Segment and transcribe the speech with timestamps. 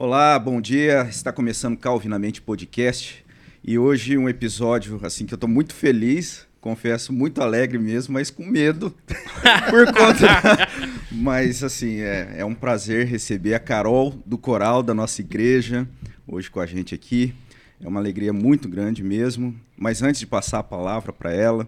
[0.00, 1.08] Olá, bom dia.
[1.10, 3.26] Está começando Calvinamente Podcast
[3.64, 8.30] e hoje um episódio assim que eu estou muito feliz, confesso, muito alegre mesmo, mas
[8.30, 8.94] com medo
[9.68, 10.68] por conta.
[11.10, 15.84] mas assim é, é um prazer receber a Carol do coral da nossa igreja
[16.28, 17.34] hoje com a gente aqui.
[17.80, 19.52] É uma alegria muito grande mesmo.
[19.76, 21.66] Mas antes de passar a palavra para ela,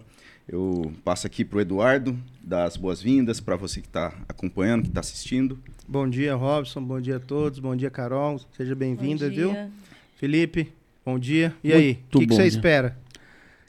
[0.51, 4.89] eu passo aqui para o Eduardo, dar as boas-vindas para você que está acompanhando, que
[4.89, 5.57] está assistindo.
[5.87, 6.83] Bom dia, Robson.
[6.83, 7.57] Bom dia a todos.
[7.59, 8.37] Bom dia, Carol.
[8.57, 9.55] Seja bem-vinda, viu?
[10.17, 10.73] Felipe,
[11.05, 11.55] bom dia.
[11.63, 12.97] E aí, o que, que você espera?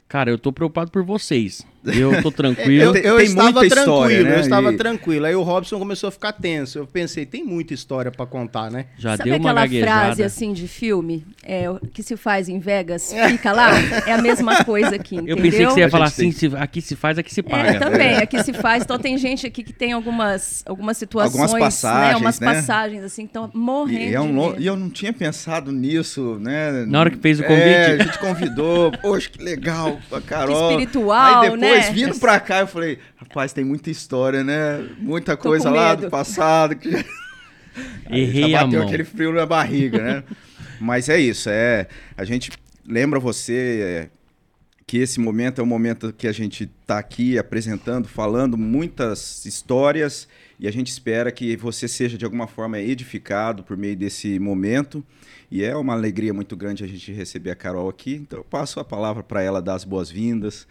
[0.09, 1.65] Cara, eu tô preocupado por vocês.
[1.85, 2.95] Eu tô tranquilo.
[2.95, 4.35] eu, eu estava tranquilo, história, né?
[4.35, 4.77] eu estava e...
[4.77, 5.25] tranquilo.
[5.25, 6.79] Aí o Robson começou a ficar tenso.
[6.79, 8.85] Eu pensei, tem muita história para contar, né?
[8.97, 10.05] Já Sabe deu uma aquela gaguejada.
[10.05, 13.71] frase assim de filme é, que se faz em Vegas, fica lá?
[14.07, 15.35] É a mesma coisa aqui, entendeu?
[15.35, 17.63] Eu pensei que você ia falar assim, se, aqui se faz, aqui se é, paga.
[17.73, 18.83] É, também, aqui se faz.
[18.83, 21.59] Então tem gente aqui que tem algumas, algumas situações, algumas né?
[21.59, 22.17] passagens, né?
[22.17, 22.53] Umas né?
[22.53, 26.85] passagens assim, então morrendo e, é um e eu não tinha pensado nisso, né?
[26.85, 27.63] Na hora que fez o convite.
[27.63, 28.91] É, a gente convidou.
[29.01, 30.69] Poxa, que legal, a Carol.
[30.69, 32.05] Que espiritual, Aí depois, né?
[32.05, 34.87] vindo pra cá, eu falei, rapaz, tem muita história, né?
[34.99, 36.75] Muita coisa lá do passado.
[36.75, 36.89] Que...
[38.09, 40.23] Errei já bateu aquele frio na barriga, né?
[40.79, 41.87] Mas é isso, é.
[42.17, 42.51] A gente
[42.85, 44.09] lembra você é,
[44.85, 50.27] que esse momento é o momento que a gente está aqui apresentando, falando muitas histórias
[50.59, 55.03] e a gente espera que você seja de alguma forma edificado por meio desse momento.
[55.49, 58.15] E é uma alegria muito grande a gente receber a Carol aqui.
[58.15, 60.67] Então eu passo a palavra para ela dar as boas-vindas.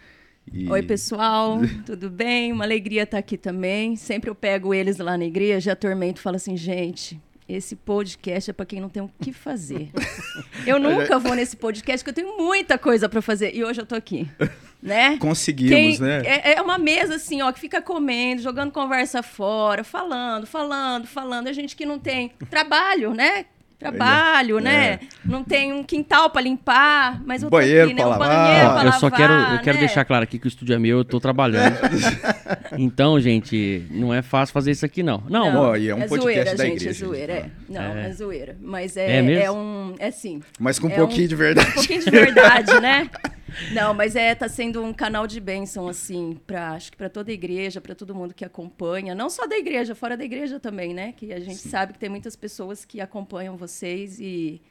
[0.51, 0.69] E...
[0.69, 2.51] Oi, pessoal, tudo bem?
[2.51, 3.95] Uma alegria estar aqui também.
[3.95, 8.53] Sempre eu pego eles lá na igreja, atormento e falo assim, gente, esse podcast é
[8.53, 9.89] para quem não tem o que fazer.
[10.65, 13.85] Eu nunca vou nesse podcast porque eu tenho muita coisa para fazer e hoje eu
[13.85, 14.25] tô aqui,
[14.81, 15.17] né?
[15.17, 16.21] Conseguimos, quem, né?
[16.25, 21.49] É, é, uma mesa assim, ó, que fica comendo, jogando conversa fora, falando, falando, falando.
[21.49, 23.45] A gente que não tem trabalho, né?
[23.83, 24.85] Trabalho, né?
[24.85, 24.99] É.
[25.25, 28.05] Não tem um quintal para limpar, mas eu banheiro aqui, né?
[28.05, 28.27] Um lavar.
[28.27, 29.85] banheiro Ó, pra eu só quero, eu quero né?
[29.85, 31.75] deixar claro aqui que o estúdio é meu, eu tô trabalhando.
[32.77, 35.23] então, gente, não é fácil fazer isso aqui não.
[35.29, 36.89] Não, não é um é podcast zoeira, da gente, igreja.
[36.89, 37.49] É zoeira, é.
[37.69, 39.43] Não, é, é zoeira, mas é, é, mesmo?
[39.43, 40.41] é um, é sim.
[40.59, 41.69] Mas com um é pouquinho um, de verdade.
[41.69, 43.09] Um pouquinho de verdade, né?
[43.71, 47.31] Não, mas é tá sendo um canal de bênção assim para acho que para toda
[47.31, 50.93] a igreja, para todo mundo que acompanha, não só da igreja, fora da igreja também,
[50.93, 51.13] né?
[51.13, 51.69] Que a gente Sim.
[51.69, 54.61] sabe que tem muitas pessoas que acompanham vocês e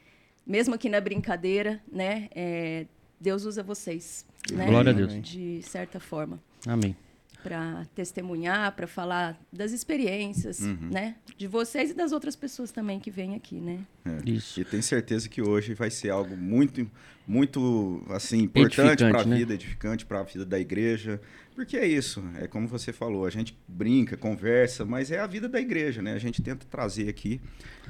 [0.45, 2.29] mesmo aqui na brincadeira, né?
[2.35, 2.85] É,
[3.19, 4.65] Deus usa vocês, né?
[4.65, 5.21] Glória a Deus.
[5.21, 6.39] De certa forma.
[6.67, 6.95] Amém
[7.43, 10.89] para testemunhar, para falar das experiências, uhum.
[10.89, 11.15] né?
[11.37, 13.79] De vocês e das outras pessoas também que vêm aqui, né?
[14.05, 14.29] É.
[14.29, 14.61] Isso.
[14.61, 16.89] E tenho certeza que hoje vai ser algo muito,
[17.27, 19.37] muito assim importante para a né?
[19.37, 21.21] vida, edificante para a vida da igreja,
[21.53, 22.23] porque é isso.
[22.41, 26.13] É como você falou, a gente brinca, conversa, mas é a vida da igreja, né?
[26.13, 27.39] A gente tenta trazer aqui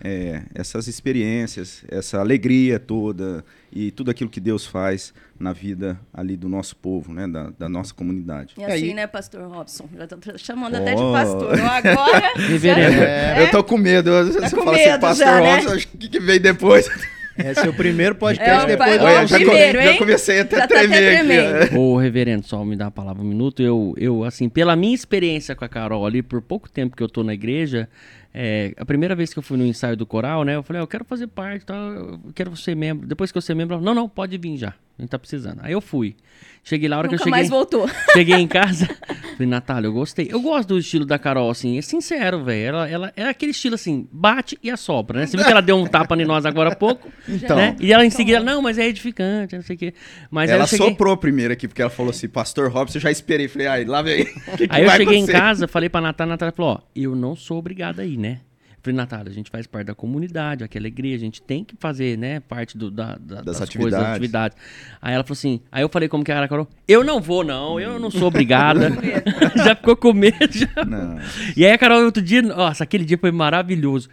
[0.04, 6.38] é, essas experiências, essa alegria toda e tudo aquilo que Deus faz na vida ali
[6.38, 8.54] do nosso povo, né, da, da nossa comunidade.
[8.58, 9.90] E assim, né, pastor Robson?
[9.96, 10.78] Já tô chamando oh.
[10.78, 11.60] até de pastor.
[11.60, 12.34] Agora.
[12.64, 14.12] é, é, eu tô com medo.
[14.12, 15.56] Você tá fala assim, pastor já, né?
[15.56, 16.88] Robson, acho que, que vem depois.
[17.38, 21.28] É o primeiro podcast é, depois do Olha, já, primeiro, já comecei até a tremer
[21.28, 21.76] tá aqui.
[21.78, 23.62] Ô, reverendo, só me dá a palavra um minuto.
[23.62, 27.10] Eu, eu, assim, pela minha experiência com a Carol ali, por pouco tempo que eu
[27.10, 27.90] tô na igreja,
[28.34, 30.56] é, a primeira vez que eu fui no ensaio do coral, né?
[30.56, 31.76] Eu falei, ah, eu quero fazer parte, tá?
[31.76, 33.08] eu quero ser membro.
[33.08, 34.74] Depois que eu ser membro, ela, não, não, pode vir já.
[34.98, 35.60] A gente tá precisando.
[35.64, 36.16] Aí eu fui.
[36.64, 37.40] Cheguei lá, a hora Nunca que eu cheguei.
[37.40, 37.90] mais voltou.
[38.14, 38.88] Cheguei em casa.
[39.34, 40.30] falei, Natália, eu gostei.
[40.32, 42.68] Eu gosto do estilo da Carol, assim, é sincero, velho.
[42.68, 45.26] Ela, ela é aquele estilo assim, bate e assopra, né?
[45.26, 47.12] Você viu que ela deu um tapa em nós agora há pouco?
[47.28, 47.56] Então.
[47.56, 47.76] Né?
[47.80, 49.94] E ela em seguida, não, mas é edificante, não sei o quê.
[50.30, 50.90] Mas ela cheguei...
[50.90, 53.48] soprou primeiro aqui, porque ela falou assim, Pastor Robson, eu já esperei.
[53.48, 54.26] Falei, ai, lá vem.
[54.58, 55.32] Que que aí eu cheguei acontecer?
[55.38, 58.40] em casa, falei pra Natália, a Natália falou, ó, eu não sou obrigada aí, né?
[58.84, 62.18] Falei, Natália, a gente faz parte da comunidade, aquela alegria, a gente tem que fazer,
[62.18, 63.78] né, parte do, da, da, das, das atividades.
[63.78, 64.58] coisas, das atividades.
[65.02, 67.46] Aí ela falou assim, aí eu falei como que era a Carol, eu não vou
[67.46, 68.90] não, eu não sou obrigada.
[69.56, 70.84] já ficou com medo, já.
[70.86, 71.18] Não.
[71.56, 74.10] E aí a Carol, outro dia, nossa, aquele dia foi maravilhoso.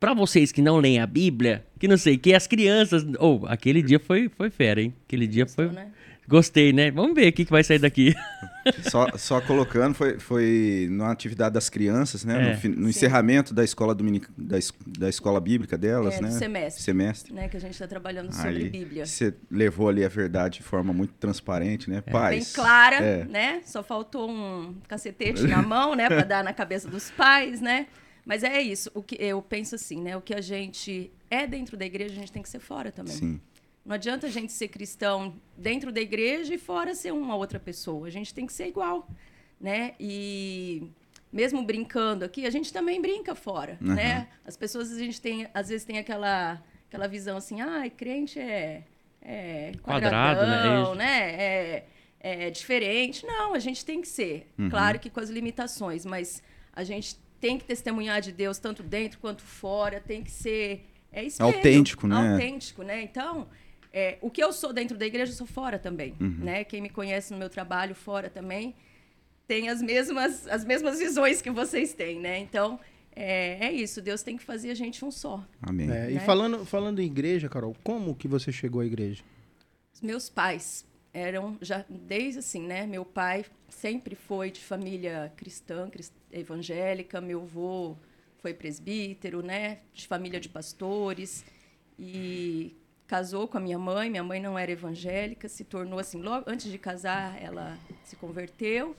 [0.00, 3.46] Para vocês que não leem a Bíblia, que não sei, que as crianças, ou oh,
[3.46, 4.94] aquele dia foi, foi fera, hein?
[5.06, 5.68] Aquele dia foi...
[5.68, 5.88] Né?
[6.28, 6.90] Gostei, né?
[6.90, 8.14] Vamos ver o que, que vai sair daqui.
[8.90, 12.58] Só, só colocando, foi, foi na atividade das crianças, né?
[12.60, 12.68] É.
[12.68, 14.58] No, no encerramento da escola dominic, da,
[14.98, 16.30] da escola bíblica delas, é, né?
[16.32, 16.82] semestre.
[16.82, 17.32] Semestre.
[17.32, 17.48] Né?
[17.48, 19.06] Que a gente está trabalhando sobre Aí, Bíblia.
[19.06, 22.02] Você levou ali a verdade de forma muito transparente, né?
[22.04, 22.10] É.
[22.10, 22.44] Paz.
[22.44, 23.24] Bem clara, é.
[23.24, 23.62] né?
[23.64, 26.08] Só faltou um cacetete na mão, né?
[26.08, 27.86] Para dar na cabeça dos pais, né?
[28.24, 28.90] Mas é isso.
[28.92, 30.16] O que eu penso assim, né?
[30.16, 33.14] O que a gente é dentro da igreja, a gente tem que ser fora também.
[33.14, 33.40] Sim.
[33.86, 38.08] Não adianta a gente ser cristão dentro da igreja e fora ser uma outra pessoa.
[38.08, 39.08] A gente tem que ser igual,
[39.60, 39.94] né?
[40.00, 40.90] E
[41.32, 43.94] mesmo brincando aqui, a gente também brinca fora, uhum.
[43.94, 44.26] né?
[44.44, 48.82] As pessoas, a gente tem, às vezes tem aquela, aquela visão assim, ah, crente é,
[49.22, 51.04] é quadrado, né?
[51.04, 51.30] né?
[51.30, 51.86] É,
[52.18, 53.24] é diferente.
[53.24, 54.52] Não, a gente tem que ser.
[54.58, 54.68] Uhum.
[54.68, 56.42] Claro que com as limitações, mas
[56.72, 61.22] a gente tem que testemunhar de Deus tanto dentro quanto fora, tem que ser é
[61.22, 62.32] espelho, autêntico, né?
[62.32, 63.00] Autêntico, né?
[63.02, 63.46] Então,
[63.96, 66.36] é, o que eu sou dentro da igreja, eu sou fora também, uhum.
[66.40, 66.64] né?
[66.64, 68.74] Quem me conhece no meu trabalho fora também
[69.48, 72.38] tem as mesmas as mesmas visões que vocês têm, né?
[72.38, 72.78] Então,
[73.14, 74.02] é, é isso.
[74.02, 75.42] Deus tem que fazer a gente um só.
[75.62, 75.86] Amém.
[75.86, 76.12] É, né?
[76.12, 79.24] E falando falando em igreja, Carol, como que você chegou à igreja?
[79.94, 80.84] Os meus pais
[81.14, 82.86] eram já desde assim, né?
[82.86, 85.90] Meu pai sempre foi de família cristã,
[86.30, 87.96] evangélica, meu avô
[88.42, 89.78] foi presbítero, né?
[89.94, 91.46] De família de pastores
[91.98, 92.76] e
[93.06, 94.10] casou com a minha mãe.
[94.10, 98.96] Minha mãe não era evangélica, se tornou assim logo antes de casar, ela se converteu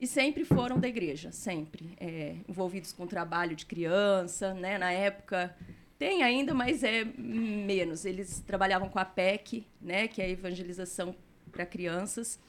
[0.00, 4.78] e sempre foram da igreja, sempre é, envolvidos com trabalho de criança, né?
[4.78, 5.54] Na época
[5.98, 8.06] tem ainda, mas é menos.
[8.06, 10.08] Eles trabalhavam com a PEC, né?
[10.08, 11.14] Que é a evangelização
[11.52, 12.40] para crianças.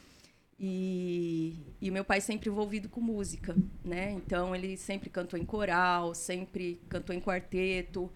[0.58, 3.54] E, e o meu pai sempre envolvido com música,
[3.84, 4.12] né?
[4.12, 8.10] Então ele sempre cantou em coral, sempre cantou em quarteto.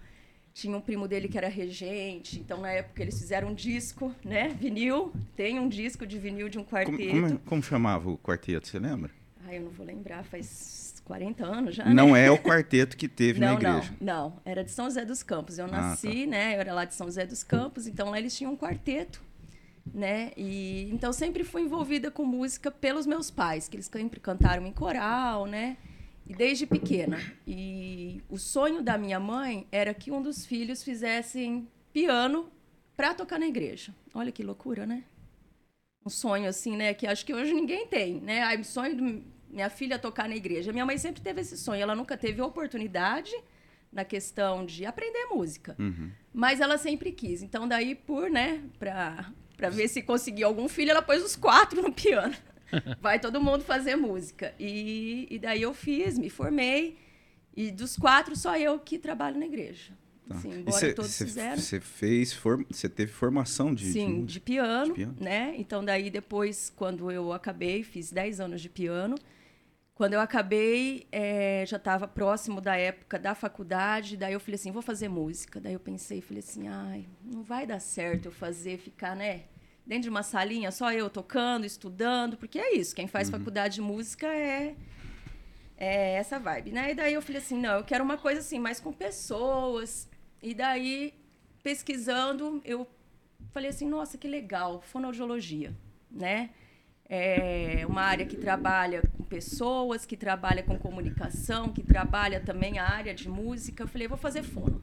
[0.56, 4.48] Tinha um primo dele que era regente, então na época eles fizeram um disco, né?
[4.58, 6.96] Vinil, tem um disco de vinil de um quarteto.
[6.96, 9.10] Como, como, como chamava o quarteto, você lembra?
[9.46, 11.84] Ah, eu não vou lembrar, faz 40 anos já.
[11.84, 12.24] Não né?
[12.24, 13.94] é o quarteto que teve não, na igreja.
[14.00, 15.58] Não, não, era de São José dos Campos.
[15.58, 16.30] Eu nasci, ah, tá.
[16.30, 16.56] né?
[16.56, 19.22] Eu era lá de São José dos Campos, então lá eles tinham um quarteto
[19.92, 20.32] né?
[20.36, 24.72] E então sempre fui envolvida com música pelos meus pais, que eles sempre cantaram em
[24.72, 25.76] coral, né?
[26.28, 27.18] E desde pequena.
[27.46, 32.50] E o sonho da minha mãe era que um dos filhos fizessem piano
[32.96, 33.94] para tocar na igreja.
[34.14, 35.04] Olha que loucura, né?
[36.04, 38.42] Um sonho assim, né, que acho que hoje ninguém tem, né?
[38.42, 40.72] Aí sonho de minha filha tocar na igreja.
[40.72, 43.32] Minha mãe sempre teve esse sonho, ela nunca teve oportunidade
[43.92, 45.74] na questão de aprender música.
[45.78, 46.10] Uhum.
[46.32, 47.42] Mas ela sempre quis.
[47.42, 51.80] Então, daí, por, né, para para ver se conseguia algum filho, ela pôs os quatro
[51.80, 52.34] no piano.
[53.00, 54.54] Vai todo mundo fazer música.
[54.58, 56.98] E, e daí eu fiz, me formei.
[57.56, 59.92] E dos quatro, só eu que trabalho na igreja.
[60.28, 60.34] Tá.
[60.34, 61.56] Assim, embora cê, todos cê, fizeram.
[61.56, 65.54] Você fez, você teve formação de Sim, de, de, piano, de, piano, né?
[65.56, 69.16] Então daí depois, quando eu acabei, fiz 10 anos de piano.
[69.94, 74.70] Quando eu acabei, é, já estava próximo da época da faculdade, daí eu falei assim,
[74.70, 75.58] vou fazer música.
[75.58, 79.44] Daí eu pensei, falei assim, ai, não vai dar certo eu fazer, ficar, né,
[79.86, 83.38] dentro de uma salinha, só eu tocando, estudando, porque é isso, quem faz uhum.
[83.38, 84.74] faculdade de música é,
[85.76, 86.90] é essa vibe, né?
[86.90, 90.08] E daí eu falei assim, não, eu quero uma coisa assim, mais com pessoas.
[90.42, 91.14] E daí,
[91.62, 92.86] pesquisando, eu
[93.52, 95.72] falei assim, nossa, que legal, fonoaudiologia,
[96.10, 96.50] né?
[97.08, 102.88] é uma área que trabalha com pessoas, que trabalha com comunicação, que trabalha também a
[102.88, 103.84] área de música.
[103.84, 104.82] Eu falei, vou fazer fono.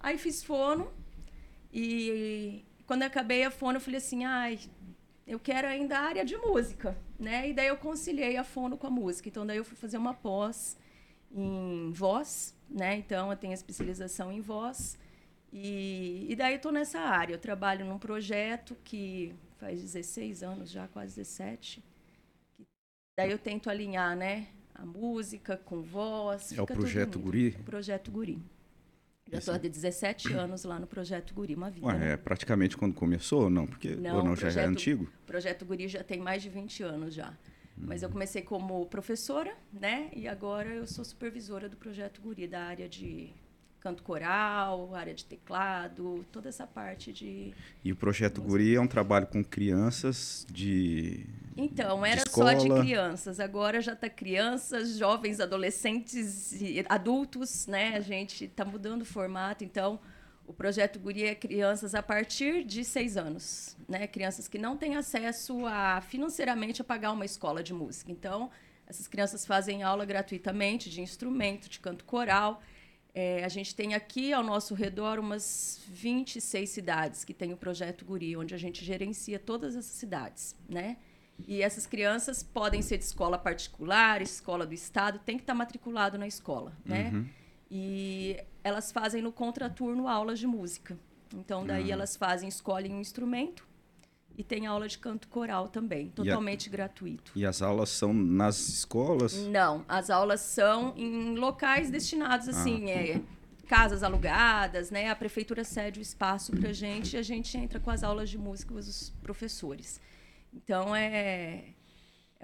[0.00, 0.92] Aí fiz fono
[1.72, 4.58] e quando eu acabei a fono, eu falei assim, ai,
[5.26, 7.48] eu quero ainda a área de música, né?
[7.48, 9.28] E daí eu conciliei a fono com a música.
[9.28, 10.76] Então daí eu fui fazer uma pós
[11.32, 12.96] em voz, né?
[12.96, 14.98] Então eu tenho especialização em voz.
[15.52, 17.34] E, e daí eu estou nessa área.
[17.34, 21.82] Eu trabalho num projeto que faz 16 anos já, quase 17.
[23.16, 24.48] Daí eu tento alinhar, né?
[24.74, 26.52] A música com voz.
[26.52, 27.56] É o Projeto Guri?
[27.60, 28.42] O Projeto Guri.
[29.30, 31.86] Já estou há 17 anos lá no Projeto Guri, uma vida.
[31.86, 32.12] Ué, né?
[32.12, 33.66] é praticamente quando começou ou não?
[33.66, 35.04] Porque, não, ou não, projeto, já é antigo?
[35.04, 37.30] O Projeto Guri já tem mais de 20 anos já.
[37.78, 37.84] Hum.
[37.86, 40.10] Mas eu comecei como professora, né?
[40.14, 43.32] E agora eu sou supervisora do Projeto Guri, da área de
[43.84, 47.52] canto coral, área de teclado, toda essa parte de.
[47.84, 48.40] E o projeto.
[48.40, 51.26] Guri é um trabalho com crianças de.
[51.54, 57.94] Então, era só de crianças, agora já está crianças, jovens, adolescentes e adultos, né?
[57.94, 60.00] A gente está mudando o formato, então.
[60.46, 64.06] O projeto Guri é crianças a partir de seis anos, né?
[64.06, 68.12] Crianças que não têm acesso a financeiramente a pagar uma escola de música.
[68.12, 68.50] Então,
[68.86, 72.60] essas crianças fazem aula gratuitamente de instrumento, de canto coral.
[73.14, 78.04] É, a gente tem aqui ao nosso redor umas 26 cidades que tem o projeto
[78.04, 80.96] Guri, onde a gente gerencia todas essas cidades, né?
[81.46, 86.18] E essas crianças podem ser de escola particular, escola do estado, tem que estar matriculado
[86.18, 87.10] na escola, né?
[87.14, 87.28] Uhum.
[87.70, 90.98] E elas fazem no contraturno aulas de música.
[91.32, 91.92] Então daí uhum.
[91.92, 93.64] elas fazem, escolhem um instrumento
[94.36, 97.32] e tem aula de canto coral também, totalmente e a, gratuito.
[97.34, 99.34] E as aulas são nas escolas?
[99.46, 102.94] Não, as aulas são em locais destinados assim, ah.
[102.94, 103.20] é,
[103.68, 105.08] casas alugadas, né?
[105.10, 108.28] A prefeitura cede o espaço para a gente e a gente entra com as aulas
[108.28, 110.00] de música os professores.
[110.52, 111.74] Então é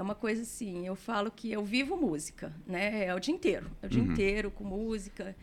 [0.00, 3.04] é uma coisa assim, eu falo que eu vivo música, né?
[3.04, 4.12] É o dia inteiro, é o dia uhum.
[4.12, 5.37] inteiro com música.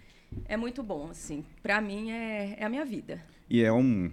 [0.45, 1.45] É muito bom, assim.
[1.61, 3.23] Para mim é, é a minha vida.
[3.47, 4.11] E é um,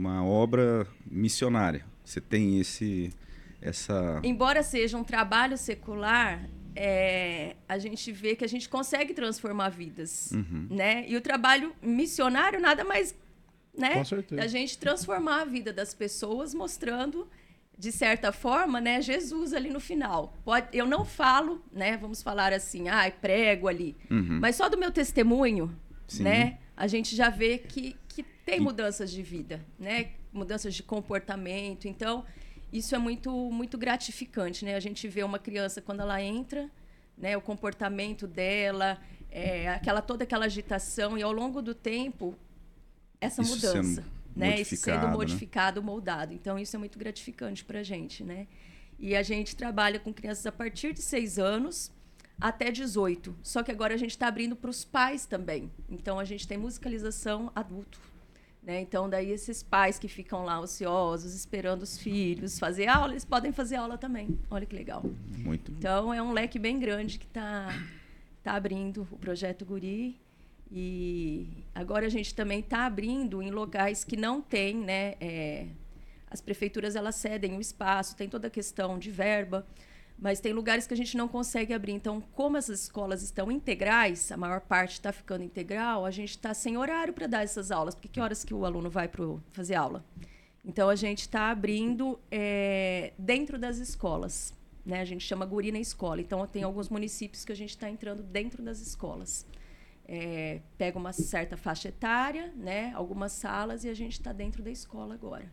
[0.00, 1.84] uma obra missionária.
[2.02, 3.12] Você tem esse
[3.60, 9.68] essa Embora seja um trabalho secular, é, a gente vê que a gente consegue transformar
[9.68, 10.66] vidas, uhum.
[10.70, 11.04] né?
[11.06, 13.14] E o trabalho missionário nada mais,
[13.76, 13.96] né?
[13.96, 14.42] Com certeza.
[14.42, 17.28] A gente transformar a vida das pessoas mostrando
[17.78, 20.36] de certa forma, né, Jesus ali no final.
[20.44, 24.38] Pode, eu não falo, né, vamos falar assim, ah, prego ali, uhum.
[24.38, 25.74] mas só do meu testemunho,
[26.06, 26.24] Sim.
[26.24, 27.96] né, a gente já vê que, que
[28.50, 28.60] tem e...
[28.60, 31.86] mudanças de vida, né, mudanças de comportamento.
[31.88, 32.24] Então,
[32.72, 34.74] isso é muito muito gratificante, né?
[34.74, 36.70] A gente vê uma criança quando ela entra,
[37.16, 38.98] né, o comportamento dela,
[39.30, 42.36] é, aquela toda aquela agitação e ao longo do tempo
[43.20, 44.04] essa isso mudança
[44.34, 44.60] né?
[44.60, 45.86] Isso sendo modificado, né?
[45.86, 46.32] moldado.
[46.32, 48.46] Então, isso é muito gratificante para a gente, né?
[48.98, 51.90] E a gente trabalha com crianças a partir de 6 anos
[52.40, 53.36] até 18.
[53.42, 55.70] Só que agora a gente está abrindo para os pais também.
[55.88, 58.00] Então, a gente tem musicalização adulto.
[58.62, 58.80] Né?
[58.80, 63.52] Então, daí esses pais que ficam lá ociosos, esperando os filhos fazer aula, eles podem
[63.52, 64.38] fazer aula também.
[64.50, 65.02] Olha que legal.
[65.38, 65.72] Muito.
[65.72, 67.68] Então, é um leque bem grande que está
[68.42, 70.20] tá abrindo o Projeto Guri.
[70.70, 75.14] E agora a gente também está abrindo em locais que não tem, né?
[75.20, 75.66] É,
[76.30, 79.66] as prefeituras elas cedem o espaço, tem toda a questão de verba,
[80.20, 81.92] mas tem lugares que a gente não consegue abrir.
[81.92, 86.52] Então, como essas escolas estão integrais, a maior parte está ficando integral, a gente está
[86.52, 87.94] sem horário para dar essas aulas.
[87.94, 90.04] Porque que horas que o aluno vai para fazer aula?
[90.64, 94.52] Então, a gente está abrindo é, dentro das escolas.
[94.84, 95.00] Né?
[95.00, 96.20] A gente chama Guri na Escola.
[96.20, 99.46] Então, tem alguns municípios que a gente está entrando dentro das escolas
[100.12, 102.92] é, pega uma certa faixa etária, né?
[102.96, 105.48] Algumas salas e a gente está dentro da escola agora.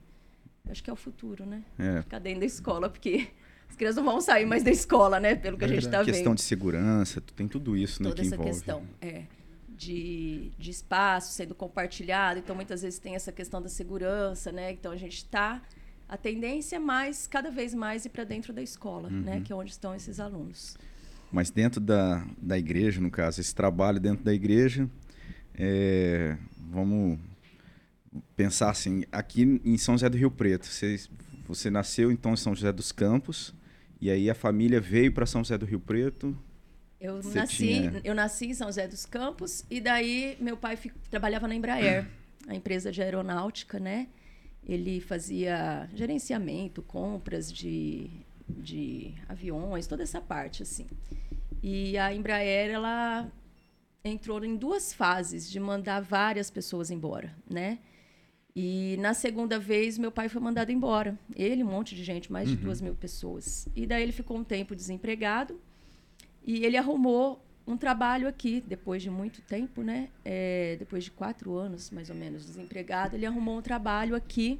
[0.67, 1.63] Acho que é o futuro, né?
[1.77, 2.01] É.
[2.01, 3.27] Ficar dentro da escola, porque
[3.69, 5.35] as crianças não vão sair mais da escola, né?
[5.35, 6.13] Pelo que é a gente está vendo.
[6.13, 8.09] Questão de segurança, tem tudo isso, né?
[8.09, 8.51] Toda que essa envolve.
[8.51, 9.23] questão, é.
[9.69, 12.39] De, de espaço sendo compartilhado.
[12.39, 14.71] Então, muitas vezes tem essa questão da segurança, né?
[14.71, 15.61] Então, a gente está...
[16.09, 19.17] A tendência é mais, cada vez mais, ir para dentro da escola, né?
[19.17, 19.23] uhum.
[19.23, 19.41] né?
[19.43, 20.77] Que é onde estão esses alunos.
[21.29, 24.89] Mas dentro da, da igreja, no caso, esse trabalho dentro da igreja,
[25.53, 27.19] é, vamos
[28.35, 30.97] pensar assim, aqui em São José do Rio Preto, você,
[31.47, 33.53] você nasceu então em São José dos Campos,
[33.99, 36.37] e aí a família veio para São José do Rio Preto.
[36.99, 38.01] Eu nasci, tinha...
[38.03, 42.07] eu nasci em São José dos Campos, e daí meu pai fico, trabalhava na Embraer,
[42.47, 44.07] a empresa de aeronáutica, né?
[44.63, 48.09] Ele fazia gerenciamento, compras de
[48.49, 50.87] de aviões, toda essa parte assim.
[51.61, 53.29] E a Embraer ela
[54.03, 57.79] entrou em duas fases de mandar várias pessoas embora, né?
[58.59, 61.17] E na segunda vez meu pai foi mandado embora.
[61.35, 62.61] Ele, um monte de gente, mais de uhum.
[62.61, 63.67] duas mil pessoas.
[63.75, 65.59] E daí ele ficou um tempo desempregado
[66.43, 70.09] e ele arrumou um trabalho aqui depois de muito tempo, né?
[70.25, 74.59] É, depois de quatro anos mais ou menos desempregado, ele arrumou um trabalho aqui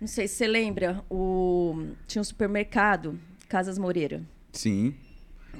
[0.00, 1.86] não sei se você lembra, o...
[2.06, 3.18] tinha um supermercado,
[3.48, 4.22] Casas Moreira.
[4.52, 4.94] Sim.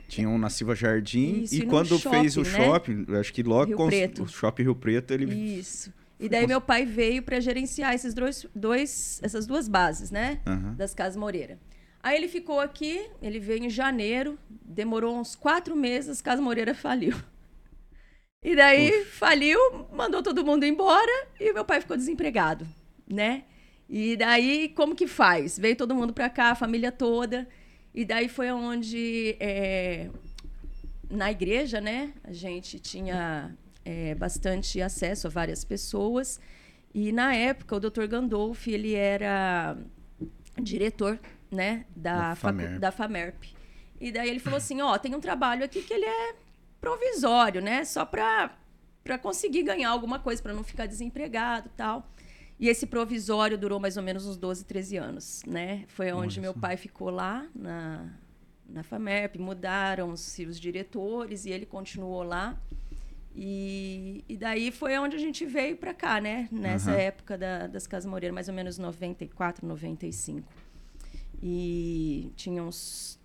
[0.09, 2.51] Tinha um na Silva Jardim Isso, e, quando shopping, fez o né?
[2.51, 4.23] shopping, acho que logo Rio Preto.
[4.25, 5.91] o shopping Rio Preto, ele Isso.
[6.25, 10.41] E daí meu pai veio para gerenciar esses dois, dois, essas duas bases, né?
[10.47, 10.75] Uhum.
[10.75, 11.59] Das Casas Moreira.
[12.03, 17.15] Aí ele ficou aqui, ele veio em janeiro, demorou uns quatro meses, Casa Moreira faliu.
[18.43, 19.11] E daí Uf.
[19.19, 19.59] faliu,
[19.93, 22.67] mandou todo mundo embora e meu pai ficou desempregado,
[23.07, 23.45] né?
[23.87, 25.59] E daí, como que faz?
[25.59, 27.47] Veio todo mundo para cá, a família toda.
[27.95, 30.09] E daí foi onde, é,
[31.11, 33.55] na igreja, né, a gente tinha
[33.85, 36.41] é, bastante acesso a várias pessoas.
[36.95, 38.07] E na época, o Dr.
[38.07, 39.77] Gandolfi, ele era
[40.61, 41.19] diretor,
[41.51, 42.79] né, da, da, Famer.
[42.79, 43.55] da FAMERP.
[44.01, 46.35] E daí ele falou assim, ó, oh, tem um trabalho aqui que ele é
[46.81, 48.57] provisório, né, só para
[49.03, 52.09] para conseguir ganhar alguma coisa, para não ficar desempregado, tal.
[52.59, 55.85] E esse provisório durou mais ou menos uns 12, 13 anos, né?
[55.89, 56.41] Foi onde Nossa.
[56.41, 58.09] meu pai ficou lá na,
[58.67, 62.59] na FAMERP, mudaram os, os diretores e ele continuou lá.
[63.37, 66.49] E, e daí foi onde a gente veio para cá, né?
[66.53, 66.99] Nessa uhum.
[66.99, 70.49] época da, das Casas Moreira, mais ou menos 94, 95.
[71.43, 73.19] E tinha uns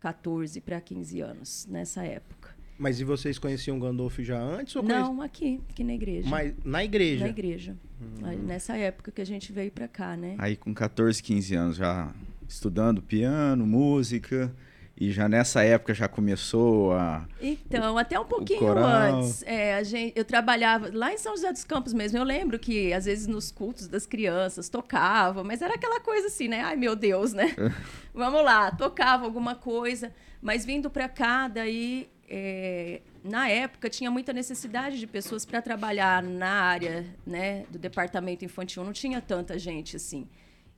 [0.00, 2.50] 14 para 15 anos nessa época.
[2.78, 4.74] Mas e vocês conheciam Gandolf já antes?
[4.74, 5.26] Ou Não, conheci...
[5.26, 6.28] aqui, aqui na igreja.
[6.28, 7.24] Mas na igreja?
[7.24, 7.76] Na igreja.
[8.00, 8.38] Hum.
[8.44, 10.34] nessa época que a gente veio para cá, né?
[10.38, 12.12] Aí com 14, 15 anos já
[12.48, 14.52] estudando piano, música.
[14.96, 17.26] E já nessa época já começou a.
[17.40, 19.42] Então, até um pouquinho antes.
[19.44, 22.18] É, a gente, eu trabalhava lá em São José dos Campos mesmo.
[22.18, 26.46] Eu lembro que, às vezes, nos cultos das crianças tocava, mas era aquela coisa assim,
[26.46, 26.60] né?
[26.60, 27.54] Ai, meu Deus, né?
[28.14, 30.12] Vamos lá, tocava alguma coisa.
[30.40, 32.08] Mas vindo para cá, daí.
[32.34, 38.44] É, na época tinha muita necessidade de pessoas para trabalhar na área né, do departamento
[38.44, 38.82] infantil.
[38.82, 40.26] Não tinha tanta gente assim.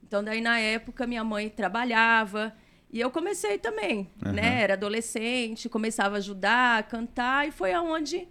[0.03, 2.55] Então, daí, na época, minha mãe trabalhava.
[2.95, 4.31] E eu comecei também, uhum.
[4.31, 4.63] né?
[4.63, 8.29] Era adolescente, começava a ajudar, a cantar, e foi aonde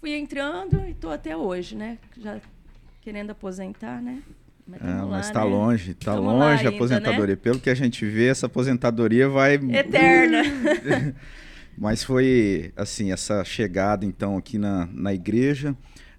[0.00, 1.96] fui entrando e estou até hoje, né?
[2.20, 2.40] Já
[3.02, 4.20] querendo aposentar, né?
[4.66, 5.50] Mas, é, mas está né?
[5.50, 7.36] longe, está longe a aposentadoria.
[7.36, 7.40] Né?
[7.40, 9.54] Pelo que a gente vê, essa aposentadoria vai.
[9.54, 10.42] Eterna.
[11.78, 15.70] mas foi, assim, essa chegada, então, aqui na, na igreja,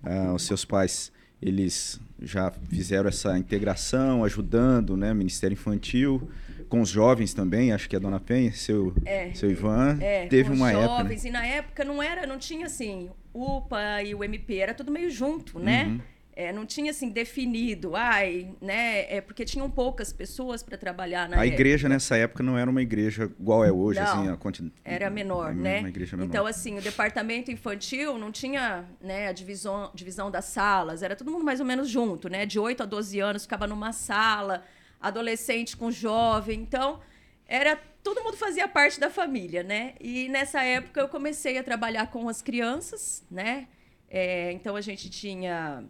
[0.01, 5.13] uh, os seus pais, eles já fizeram essa integração, ajudando, né?
[5.13, 6.31] Ministério Infantil
[6.71, 10.49] com os jovens também, acho que a Dona Penha, seu, é, seu Ivan, é, teve
[10.49, 10.87] uma época.
[10.87, 10.97] Né?
[10.97, 11.29] jovens, né?
[11.29, 15.11] e na época não era, não tinha assim, UPA e o MP, era tudo meio
[15.11, 15.87] junto, né?
[15.87, 16.01] Uhum.
[16.33, 19.13] É, não tinha assim definido, ai, né?
[19.13, 21.55] É porque tinham poucas pessoas para trabalhar na A época.
[21.55, 24.71] igreja nessa época não era uma igreja igual é hoje, não, assim, a continu...
[24.85, 25.81] era menor, né?
[25.81, 26.23] Menor.
[26.23, 31.29] Então assim, o departamento infantil não tinha, né, a divisão, divisão das salas, era todo
[31.29, 32.45] mundo mais ou menos junto, né?
[32.45, 34.63] De 8 a 12 anos ficava numa sala
[35.01, 36.59] adolescente com jovem.
[36.61, 36.99] Então,
[37.47, 39.93] era todo mundo fazia parte da família, né?
[39.99, 43.67] E nessa época eu comecei a trabalhar com as crianças, né?
[44.09, 45.83] É, então a gente tinha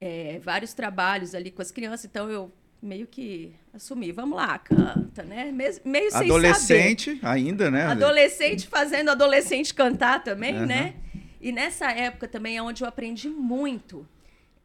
[0.00, 2.52] é, vários trabalhos ali com as crianças, então eu
[2.82, 5.52] meio que assumi, vamos lá, canta, né?
[5.52, 7.84] Meio, meio sem Adolescente ainda, né?
[7.84, 10.66] Adolescente fazendo adolescente cantar também, uhum.
[10.66, 10.94] né?
[11.40, 14.06] E nessa época também é onde eu aprendi muito.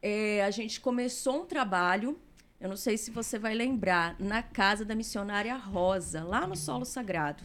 [0.02, 2.18] É, a gente começou um trabalho
[2.60, 6.84] eu não sei se você vai lembrar, na casa da missionária Rosa, lá no Solo
[6.84, 7.44] Sagrado.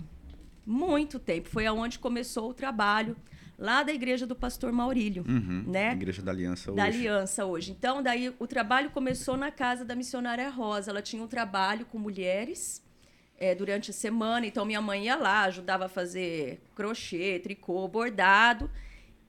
[0.66, 1.50] Muito tempo.
[1.50, 3.16] Foi aonde começou o trabalho
[3.58, 5.92] lá da igreja do pastor Maurílio, uhum, né?
[5.92, 6.78] Igreja da Aliança hoje.
[6.78, 7.72] Da Aliança hoje.
[7.72, 10.90] Então, daí o trabalho começou na casa da missionária Rosa.
[10.90, 12.82] Ela tinha um trabalho com mulheres
[13.38, 14.48] é, durante a semana.
[14.48, 18.70] Então, minha mãe ia lá, ajudava a fazer crochê, tricô, bordado.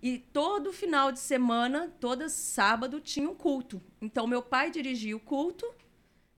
[0.04, 3.80] E todo final de semana, todo sábado, tinha um culto.
[4.02, 5.66] Então, meu pai dirigia o culto,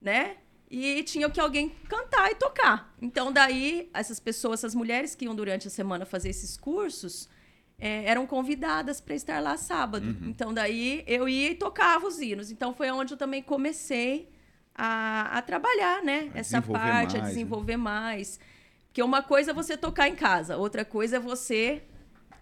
[0.01, 0.37] né?
[0.71, 2.95] E tinha que alguém cantar e tocar.
[3.02, 7.29] Então, daí, essas pessoas, essas mulheres que iam durante a semana fazer esses cursos,
[7.76, 10.07] é, eram convidadas para estar lá sábado.
[10.07, 10.29] Uhum.
[10.29, 12.52] Então, daí, eu ia e tocava os hinos.
[12.52, 14.31] Então, foi onde eu também comecei
[14.76, 16.31] a, a trabalhar, né?
[16.37, 17.29] A Essa parte, mais, a né?
[17.31, 17.83] desenvolver né?
[17.83, 18.39] mais.
[18.87, 21.83] Porque uma coisa é você tocar em casa, outra coisa é você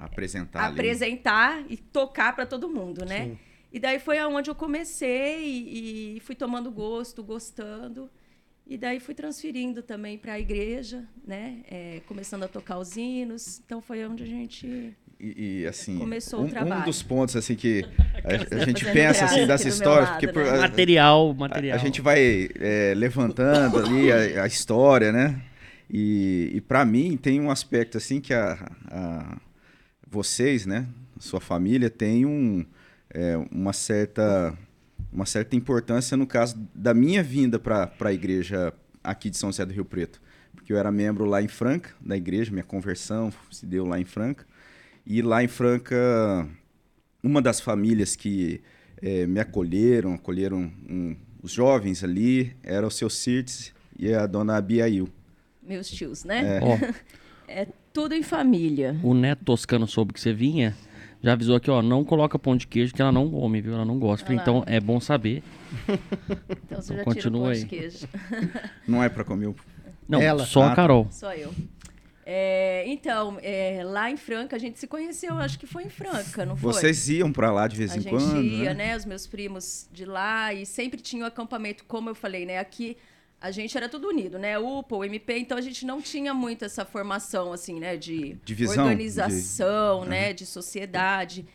[0.05, 1.75] apresentar, apresentar ali.
[1.75, 3.25] e tocar para todo mundo, né?
[3.25, 3.39] Sim.
[3.73, 8.09] E daí foi aonde eu comecei e, e, fui tomando gosto, gostando.
[8.65, 11.61] E daí fui transferindo também para a igreja, né?
[11.69, 13.61] É, começando a tocar os hinos.
[13.67, 16.83] Então foi onde a gente e, e, assim começou um, o trabalho.
[16.83, 17.85] um dos pontos assim que
[18.25, 20.59] a, a gente pensa assim das histórias lado, porque né?
[20.59, 25.41] material material a, a gente vai é, levantando ali a, a, história né
[25.89, 29.37] e, e para mim tem um aspecto assim que a, a
[30.15, 30.87] vocês, né,
[31.19, 32.65] sua família, tem um,
[33.11, 34.57] é, uma, certa,
[35.13, 38.73] uma certa importância no caso da minha vinda para a igreja
[39.03, 40.23] aqui de São José do Rio Preto.
[40.55, 44.05] Porque eu era membro lá em Franca, da igreja, minha conversão se deu lá em
[44.05, 44.47] Franca.
[45.05, 46.49] E lá em Franca,
[47.23, 48.63] uma das famílias que
[49.03, 54.57] é, me acolheram, acolheram um, os jovens ali, era o seu Cirtes e a dona
[54.57, 55.09] Abiail.
[55.61, 56.59] Meus tios, né?
[56.59, 56.61] É.
[56.63, 56.95] Oh.
[57.51, 58.99] é tudo em família.
[59.05, 60.77] O neto toscano soube que você vinha,
[61.23, 63.73] já avisou aqui, ó, não coloca pão de queijo que ela não come, viu?
[63.73, 64.35] Ela não gosta.
[64.35, 65.43] Então é bom saber.
[66.65, 67.65] Então você então, já continua aí.
[67.65, 68.07] queijo.
[68.87, 69.57] Não é para comer o...
[70.09, 70.45] Não, ela.
[70.45, 71.09] só a ah, Carol.
[71.11, 71.55] Só eu.
[72.27, 76.45] É, então, é, lá em Franca, a gente se conheceu, acho que foi em Franca,
[76.45, 76.73] não foi?
[76.73, 78.33] Vocês iam para lá de vez a em quando?
[78.33, 78.89] A gente ia, né?
[78.89, 78.97] né?
[78.97, 82.59] Os meus primos de lá, e sempre tinha o um acampamento, como eu falei, né?
[82.59, 82.97] Aqui
[83.41, 84.59] a gente era tudo unido, né?
[84.59, 87.97] UPA, o MP, então a gente não tinha muito essa formação, assim, né?
[87.97, 90.09] De Divisão, organização, de...
[90.09, 90.29] né?
[90.29, 90.35] Uhum.
[90.35, 91.47] De sociedade.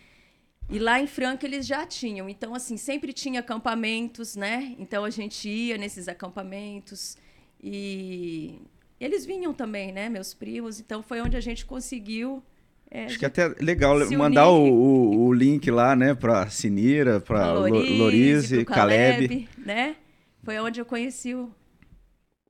[0.69, 2.29] E lá em Franca eles já tinham.
[2.29, 4.75] Então, assim, sempre tinha acampamentos, né?
[4.77, 7.17] Então a gente ia nesses acampamentos.
[7.61, 8.61] E
[8.99, 10.09] eles vinham também, né?
[10.09, 10.79] Meus primos.
[10.79, 12.43] Então foi onde a gente conseguiu.
[12.91, 16.13] É, Acho que é até legal mandar o, o, o, link lá, né?
[16.13, 19.49] Para Sinira, para Lorise, Caleb, Caleb.
[19.57, 19.95] né?
[20.43, 21.51] Foi onde eu conheci o,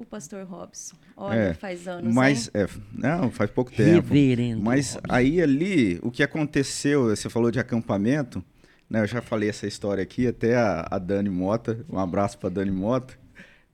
[0.01, 0.95] o pastor Robson.
[1.17, 4.13] Olha, é, faz anos, mas é, não, faz pouco tempo.
[4.13, 5.13] Reverendo mas Robson.
[5.13, 8.41] aí ali, o que aconteceu, você falou de acampamento,
[8.89, 9.01] né?
[9.01, 12.71] Eu já falei essa história aqui, até a, a Dani Mota, um abraço para Dani
[12.71, 13.13] Mota.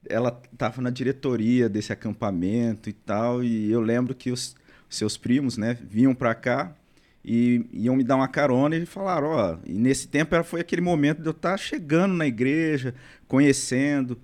[0.09, 4.55] ela estava na diretoria desse acampamento e tal, e eu lembro que os
[4.89, 6.75] seus primos, né, vinham para cá
[7.23, 10.61] e iam me dar uma carona e falaram, ó, oh, e nesse tempo era, foi
[10.61, 12.95] aquele momento de eu estar tá chegando na igreja,
[13.27, 14.19] conhecendo,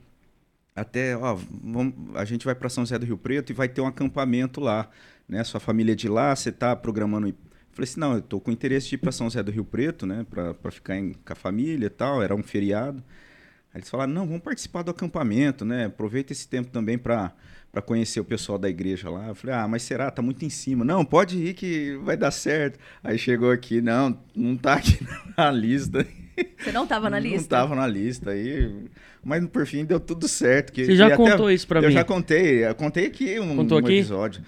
[0.76, 3.82] até, ó, vamos, a gente vai para São José do Rio Preto e vai ter
[3.82, 4.90] um acampamento lá,
[5.28, 7.28] né, sua família é de lá, você está programando...
[7.28, 7.36] Eu
[7.72, 10.06] falei assim, não, eu estou com interesse de ir para São José do Rio Preto,
[10.06, 13.04] né, para ficar em, com a família e tal, era um feriado.
[13.74, 17.34] Aí eles falaram, não, vamos participar do acampamento, né, aproveita esse tempo também para
[17.72, 19.30] para conhecer o pessoal da igreja lá.
[19.30, 20.12] Eu falei, ah, mas será?
[20.12, 20.84] Tá muito em cima.
[20.84, 22.78] Não, pode ir que vai dar certo.
[23.04, 25.00] Aí chegou aqui, não, não tá aqui
[25.38, 26.06] na lista.
[26.60, 27.40] Você não tava na lista?
[27.40, 28.32] Não tava na lista.
[28.32, 28.86] Aí,
[29.24, 30.72] mas por fim deu tudo certo.
[30.72, 31.88] Que, Você já contou até, isso para mim?
[31.88, 32.66] Eu já contei.
[32.66, 33.94] Eu contei aqui um, Contou um aqui?
[33.94, 34.42] episódio.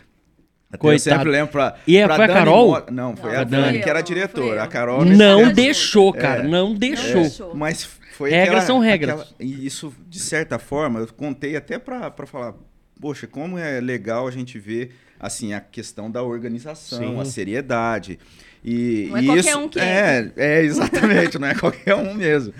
[0.80, 0.94] Coitado.
[0.96, 1.76] Eu sempre lembro pra.
[1.86, 2.68] E é, pra foi a Carol?
[2.70, 2.84] Mo...
[2.92, 4.64] Não, foi Não, a Dani, eu, que era não diretora.
[4.64, 5.06] A Carol.
[5.06, 6.44] Não deixou, cara.
[6.44, 6.48] É.
[6.48, 7.22] Não deixou.
[7.22, 7.56] deixou.
[7.56, 9.12] Mas foi Regras aquela- são regras.
[9.22, 12.56] aquela- e isso, de certa forma, eu contei até para falar,
[13.00, 17.20] poxa, como é legal a gente ver assim a questão da organização, Sim.
[17.22, 18.18] a seriedade.
[18.64, 22.14] E, Não é e qualquer isso, um que é, é exatamente, não é qualquer um
[22.14, 22.54] mesmo.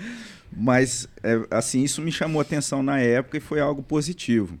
[0.56, 4.58] Mas é, assim, isso me chamou atenção na época e foi algo positivo.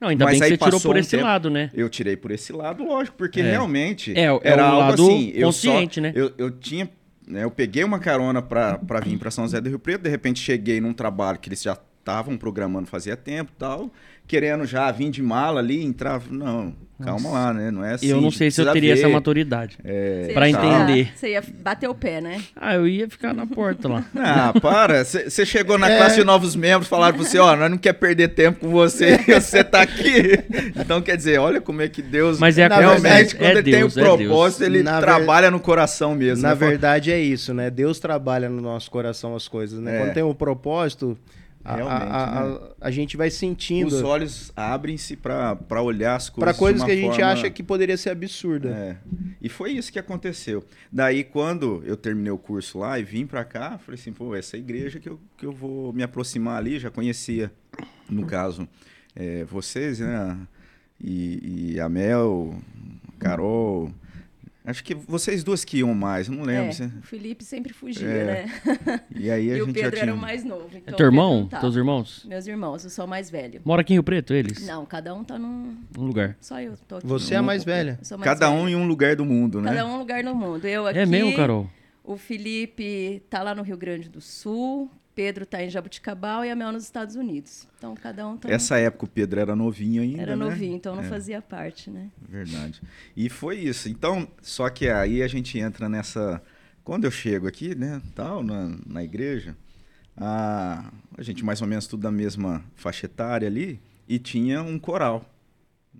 [0.00, 1.24] Não, ainda Mas bem que aí você tirou por um esse tempo.
[1.24, 1.70] lado, né?
[1.72, 3.50] Eu tirei por esse lado, lógico, porque É.
[3.52, 5.30] realmente É, é era algo lado assim.
[5.34, 6.12] Eu, consciente, só, né?
[6.14, 6.90] eu, eu tinha.
[7.26, 10.40] né, eu peguei uma carona para vir para São José do Rio Preto, de repente
[10.40, 13.92] cheguei num trabalho que eles já estavam programando fazia tempo e tal,
[14.26, 16.20] querendo já vir de mala ali, entrar.
[16.28, 16.74] Não,
[17.04, 17.70] calma lá, né?
[17.70, 18.06] Não é assim.
[18.06, 19.12] eu não sei se eu teria essa ver.
[19.12, 19.76] maturidade.
[19.84, 21.12] É, ia entender.
[21.14, 22.40] Você ia bater o pé, né?
[22.56, 24.04] Ah, eu ia ficar na porta lá.
[24.16, 25.04] Ah, para.
[25.04, 25.98] Você chegou na É.
[25.98, 29.18] classe de novos membros, falaram pra você, ó, nós não quer perder tempo com você
[29.28, 30.38] e você tá aqui.
[30.76, 32.38] Então, quer dizer, olha como é que Deus...
[32.38, 34.28] Mas é a Realmente, verdade, quando é ele Deus, tem é um Deus.
[34.28, 36.42] propósito, ele Na ver- trabalha no coração mesmo.
[36.42, 36.54] Na né?
[36.54, 37.68] Verdade é isso, né?
[37.70, 39.96] Deus trabalha no nosso coração as coisas, né?
[39.96, 39.98] É.
[40.00, 41.18] Quando tem um propósito,
[41.64, 42.58] a, Realmente, a, a, né?
[42.80, 46.90] a gente vai Os sentindo olhos abrem-se pra pra olhar as coisas para coisas que
[46.90, 48.68] a gente forma- acha que poderia ser absurda.
[48.70, 48.96] É.
[49.40, 50.64] E foi isso que aconteceu.
[50.90, 54.56] Daí, quando eu terminei o curso lá e vim pra cá, falei assim, pô, essa
[54.56, 57.50] igreja que eu, que eu vou me aproximar ali, já conhecia,
[58.08, 58.68] no caso,
[59.14, 60.36] é, vocês, né?
[61.00, 62.54] E, e a Mel,
[63.08, 63.92] a Carol.
[64.64, 66.68] Acho que vocês duas que iam mais, eu não lembro.
[66.68, 68.24] É, se- o Felipe sempre fugia, É.
[68.46, 69.00] né?
[69.14, 70.02] E aí a E o gente Pedro já tinha.
[70.04, 70.68] era o mais novo.
[70.72, 71.46] É Então teu o Pedro irmão?
[71.48, 71.60] tava.
[71.62, 72.24] Teus irmãos?
[72.28, 73.60] Meus irmãos, eu sou a mais velha.
[73.64, 74.64] Mora aqui em Rio Preto, eles?
[74.64, 75.76] Não, cada um tá num.
[75.98, 76.36] Um lugar.
[76.40, 77.06] Só eu tô aqui.
[77.08, 77.98] Você é a mais velha.
[78.00, 78.60] Mais Cada velha.
[78.62, 79.70] um em um lugar do mundo, né?
[79.70, 80.64] Cada um um lugar no mundo.
[80.64, 80.98] Eu aqui.
[81.00, 81.68] É mesmo, Carol?
[82.04, 84.88] O Felipe tá lá no Rio Grande do Sul.
[85.14, 87.68] Pedro tá em Jabuticabal e a Mel nos Estados Unidos.
[87.78, 88.50] Então cada um tá.
[88.50, 90.22] Essa época o Pedro era novinho ainda.
[90.22, 90.44] Era né?
[90.44, 91.08] novinho, então não É.
[91.08, 92.10] fazia parte, né?
[92.28, 92.80] Verdade.
[93.16, 93.88] E foi isso.
[93.88, 96.42] Então, só que aí a gente entra nessa.
[96.84, 99.56] Quando eu chego aqui, né, tal, na, na igreja,
[100.16, 104.78] a, a gente mais ou menos tudo da mesma faixa etária ali, e tinha um
[104.78, 105.24] coral.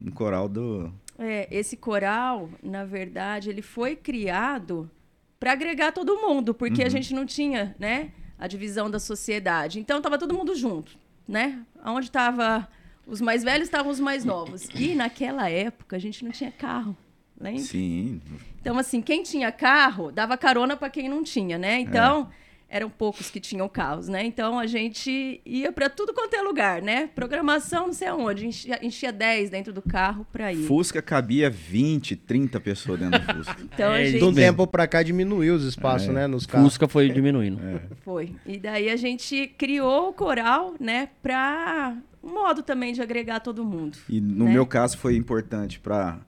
[0.04, 0.92] Um coral do.
[1.18, 4.90] É, esse coral, na verdade, ele foi criado
[5.38, 8.10] para agregar todo mundo, porque a gente não tinha, né,
[8.42, 9.78] a divisão da sociedade.
[9.78, 11.64] Então tava todo mundo junto, né?
[11.84, 12.68] Onde tava
[13.06, 14.68] os mais velhos estavam os mais novos.
[14.74, 16.96] E naquela época a gente não tinha carro,
[17.40, 17.62] lembra?
[17.62, 18.20] Sim.
[18.60, 21.78] Então assim, quem tinha carro dava carona para quem não tinha, né?
[21.78, 22.30] Então
[22.72, 24.24] eram poucos que tinham carros, né?
[24.24, 27.06] Então a gente ia para tudo quanto é lugar, né?
[27.14, 30.66] Programação, não sei aonde, enchia, enchia 10 dentro do carro para ir.
[30.66, 33.56] Fusca cabia 20, 30 pessoas dentro do Fusca.
[33.72, 34.40] Então a É, gente De um mesmo.
[34.40, 36.26] tempo pra cá diminuiu os espaços, né?
[36.26, 36.66] Nos carros.
[36.72, 37.60] Fusca foi diminuindo.
[38.02, 38.34] Foi.
[38.46, 43.62] E daí a gente criou o coral, né, para um modo também de agregar todo
[43.64, 43.98] mundo.
[44.08, 44.52] E no né?
[44.52, 46.18] meu caso foi importante para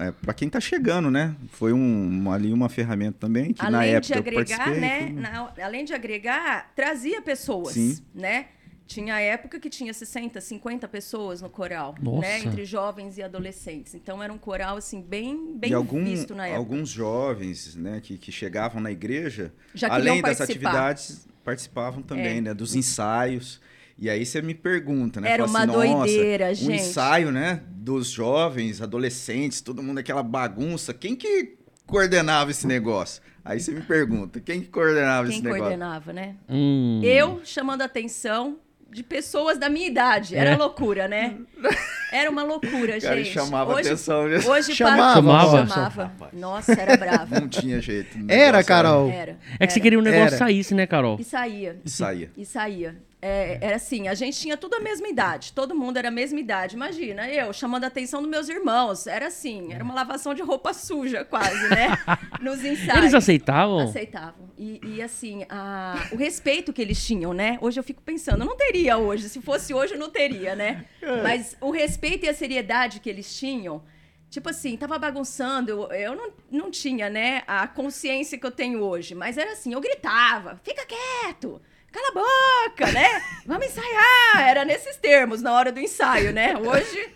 [0.00, 1.34] é, para quem está chegando, né?
[1.50, 4.80] Foi um, uma- ali uma ferramenta também que na além época de agregar, eu participei.
[4.80, 7.98] né, foi- na- além de agregar, trazia pessoas, Sim.
[8.14, 8.46] né?
[8.86, 12.22] Tinha época que tinha 60, 50 pessoas no coral, Nossa.
[12.22, 13.94] né, entre jovens e adolescentes.
[13.94, 16.58] Então era um coral assim bem bem e algum, visto na época.
[16.58, 19.52] alguns jovens né, que, que chegavam na igreja,
[19.88, 22.40] além das atividades, participavam também, É.
[22.40, 22.54] né?
[22.54, 23.60] Dos ensaios.
[24.00, 25.30] E aí você me pergunta, né?
[25.30, 27.60] Era fala uma assim, "Nossa, doideira, Um gente." ensaio, né?
[27.68, 30.94] Dos jovens, adolescentes, todo mundo aquela bagunça.
[30.94, 33.20] Quem que coordenava esse negócio?
[33.44, 35.62] Aí você me pergunta, quem que coordenava Quem esse negócio?
[35.64, 36.36] coordenava, né?
[36.48, 37.00] Hum.
[37.02, 38.56] Eu chamando a atenção
[38.90, 40.34] de pessoas da minha idade.
[40.34, 40.56] Era É.
[40.56, 41.36] loucura, né?
[42.12, 43.32] Era uma loucura, cara gente.
[43.32, 44.50] chamava hoje, atenção mesmo.
[44.50, 45.66] Hoje Chamava, Chamava.
[45.68, 46.12] chamava.
[46.32, 47.34] Nossa, era bravo.
[47.40, 48.18] Não tinha jeito.
[48.28, 49.08] Era, Carol.
[49.10, 49.38] Era.
[49.60, 49.82] É que você era.
[49.84, 50.36] queria um negócio Era.
[50.38, 51.18] saísse, né, Carol?
[51.20, 51.78] E saía.
[51.84, 52.30] E saía.
[52.36, 52.96] E saía.
[53.22, 56.40] É, era assim, a gente tinha tudo a mesma idade, todo mundo era a mesma
[56.40, 56.74] idade.
[56.74, 60.72] Imagina, eu chamando a atenção dos meus irmãos, era assim, era uma lavação de roupa
[60.72, 61.98] suja quase, né?
[62.40, 62.98] Nos ensaios.
[62.98, 63.80] Eles aceitavam?
[63.80, 64.50] Aceitavam.
[64.56, 67.58] E, e assim, a, o respeito que eles tinham, né?
[67.60, 70.86] Hoje eu fico pensando, não teria hoje, se fosse hoje eu não teria, né?
[71.02, 71.22] É.
[71.22, 73.82] Mas o respeito e a seriedade que eles tinham,
[74.30, 78.80] tipo assim, tava bagunçando, eu, eu não, não tinha, né, a consciência que eu tenho
[78.80, 83.22] hoje, mas era assim, eu gritava, fica quieto, cala a boca, né?
[83.46, 84.48] Vamos ensaiar.
[84.48, 86.56] Era nesses termos na hora do ensaio, né?
[86.56, 87.08] Hoje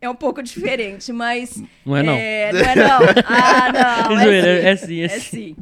[0.00, 1.62] é um pouco diferente, mas.
[1.84, 2.14] Não é, não.
[2.14, 3.00] É, não é, não.
[3.26, 4.20] Ah, não.
[4.20, 5.16] É, é, é sim, é, é sim.
[5.16, 5.56] É sim.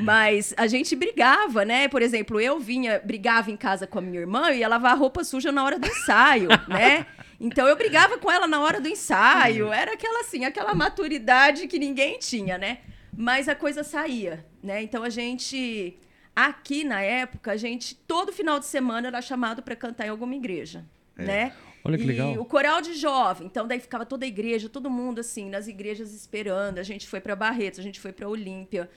[0.00, 1.86] Mas a gente brigava, né?
[1.88, 5.22] Por exemplo, eu vinha, brigava em casa com a minha irmã e ia lavar roupa
[5.22, 7.06] suja na hora do ensaio, né?
[7.38, 9.72] Então eu brigava com ela na hora do ensaio.
[9.72, 12.78] Era aquela assim, aquela maturidade que ninguém tinha, né?
[13.16, 14.82] Mas a coisa saía, né?
[14.82, 15.98] Então a gente
[16.46, 20.34] Aqui, na época, a gente, todo final de semana, era chamado para cantar em alguma
[20.34, 20.84] igreja,
[21.18, 21.24] é.
[21.24, 21.52] né?
[21.84, 22.32] Olha que e legal.
[22.38, 26.12] o coral de jovem, então daí ficava toda a igreja, todo mundo assim, nas igrejas
[26.12, 26.78] esperando.
[26.78, 28.90] A gente foi para Barretos, a gente foi para Olímpia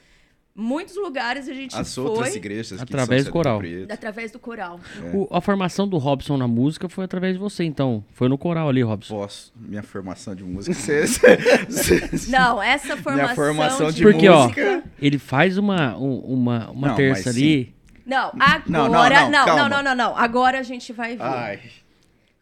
[0.56, 2.04] muitos lugares a gente As foi.
[2.04, 3.60] outras igrejas através do coral.
[3.90, 4.80] Através do coral.
[5.04, 5.16] É.
[5.16, 8.04] O, a formação do Robson na música foi através de você, então.
[8.14, 9.16] Foi no coral ali, Robson.
[9.16, 9.54] Posso.
[9.56, 10.76] Minha formação de música.
[12.30, 14.84] não, essa formação, Minha formação de, de Porque, música...
[14.86, 17.74] ó, ele faz uma, uma, uma não, terça ali.
[18.06, 19.30] Não, agora.
[19.30, 21.24] Não, não, não, não, não, não, não, Agora a gente vai ver.
[21.24, 21.60] Ai.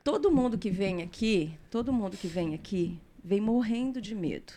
[0.04, 4.54] Todo mundo que vem aqui, todo mundo que vem aqui, vem morrendo de medo.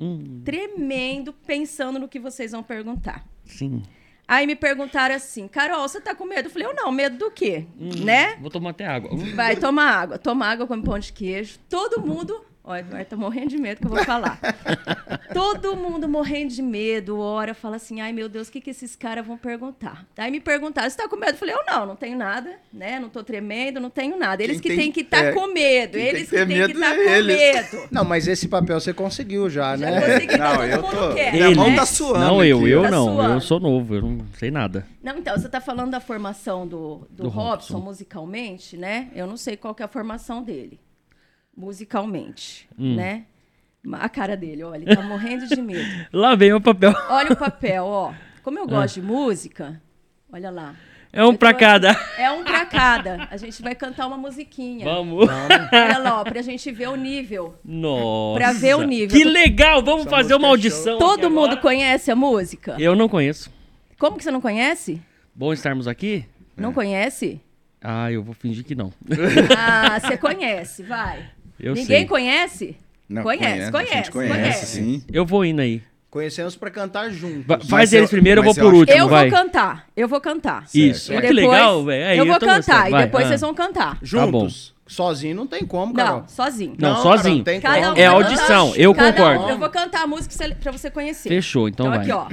[0.00, 0.42] Hum.
[0.44, 3.26] Tremendo, pensando no que vocês vão perguntar.
[3.44, 3.82] Sim.
[4.28, 6.48] Aí me perguntaram assim, Carol, você tá com medo?
[6.48, 7.64] Eu falei, eu não, medo do quê?
[7.78, 8.36] Hum, né?
[8.40, 9.10] Vou tomar até água.
[9.34, 10.18] Vai tomar água.
[10.18, 11.58] Toma água, come pão de queijo.
[11.68, 14.40] Todo mundo Olha, Eduardo tá morrendo de medo que eu vou falar.
[15.32, 18.96] Todo mundo morrendo de medo, hora fala assim: ai meu Deus, o que, que esses
[18.96, 20.04] caras vão perguntar?
[20.16, 21.32] Aí me perguntaram: você tá com medo?
[21.32, 22.98] Eu falei: eu não, não tenho nada, né?
[22.98, 24.42] Não tô tremendo, não tenho nada.
[24.42, 26.90] Eles quem que têm que estar tá é, com medo, eles que têm que estar
[26.90, 27.88] tá com medo.
[27.92, 30.00] Não, mas esse papel você conseguiu já, já né?
[30.00, 31.14] Consegui, não, eu tô.
[31.14, 31.54] Quer, né?
[31.54, 32.18] mão tá suando.
[32.18, 33.04] Não, eu, aqui, eu tá não.
[33.04, 33.34] Suando.
[33.34, 34.84] Eu sou novo, eu não sei nada.
[35.00, 39.08] Não, então, você tá falando da formação do, do, do Robson, Robson musicalmente, né?
[39.14, 40.80] Eu não sei qual que é a formação dele
[41.56, 42.94] musicalmente, hum.
[42.96, 43.24] né?
[43.92, 45.88] A cara dele, olha, ele tá morrendo de medo.
[46.12, 46.92] lá vem o papel.
[47.08, 48.12] Olha o papel, ó.
[48.42, 48.66] Como eu ah.
[48.66, 49.80] gosto de música,
[50.32, 50.74] olha lá.
[51.12, 51.96] É um pra cada.
[52.18, 53.28] É um pra cada.
[53.30, 54.84] A gente vai cantar uma musiquinha.
[54.84, 55.26] Vamos.
[55.26, 55.68] Vamos.
[55.72, 57.54] Olha lá, ó, pra gente ver o nível.
[57.64, 58.38] Nossa.
[58.38, 59.16] Pra ver o nível.
[59.16, 59.82] Que legal!
[59.82, 60.98] Vamos Essa fazer uma é audição.
[60.98, 61.60] Todo mundo agora.
[61.60, 62.76] conhece a música?
[62.78, 63.50] Eu não conheço.
[63.98, 65.00] Como que você não conhece?
[65.34, 66.26] Bom estarmos aqui?
[66.56, 66.74] Não é.
[66.74, 67.40] conhece?
[67.80, 68.92] Ah, eu vou fingir que não.
[69.56, 71.35] Ah, você conhece, vai.
[71.58, 72.06] Eu Ninguém sei.
[72.06, 72.76] conhece?
[73.08, 74.66] Não, conhece, conhece, conhece, conhece, conhece.
[74.66, 75.02] sim.
[75.12, 75.82] Eu vou indo aí.
[76.10, 77.68] Conhecemos para cantar juntos.
[77.68, 79.28] faz eles primeiro, eu vou por último, eu vai.
[79.28, 80.64] vou cantar, eu vou cantar.
[80.74, 82.04] Isso, é que legal, velho.
[82.04, 83.28] É, eu vou cantar e depois ah.
[83.28, 83.98] vocês vão cantar.
[84.02, 84.70] Juntos.
[84.70, 86.20] Tá sozinho não tem como, Carol.
[86.20, 86.74] Não, sozinho.
[86.78, 87.44] Não, não sozinho.
[87.44, 87.98] Cara, não tem como.
[87.98, 89.44] é audição, eu Cada concordo.
[89.44, 91.28] Um, eu vou cantar a música para você conhecer.
[91.28, 92.10] Fechou, então, então vai.
[92.10, 92.28] aqui, ó.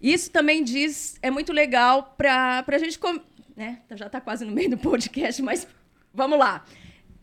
[0.00, 3.18] Isso também diz, é muito legal pra, pra gente, com,
[3.56, 3.78] né?
[3.94, 5.66] Já tá quase no meio do podcast, mas
[6.12, 6.64] vamos lá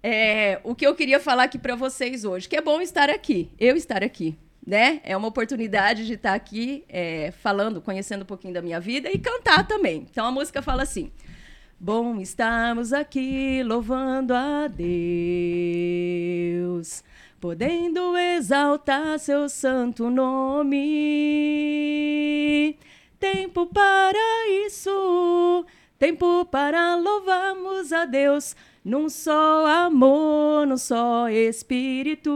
[0.04, 3.50] é, o que eu queria falar aqui para vocês hoje, que é bom estar aqui,
[3.60, 5.02] eu estar aqui, né?
[5.04, 9.18] É uma oportunidade de estar aqui é, falando, conhecendo um pouquinho da minha vida e
[9.18, 10.06] cantar também.
[10.10, 11.12] Então a música fala assim:
[11.80, 14.84] Bom estarmos aqui louvando a Deus,
[17.40, 20.78] podendo exaltar seu santo nome.
[23.20, 25.66] Tempo para isso,
[25.98, 28.56] tempo para louvarmos a Deus
[28.88, 32.32] num só amor, num só espírito.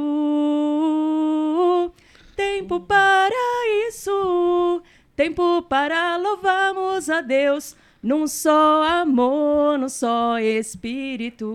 [2.35, 4.83] Tempo para isso,
[5.15, 11.47] tempo para louvarmos a Deus, num só amor, num só espírito.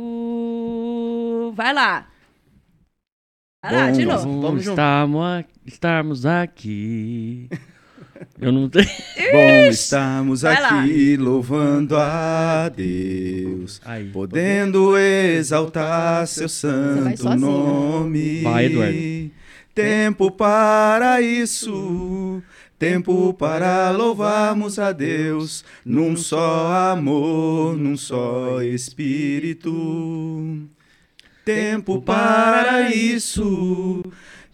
[1.54, 2.08] Vai lá.
[3.62, 4.40] Vai lá, de novo.
[4.40, 7.50] Vamos estarmos, estarmos aqui.
[8.40, 8.86] Eu não tenho.
[9.32, 11.24] Bom, estamos Vai aqui lá.
[11.24, 14.08] louvando a Deus, Aí.
[14.10, 18.42] podendo exaltar seu santo nome.
[18.42, 19.30] Vai, Eduardo.
[19.74, 22.42] Tempo para isso,
[22.78, 29.70] tempo para louvarmos a Deus, num só amor, num só espírito.
[31.44, 34.02] Tempo para isso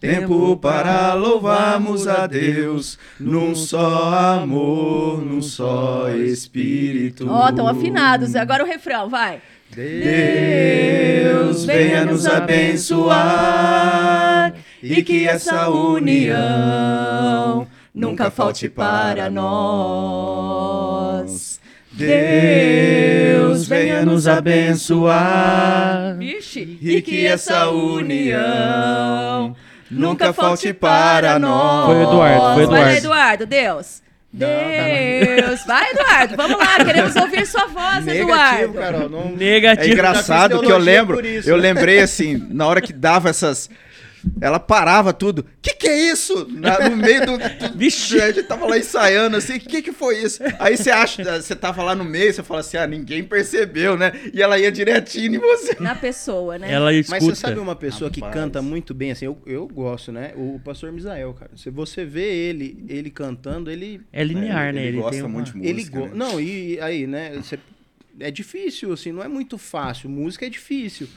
[0.03, 7.25] Tempo para louvarmos a Deus num só amor, num só espírito.
[7.29, 8.35] Ó, oh, estão afinados.
[8.35, 9.41] Agora o refrão, vai.
[9.73, 13.13] Deus venha nos abençoar
[14.83, 16.35] e que essa união
[17.95, 20.73] nunca falte para nós.
[21.93, 26.17] Deus venha nos abençoar.
[26.17, 29.55] Vixe, e que essa união
[29.93, 31.85] nunca falte para nós.
[31.85, 32.85] Foi Eduardo, foi Eduardo.
[32.85, 34.03] Vai, Eduardo, Deus.
[34.31, 35.63] Deus.
[35.67, 38.73] Vai, Eduardo, vamos lá, queremos ouvir sua voz, Negativo, Eduardo.
[38.73, 39.29] Carol, não...
[39.29, 39.87] Negativo.
[39.87, 43.69] É engraçado que eu lembro, eu lembrei assim, na hora que dava essas
[44.39, 45.45] ela parava tudo.
[45.61, 46.47] Que que é isso?
[46.51, 48.19] Na, no meio do, do Vixe.
[48.21, 50.41] A gente tava lá ensaiando assim, que que foi isso?
[50.59, 54.11] Aí você acha, você tava lá no meio, você fala assim: "Ah, ninguém percebeu, né?"
[54.33, 55.75] E ela ia direitinho em você.
[55.79, 56.71] Na pessoa, né?
[56.71, 57.15] Ela escuta.
[57.15, 58.33] Mas você sabe uma pessoa que Rapaz.
[58.41, 60.33] canta muito bem, assim, eu, eu gosto, né?
[60.35, 61.51] O pastor Misael, cara.
[61.55, 64.01] Se você vê ele, ele cantando, ele.
[64.11, 64.85] É linear, ele, né?
[64.87, 65.69] Ele, gosta tem uma- muito de música.
[65.69, 66.05] ele go...
[66.07, 66.11] né?
[66.13, 67.33] Não, e aí, né?
[67.35, 67.59] Você...
[68.19, 70.07] É difícil, assim, não é muito fácil.
[70.07, 71.07] Música é difícil.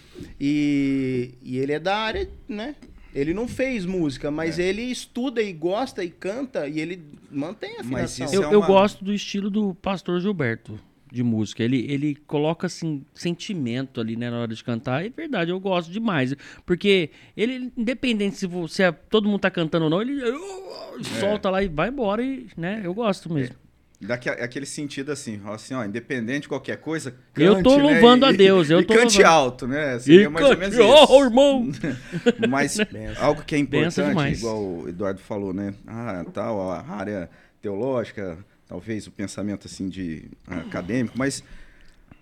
[0.40, 2.74] E, e ele é da área, né?
[3.16, 7.80] Ele não fez música, mas ele estuda e gosta e canta e ele mantém a
[7.80, 8.26] afinação.
[8.26, 10.78] isso Eu, é eu uma- gosto do estilo do pastor Gilberto
[11.10, 11.62] de música.
[11.62, 15.04] Ele, ele coloca assim sentimento ali né, na hora de cantar.
[15.04, 16.34] É verdade, eu gosto demais.
[16.66, 21.48] Porque ele, independente se, você, se todo mundo tá cantando ou não, ele uh, solta
[21.48, 22.22] lá e vai embora.
[22.22, 23.56] E, né, eu gosto mesmo.
[24.00, 27.82] Daque- aquele sentido assim, assim, ó, independente de qualquer coisa, cante, Eu tô né?
[27.82, 29.26] louvando E- a Deus, eu e tô cante louvando.
[29.26, 29.98] alto, né?
[29.98, 31.24] Seria mais ou menos oh, isso.
[31.24, 31.70] irmão!
[32.48, 32.76] Mas
[33.18, 35.72] algo que é importante, igual o Eduardo falou, né?
[35.86, 37.30] Ah, tal, a área
[37.62, 41.42] teológica, talvez o pensamento assim de ah, acadêmico, mas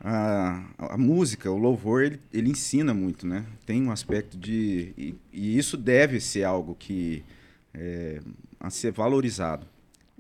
[0.01, 3.45] a, a música, o louvor, ele, ele ensina muito, né?
[3.67, 7.25] Tem um aspecto de e, e isso deve ser algo que
[7.75, 8.21] é,
[8.61, 9.67] a ser valorizado.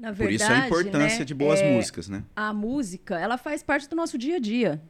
[0.04, 2.24] Na Por verdade, isso a importância né, de boas é, músicas, né?
[2.36, 4.82] A música, ela faz parte do nosso dia a dia,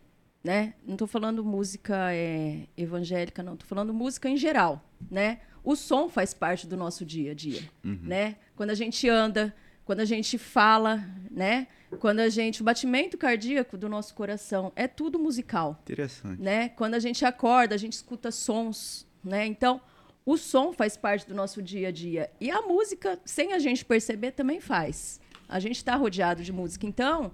[0.43, 0.75] né?
[0.85, 3.57] Não tô falando música é, evangélica, não.
[3.57, 5.39] Tô falando música em geral, né?
[5.63, 8.37] O som faz parte do nosso dia a dia, né?
[8.57, 11.69] Quando a gente anda, quando a gente fala, né?
[12.01, 12.61] Quando a gente...
[12.61, 16.43] O batimento cardíaco do nosso coração é tudo musical, Interessante.
[16.43, 16.71] né?
[16.71, 19.47] Quando a gente acorda, a gente escuta sons, né?
[19.47, 19.81] Então,
[20.27, 22.31] o som faz parte do nosso dia a dia.
[22.41, 25.21] E a música, sem a gente perceber, também faz.
[25.49, 26.87] A gente está rodeado de música.
[26.87, 27.31] Então,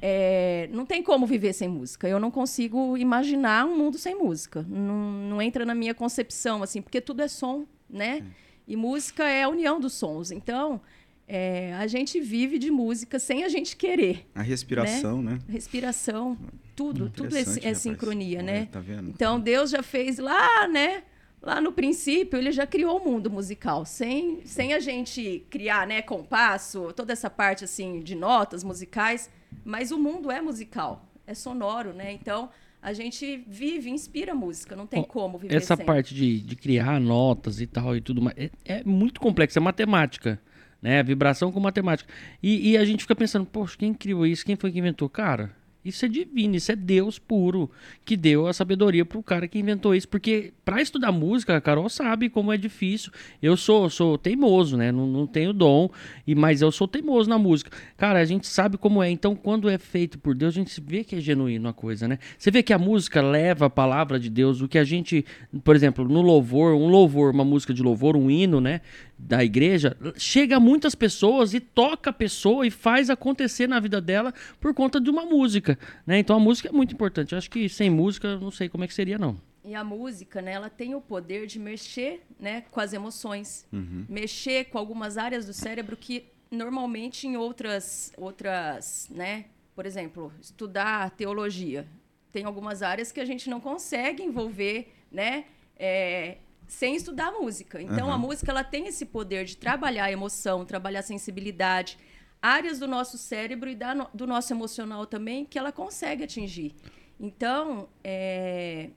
[0.00, 2.06] é, não tem como viver sem música.
[2.06, 4.64] Eu não consigo imaginar um mundo sem música.
[4.68, 8.24] Não, não entra na minha concepção, assim, porque tudo é som, né?
[8.68, 10.30] E música é a união dos sons.
[10.30, 10.80] Então,
[11.26, 14.26] é, a gente vive de música sem a gente querer.
[14.34, 15.38] A respiração, né?
[15.48, 16.36] Respiração,
[16.76, 18.66] tudo, tudo é, é sincronia, né?
[18.66, 19.08] Tá vendo?
[19.08, 21.02] Então Deus já fez lá, né?
[21.44, 26.00] Lá no princípio, ele já criou o mundo musical, sem, sem a gente criar, né,
[26.00, 29.30] compasso, toda essa parte assim de notas musicais,
[29.62, 32.12] mas o mundo é musical, é sonoro, né?
[32.12, 32.48] Então,
[32.80, 35.84] a gente vive, inspira música, não tem Ó, como viver Essa sem.
[35.84, 39.60] parte de, de criar notas e tal e tudo mais é, é muito complexo, é
[39.60, 40.40] matemática,
[40.80, 41.02] né?
[41.02, 42.10] Vibração com matemática.
[42.42, 44.46] E, e a gente fica pensando, poxa, quem criou isso?
[44.46, 45.10] Quem foi que inventou?
[45.10, 45.54] Cara,
[45.84, 47.70] isso é divino, isso é Deus puro
[48.04, 50.08] que deu a sabedoria pro cara que inventou isso.
[50.08, 53.12] Porque pra estudar música, a Carol sabe como é difícil.
[53.42, 54.90] Eu sou, sou teimoso, né?
[54.90, 55.90] Não, não tenho dom,
[56.26, 57.70] e mas eu sou teimoso na música.
[57.96, 59.10] Cara, a gente sabe como é.
[59.10, 62.18] Então, quando é feito por Deus, a gente vê que é genuíno a coisa, né?
[62.38, 65.24] Você vê que a música leva a palavra de Deus, o que a gente,
[65.62, 68.80] por exemplo, no louvor, um louvor, uma música de louvor, um hino, né?
[69.16, 74.00] Da igreja, chega a muitas pessoas e toca a pessoa e faz acontecer na vida
[74.00, 76.18] dela por conta de uma música, né?
[76.18, 77.32] Então a música é muito importante.
[77.32, 79.40] Eu acho que sem música, eu não sei como é que seria, não.
[79.64, 84.04] E a música, né, ela tem o poder de mexer, né, com as emoções, Uhum.
[84.08, 91.10] mexer com algumas áreas do cérebro que normalmente em outras, outras, né, por exemplo, estudar
[91.12, 91.86] teologia,
[92.30, 95.46] tem algumas áreas que a gente não consegue envolver, né,
[95.78, 97.80] é, sem estudar música.
[97.80, 98.18] Então a Aham.
[98.18, 101.98] música ela tem esse poder de trabalhar a emoção, trabalhar a sensibilidade,
[102.40, 106.74] áreas do nosso cérebro e da do nosso emocional também que ela consegue atingir.
[107.18, 108.90] Então, é,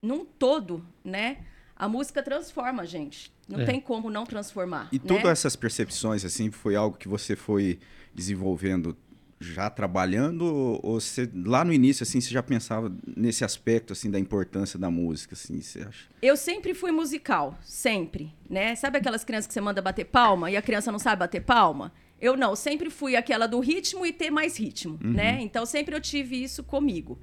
[0.00, 1.44] num todo, né?
[1.76, 3.32] A música transforma a gente.
[3.48, 3.64] Não É.
[3.64, 4.88] tem como não transformar.
[4.92, 5.04] E né?
[5.06, 7.80] todas essas percepções, assim, foi algo que você foi
[8.14, 8.96] desenvolvendo
[9.42, 10.44] já trabalhando?
[10.82, 14.90] Ou você, lá no início, assim, você já pensava nesse aspecto, assim, da importância da
[14.90, 16.06] música, assim, você acha?
[16.22, 18.74] Eu sempre fui musical, sempre, né?
[18.76, 21.92] Sabe aquelas crianças que você manda bater palma e a criança não sabe bater palma?
[22.20, 25.40] Eu não, sempre fui aquela do ritmo e ter mais ritmo, né?
[25.40, 27.18] Então sempre eu tive isso comigo.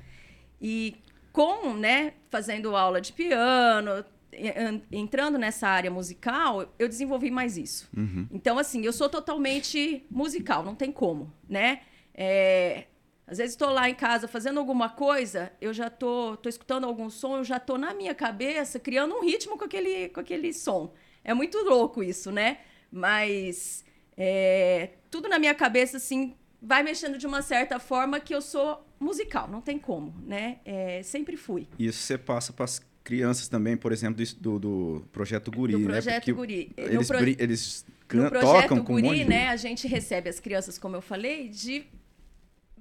[0.62, 0.96] E
[1.32, 4.04] com, né, fazendo aula de piano,
[4.34, 7.90] en- entrando nessa área musical, eu desenvolvi mais isso.
[8.32, 11.80] Então, assim, eu sou totalmente musical, não tem como, né?
[12.14, 12.86] É,
[13.30, 17.10] às vezes estou lá em casa fazendo alguma coisa, eu já tô, tô escutando algum
[17.10, 20.94] som, eu já tô na minha cabeça criando um ritmo com aquele, com aquele som.
[21.24, 22.58] É muito louco isso, né?
[22.92, 23.86] Mas
[24.18, 28.84] é, tudo na minha cabeça, assim, vai mexendo de uma certa forma que eu sou
[29.00, 30.58] musical, não tem como, né?
[30.66, 31.68] É, sempre fui.
[31.78, 35.86] Isso você passa para as crianças também, por exemplo, do, do projeto Guri, do né?
[35.86, 36.34] projeto né?
[36.34, 36.72] Guri.
[36.76, 37.18] Eles, pro...
[37.20, 39.50] eles no projeto Guri, um né?
[39.50, 41.86] A gente recebe as crianças, como eu falei, de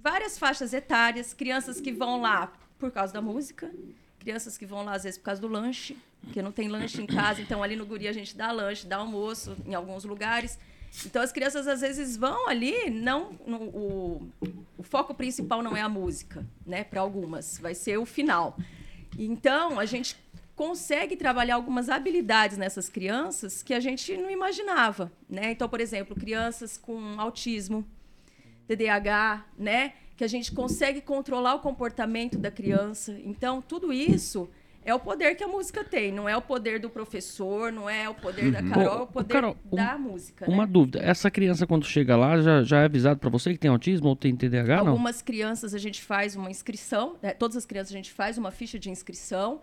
[0.02, 3.70] várias faixas etárias, crianças que vão lá por causa da música,
[4.18, 7.06] crianças que vão lá às vezes por causa do lanche, porque não tem lanche em
[7.06, 10.58] casa, então ali no Guri a gente dá lanche, dá almoço em alguns lugares.
[11.04, 14.32] Então as crianças às vezes vão ali, não no, o,
[14.76, 16.84] o foco principal não é a música, né?
[16.84, 18.56] Para algumas, vai ser o final.
[19.18, 20.16] Então a gente
[20.54, 25.52] consegue trabalhar algumas habilidades nessas crianças que a gente não imaginava, né?
[25.52, 27.86] Então, por exemplo, crianças com autismo,
[28.68, 29.94] TDAH, né?
[30.16, 33.18] Que a gente consegue controlar o comportamento da criança.
[33.24, 34.48] Então, tudo isso
[34.84, 38.08] é o poder que a música tem, não é o poder do professor, não é
[38.08, 38.50] o poder uhum.
[38.52, 40.50] da Carol, é o poder Carol, da um, música.
[40.50, 40.72] Uma né?
[40.72, 44.08] dúvida, essa criança quando chega lá já, já é avisado para você que tem autismo
[44.08, 44.78] ou tem TDAH?
[44.78, 45.24] Algumas não?
[45.24, 47.32] crianças a gente faz uma inscrição, né?
[47.32, 49.60] todas as crianças a gente faz uma ficha de inscrição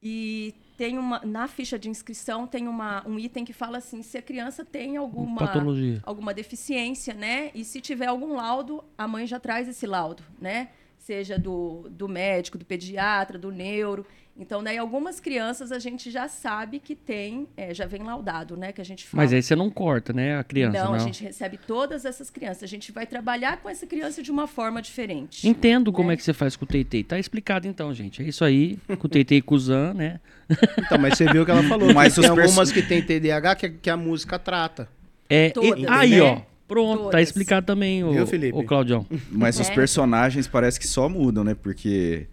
[0.00, 4.18] e tem uma na ficha de inscrição tem uma, um item que fala assim se
[4.18, 6.00] a criança tem alguma Patologia.
[6.04, 7.50] alguma deficiência, né?
[7.54, 10.68] E se tiver algum laudo, a mãe já traz esse laudo, né?
[10.98, 14.06] Seja do, do médico, do pediatra, do neuro.
[14.36, 18.72] Então, daí algumas crianças a gente já sabe que tem, é, já vem laudado, né?
[18.72, 19.22] Que a gente fala.
[19.22, 20.78] Mas aí você não corta, né, a criança?
[20.78, 22.64] Não, não, a gente recebe todas essas crianças.
[22.64, 25.46] A gente vai trabalhar com essa criança de uma forma diferente.
[25.46, 25.96] Entendo né?
[25.96, 27.04] como é que você faz com o Teitei.
[27.04, 28.22] Tá explicado então, gente.
[28.22, 30.20] É isso aí, com o Teitei e com o Zan, né?
[30.78, 31.94] Então, mas você viu que ela falou.
[31.94, 34.88] mas tem algumas que tem TDAH que, que a música trata.
[35.30, 36.40] É, e, aí, ó.
[36.66, 37.12] Pronto, tá Todas.
[37.12, 38.56] tá explicado também, o, Viu, Felipe?
[38.56, 39.06] o Claudião.
[39.30, 39.62] Mas é.
[39.62, 41.54] os personagens parece que só mudam, né?
[41.54, 42.26] Porque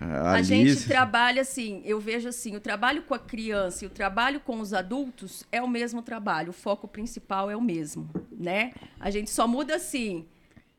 [0.00, 3.90] a, a gente trabalha assim, eu vejo assim, o trabalho com a criança e o
[3.90, 8.72] trabalho com os adultos é o mesmo trabalho, o foco principal é o mesmo, né?
[8.98, 10.24] A gente só muda assim,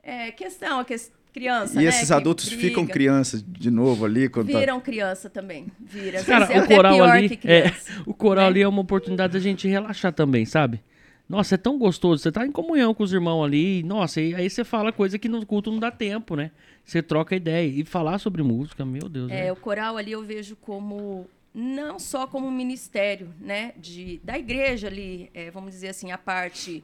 [0.04, 2.62] é, questão, a questão criança, e né, esses adultos briga.
[2.62, 4.86] ficam crianças de novo ali quando tá viram tá...
[4.86, 7.74] criança também vira Cara, o coral ali é,
[8.06, 8.50] o coral né?
[8.52, 10.82] ali é uma oportunidade da gente relaxar também sabe
[11.28, 14.50] nossa é tão gostoso você tá em comunhão com os irmãos ali nossa e aí
[14.50, 16.52] você fala coisa que no culto não dá tempo né
[16.86, 17.68] você troca ideia.
[17.68, 19.32] E falar sobre música, meu Deus.
[19.32, 24.20] É, é, o coral ali eu vejo como não só como um ministério, né, de,
[24.24, 26.84] da igreja ali, é, vamos dizer assim, a parte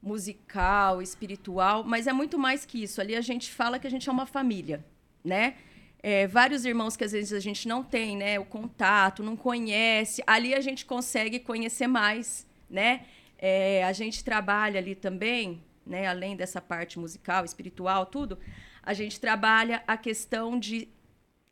[0.00, 3.00] musical, espiritual, mas é muito mais que isso.
[3.00, 4.84] Ali a gente fala que a gente é uma família,
[5.24, 5.54] né?
[6.00, 10.22] É, vários irmãos que às vezes a gente não tem, né, o contato, não conhece.
[10.26, 13.02] Ali a gente consegue conhecer mais, né?
[13.38, 18.38] É, a gente trabalha ali também, né, além dessa parte musical, espiritual, tudo
[18.82, 20.88] a gente trabalha a questão de,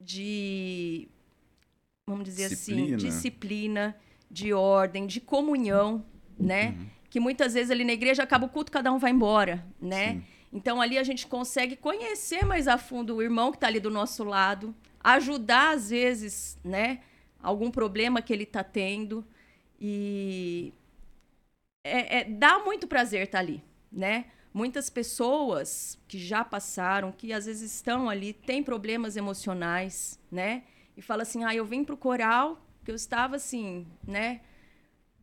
[0.01, 1.09] de
[2.07, 2.97] vamos dizer assim, disciplina.
[2.97, 3.97] assim, disciplina,
[4.31, 6.05] de ordem, de comunhão,
[6.39, 6.71] né?
[6.71, 6.87] Uhum.
[7.09, 10.15] Que muitas vezes ali na igreja acaba o culto, cada um vai embora, né?
[10.15, 10.25] Sim.
[10.53, 13.91] Então ali a gente consegue conhecer mais a fundo o irmão que está ali do
[13.91, 17.01] nosso lado, ajudar às vezes, né?
[17.43, 19.25] Algum problema que ele está tendo
[19.81, 20.75] e
[21.85, 24.27] é, é, dá muito prazer estar tá ali, né?
[24.53, 30.65] Muitas pessoas que já passaram, que às vezes estão ali, têm problemas emocionais, né?
[30.97, 34.41] E fala assim: "Ah, eu vim pro coral, que eu estava assim, né,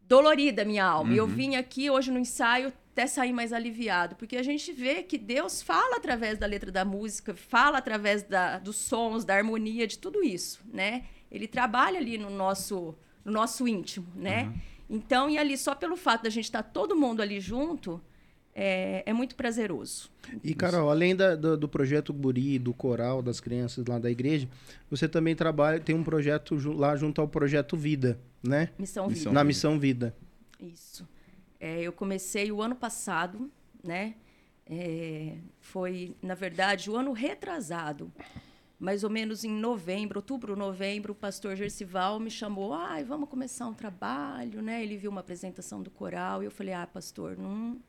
[0.07, 1.09] dolorida minha alma.
[1.09, 1.15] Uhum.
[1.15, 5.03] E eu vim aqui hoje no ensaio até sair mais aliviado, porque a gente vê
[5.03, 9.85] que Deus fala através da letra da música, fala através da, dos sons, da harmonia,
[9.85, 11.03] de tudo isso, né?
[11.29, 14.45] Ele trabalha ali no nosso, no nosso íntimo, né?
[14.45, 14.53] Uhum.
[14.89, 18.01] Então, e ali só pelo fato da gente estar tá todo mundo ali junto,
[18.59, 20.09] é, é muito prazeroso.
[20.43, 24.49] E, Carol, além da, do, do, projeto Guri, do coral, das crianças lá da igreja,
[24.89, 28.69] você também trabalha, tem um projeto lá junto ao Projeto Vida, né?
[28.79, 29.31] Missão Vida.
[29.31, 30.15] Na Missão Vida.
[30.59, 31.07] Isso.
[31.59, 33.51] É, eu comecei o ano passado,
[33.83, 34.15] né?
[34.65, 38.11] É, foi, na verdade, o ano retrasado.
[38.79, 42.73] Mais ou menos em novembro, outubro, novembro, o pastor Gercival me chamou.
[42.73, 44.83] Ah, vamos começar um trabalho, né?
[44.83, 47.79] Ele viu uma apresentação do coral e eu falei: Ah, pastor, não,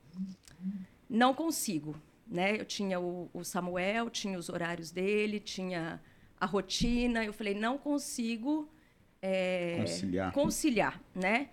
[1.09, 1.95] não consigo.
[2.27, 2.61] Né?
[2.61, 6.01] Eu tinha o, o Samuel, tinha os horários dele, tinha
[6.39, 7.25] a rotina.
[7.25, 8.69] Eu falei, não consigo
[9.23, 10.33] é, conciliar.
[10.33, 11.49] conciliar, né?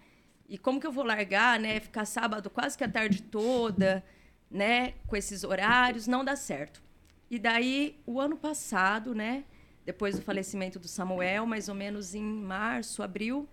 [0.47, 1.79] E como que eu vou largar, né?
[1.79, 4.03] Ficar sábado quase que a tarde toda,
[4.49, 4.93] né?
[5.07, 6.83] Com esses horários, não dá certo.
[7.29, 9.43] E daí, o ano passado, né?
[9.83, 13.47] Depois do falecimento do Samuel, mais ou menos em março, abril,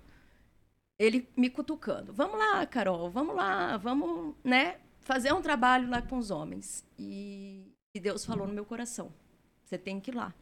[0.99, 2.13] ele me cutucando.
[2.13, 4.77] Vamos lá, Carol, vamos lá, vamos, né?
[5.03, 6.85] Fazer um trabalho lá com os homens.
[6.99, 9.13] E, e Deus falou no meu coração:
[9.65, 10.35] você tem que ir lá.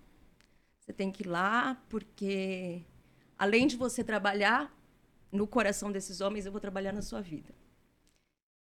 [0.80, 2.82] Você tem que ir lá, porque
[3.38, 4.74] além de você trabalhar
[5.30, 7.54] no coração desses homens, eu vou trabalhar na sua vida.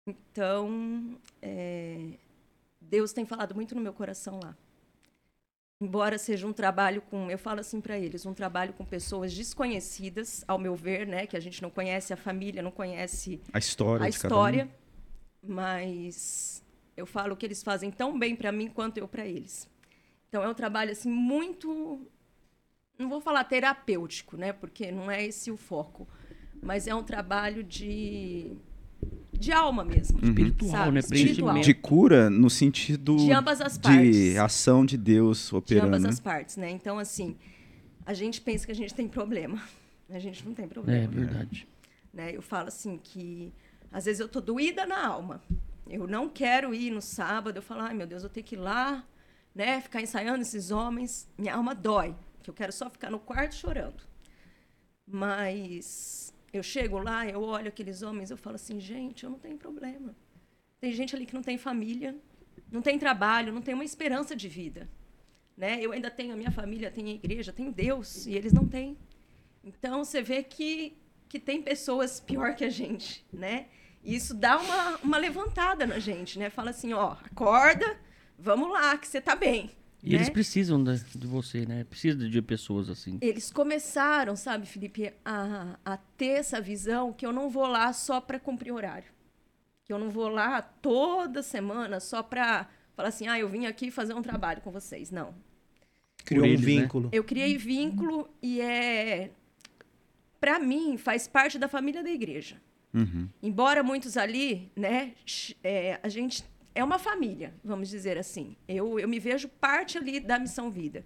[0.07, 2.17] Então, é,
[2.79, 4.55] Deus tem falado muito no meu coração lá.
[5.81, 10.43] embora seja um trabalho com, eu falo assim para eles, um trabalho com pessoas desconhecidas,
[10.47, 14.05] ao meu ver, né, que a gente não conhece a família, não conhece a história,
[14.05, 14.82] a história, um.
[15.45, 16.63] Mas
[16.95, 19.69] eu falo que eles fazem tão bem para mim quanto eu para eles.
[20.29, 21.99] Então é um trabalho assim muito
[22.97, 26.07] não vou falar terapêutico, né, porque não é esse o foco,
[26.61, 28.51] mas é um trabalho de
[29.31, 30.19] de alma mesmo.
[30.19, 30.29] Uhum.
[30.29, 30.91] Espiritual, sabe?
[30.91, 30.99] né?
[30.99, 31.59] Espiritual.
[31.59, 34.15] De cura no sentido de ambas as partes.
[34.15, 35.89] De ação de Deus operando.
[35.89, 36.69] De ambas as partes, né?
[36.69, 37.35] Então, assim,
[38.05, 39.61] a gente pensa que a gente tem problema.
[40.09, 41.05] A gente não tem problema.
[41.05, 41.67] É verdade.
[42.13, 42.35] Né?
[42.35, 43.51] Eu falo assim que
[43.93, 45.41] às vezes eu tô doída na alma.
[45.87, 47.57] Eu não quero ir no sábado.
[47.57, 49.07] Eu falo, ai meu Deus, eu tenho que ir lá,
[49.53, 49.79] né?
[49.79, 51.29] Ficar ensaiando esses homens.
[51.37, 52.15] Minha alma dói.
[52.41, 54.03] Que eu quero só ficar no quarto chorando.
[55.05, 59.57] Mas eu chego lá, eu olho aqueles homens, eu falo assim, gente, eu não tenho
[59.57, 60.15] problema.
[60.81, 62.15] Tem gente ali que não tem família,
[62.71, 64.89] não tem trabalho, não tem uma esperança de vida.
[65.55, 65.79] Né?
[65.79, 68.97] Eu ainda tenho a minha família, tenho a igreja, tenho Deus, e eles não têm.
[69.63, 70.97] Então, você vê que,
[71.29, 73.67] que tem pessoas pior que a gente, né?
[74.04, 76.49] E isso dá uma, uma levantada na gente, né?
[76.49, 77.97] Fala assim, ó, acorda,
[78.38, 79.72] vamos lá, que você está bem.
[80.04, 80.16] E né?
[80.16, 81.86] eles precisam de, de, você, né?
[81.86, 83.18] Precisam de pessoas assim.
[83.22, 88.20] Eles começaram, sabe, Felipe, a, a ter essa visão que eu não vou lá só
[88.20, 89.10] para cumprir horário.
[89.86, 93.89] Que eu não vou lá toda semana só para falar assim, ah, eu vim aqui
[93.89, 95.10] fazer um trabalho com vocês.
[95.10, 95.34] Não.
[96.26, 96.82] Criou eles, um né?
[96.82, 97.04] vínculo.
[97.06, 97.10] Né?
[97.14, 99.32] Eu criei vínculo e é...
[100.39, 102.58] Para mim, faz parte da família da igreja.
[102.93, 103.27] Uhum.
[103.41, 105.13] Embora muitos ali, né,
[105.63, 106.43] é, a gente
[106.75, 108.55] é uma família, vamos dizer assim.
[108.67, 111.05] Eu, eu me vejo parte ali da missão vida.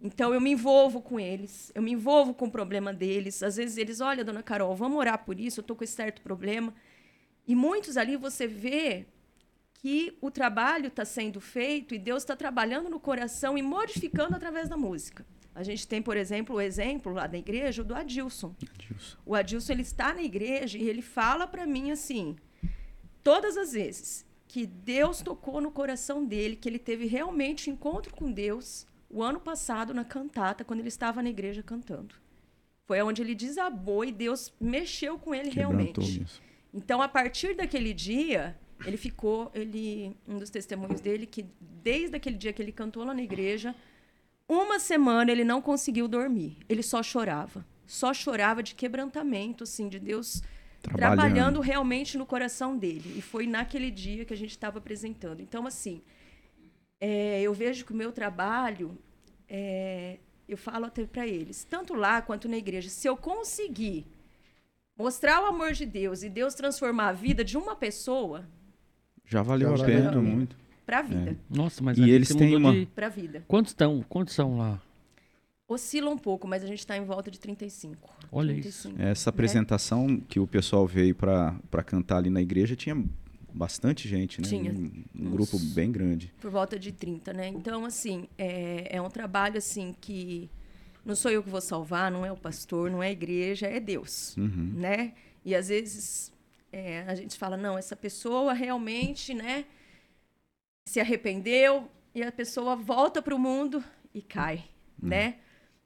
[0.00, 3.42] Então eu me envolvo com eles, eu me envolvo com o problema deles.
[3.42, 6.20] Às vezes eles, olha, dona Carol, vamos orar por isso, eu estou com esse certo
[6.22, 6.74] problema.
[7.46, 9.06] E muitos ali você vê
[9.74, 14.68] que o trabalho está sendo feito e Deus está trabalhando no coração e modificando através
[14.68, 15.24] da música.
[15.56, 18.54] A gente tem, por exemplo, o exemplo lá da igreja do Adilson.
[18.74, 19.16] Adilson.
[19.24, 22.36] O Adilson ele está na igreja e ele fala para mim assim,
[23.24, 28.30] todas as vezes, que Deus tocou no coração dele, que ele teve realmente encontro com
[28.30, 32.14] Deus o ano passado na cantata, quando ele estava na igreja cantando.
[32.84, 36.22] Foi onde ele desabou e Deus mexeu com ele Quebrantou realmente.
[36.22, 36.42] Isso.
[36.74, 38.54] Então, a partir daquele dia,
[38.84, 41.46] ele ficou, ele, um dos testemunhos dele, que
[41.82, 43.74] desde aquele dia que ele cantou lá na igreja,
[44.48, 46.58] uma semana ele não conseguiu dormir.
[46.68, 47.64] Ele só chorava.
[47.86, 50.42] Só chorava de quebrantamento, assim, de Deus
[50.82, 51.16] trabalhando.
[51.18, 53.14] trabalhando realmente no coração dele.
[53.16, 55.40] E foi naquele dia que a gente estava apresentando.
[55.40, 56.02] Então, assim,
[57.00, 58.98] é, eu vejo que o meu trabalho,
[59.48, 60.18] é,
[60.48, 64.06] eu falo até para eles, tanto lá quanto na igreja, se eu conseguir
[64.96, 68.48] mostrar o amor de Deus e Deus transformar a vida de uma pessoa.
[69.24, 70.56] Já valeu já a pena muito.
[70.86, 71.32] Para a vida.
[71.32, 71.36] É.
[71.50, 72.72] Nossa, mas e eles têm uma.
[72.72, 72.86] De...
[72.86, 73.44] Para vida.
[73.48, 74.04] Quantos estão?
[74.08, 74.80] Quantos são lá?
[75.68, 78.08] Oscila um pouco, mas a gente está em volta de 35.
[78.30, 79.02] Olha 35, isso.
[79.02, 79.34] Essa né?
[79.34, 83.04] apresentação que o pessoal veio para cantar ali na igreja tinha
[83.52, 84.46] bastante gente, né?
[84.46, 84.72] Tinha.
[84.72, 86.32] Um, um grupo bem grande.
[86.40, 87.48] Por volta de 30, né?
[87.48, 90.48] Então, assim, é, é um trabalho assim que
[91.04, 93.80] não sou eu que vou salvar, não é o pastor, não é a igreja, é
[93.80, 94.72] Deus, uhum.
[94.76, 95.14] né?
[95.44, 96.32] E às vezes
[96.72, 99.64] é, a gente fala, não, essa pessoa realmente, né,
[100.86, 103.84] se arrependeu e a pessoa volta para o mundo
[104.14, 104.64] e cai,
[105.02, 105.10] uhum.
[105.10, 105.36] né?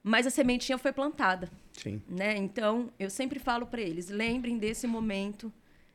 [0.02, 1.50] mas a sementinha foi plantada.
[1.72, 2.02] Sim.
[2.08, 2.36] Né?
[2.36, 5.52] Então, eu sempre falo para eles, lembrem desse momento,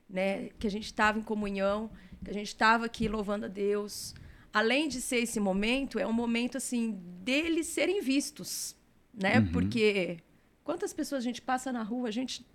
[0.09, 1.89] né, que a gente estava em comunhão,
[2.23, 4.13] que a gente estava aqui louvando a Deus.
[4.53, 8.75] Além de ser esse momento, é um momento assim deles serem vistos,
[9.13, 9.39] né?
[9.39, 9.51] Uhum.
[9.51, 10.17] Porque
[10.63, 12.45] quantas pessoas a gente passa na rua, a gente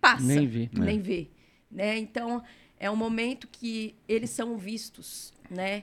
[0.00, 1.02] passa, nem vê, nem é.
[1.02, 1.28] vê,
[1.70, 1.98] né?
[1.98, 2.42] Então,
[2.78, 5.82] é um momento que eles são vistos, né?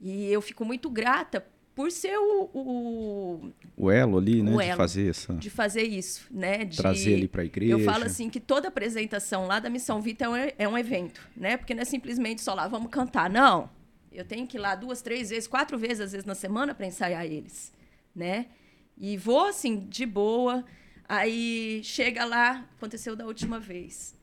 [0.00, 4.76] E eu fico muito grata por ser o, o, o elo ali, né, elo de
[4.76, 7.72] fazer essa de fazer isso, né, de, trazer ali para a igreja.
[7.72, 11.28] Eu falo assim que toda apresentação lá da Missão Vita é um, é um evento,
[11.36, 11.56] né?
[11.56, 13.68] Porque não é simplesmente só lá vamos cantar, não.
[14.12, 16.86] Eu tenho que ir lá duas, três vezes, quatro vezes às vezes na semana para
[16.86, 17.72] ensaiar eles,
[18.14, 18.46] né?
[18.96, 20.64] E vou assim de boa.
[21.08, 24.14] Aí chega lá, aconteceu da última vez.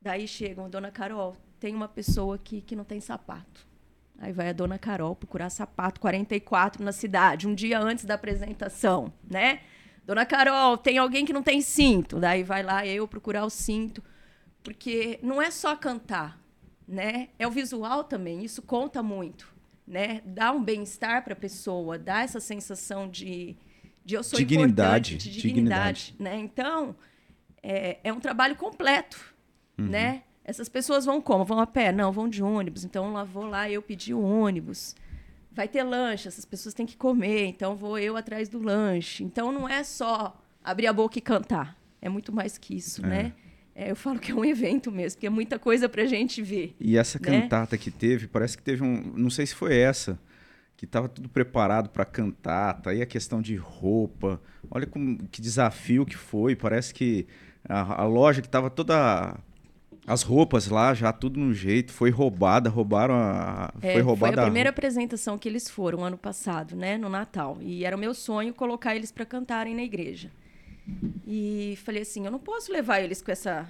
[0.00, 3.66] Daí chegam, dona Carol, tem uma pessoa aqui que não tem sapato.
[4.18, 9.12] Aí vai a dona Carol procurar sapato 44 na cidade, um dia antes da apresentação,
[9.28, 9.60] né?
[10.06, 12.20] Dona Carol, tem alguém que não tem cinto.
[12.20, 14.02] Daí vai lá eu procurar o cinto.
[14.62, 16.40] Porque não é só cantar,
[16.88, 17.28] né?
[17.38, 19.54] É o visual também, isso conta muito,
[19.86, 20.22] né?
[20.24, 23.56] Dá um bem-estar para a pessoa, dá essa sensação de,
[24.02, 26.14] de eu sou dignidade, importante, de dignidade, dignidade.
[26.18, 26.38] né?
[26.38, 26.96] Então,
[27.62, 29.34] é, é um trabalho completo,
[29.78, 29.86] uhum.
[29.86, 30.22] né?
[30.44, 31.44] Essas pessoas vão como?
[31.44, 31.90] Vão a pé?
[31.90, 32.84] Não, vão de ônibus.
[32.84, 34.94] Então lá vou lá, eu pedi o ônibus.
[35.50, 39.24] vai ter lanche, essas pessoas têm que comer, então vou eu atrás do lanche.
[39.24, 43.08] Então não é só abrir a boca e cantar, é muito mais que isso, é.
[43.08, 43.32] né?
[43.74, 46.40] É, eu falo que é um evento mesmo, porque é muita coisa para a gente
[46.40, 46.76] ver.
[46.78, 47.40] E essa né?
[47.40, 49.12] cantata que teve, parece que teve um.
[49.16, 50.18] Não sei se foi essa,
[50.76, 54.40] que estava tudo preparado para cantar, tá aí a questão de roupa.
[54.70, 56.54] Olha como, que desafio que foi.
[56.54, 57.26] Parece que
[57.68, 59.36] a, a loja que estava toda
[60.06, 63.72] as roupas lá, já tudo no jeito, foi roubada, roubaram a.
[63.80, 64.34] É, foi roubada.
[64.34, 64.72] Foi a primeira a...
[64.72, 66.98] apresentação que eles foram ano passado, né?
[66.98, 67.56] No Natal.
[67.60, 70.30] E era o meu sonho colocar eles para cantarem na igreja.
[71.26, 73.66] E falei assim: eu não posso levar eles com essa,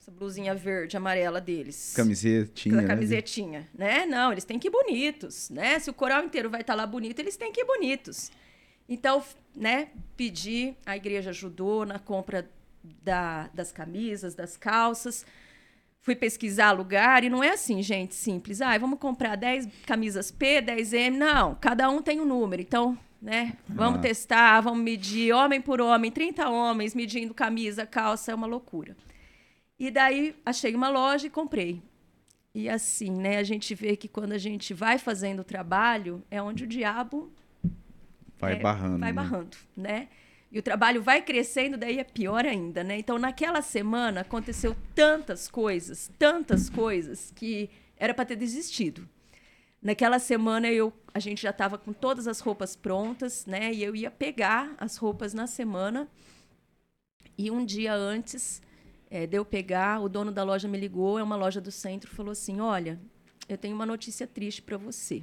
[0.00, 1.92] essa blusinha verde, amarela deles.
[1.94, 2.82] Camisetinha.
[2.82, 2.86] Né?
[2.88, 4.06] Camisetinha, né?
[4.06, 5.78] Não, eles têm que ir bonitos, né?
[5.78, 8.32] Se o coral inteiro vai estar tá lá bonito, eles têm que ir bonitos.
[8.88, 9.22] Então,
[9.54, 12.48] né, pedi, a igreja ajudou na compra
[13.02, 15.24] da, das camisas, das calças
[16.06, 18.62] fui pesquisar lugar e não é assim, gente, simples.
[18.62, 21.10] Ah, vamos comprar 10 camisas P, 10M.
[21.10, 22.62] Não, cada um tem um número.
[22.62, 24.02] Então, né, vamos ah.
[24.02, 28.96] testar, vamos medir homem por homem, 30 homens medindo camisa, calça, é uma loucura.
[29.80, 31.82] E daí achei uma loja e comprei.
[32.54, 36.40] E assim, né, a gente vê que quando a gente vai fazendo o trabalho, é
[36.40, 37.32] onde o diabo
[38.38, 39.00] vai é, barrando.
[39.00, 39.12] Vai né?
[39.12, 40.08] barrando, né?
[40.56, 42.98] E o trabalho vai crescendo, daí é pior ainda, né?
[42.98, 49.06] Então, naquela semana aconteceu tantas coisas, tantas coisas que era para ter desistido.
[49.82, 53.70] Naquela semana eu, a gente já estava com todas as roupas prontas, né?
[53.70, 56.08] E eu ia pegar as roupas na semana.
[57.36, 58.62] E um dia antes
[59.10, 62.10] é, de eu pegar, o dono da loja me ligou, é uma loja do centro,
[62.10, 62.98] falou assim: "Olha,
[63.46, 65.22] eu tenho uma notícia triste para você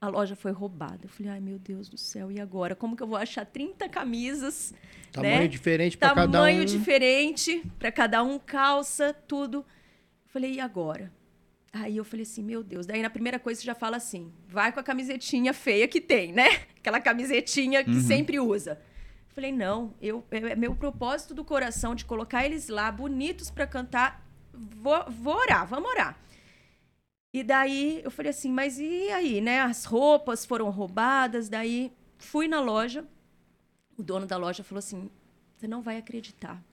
[0.00, 1.00] a loja foi roubada.
[1.04, 2.74] Eu falei, ai meu Deus do céu, e agora?
[2.74, 4.74] Como que eu vou achar 30 camisas?
[5.12, 5.48] Tamanho né?
[5.48, 6.32] diferente para cada um.
[6.32, 9.58] Tamanho diferente para cada um, calça, tudo.
[9.58, 11.12] Eu falei, e agora?
[11.72, 12.86] Aí eu falei assim, meu Deus.
[12.86, 16.32] Daí na primeira coisa você já fala assim, vai com a camisetinha feia que tem,
[16.32, 16.48] né?
[16.78, 18.00] Aquela camisetinha que uhum.
[18.00, 18.72] sempre usa.
[19.28, 23.50] Eu falei, não, eu, é, é meu propósito do coração de colocar eles lá bonitos
[23.50, 24.26] para cantar.
[24.52, 26.18] Vou, vou orar, vamos orar.
[27.36, 29.60] E daí eu falei assim, mas e aí, né?
[29.60, 31.50] As roupas foram roubadas.
[31.50, 33.04] Daí fui na loja.
[33.94, 35.10] O dono da loja falou assim:
[35.54, 36.64] você não vai acreditar.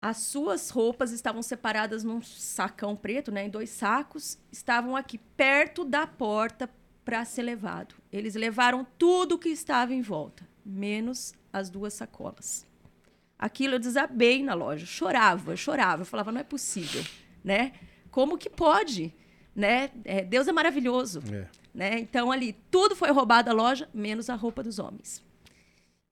[0.00, 5.84] As suas roupas estavam separadas num sacão preto, né, em dois sacos, estavam aqui perto
[5.84, 6.70] da porta
[7.04, 7.94] para ser levado.
[8.10, 12.66] Eles levaram tudo que estava em volta, menos as duas sacolas.
[13.38, 17.04] Aquilo eu desabei na loja, chorava, chorava, falava não é possível,
[17.42, 17.72] né?
[18.10, 19.14] Como que pode?
[19.54, 19.90] Né?
[20.04, 21.46] É, Deus é maravilhoso, é.
[21.74, 21.98] né?
[21.98, 25.22] Então ali tudo foi roubado da loja, menos a roupa dos homens.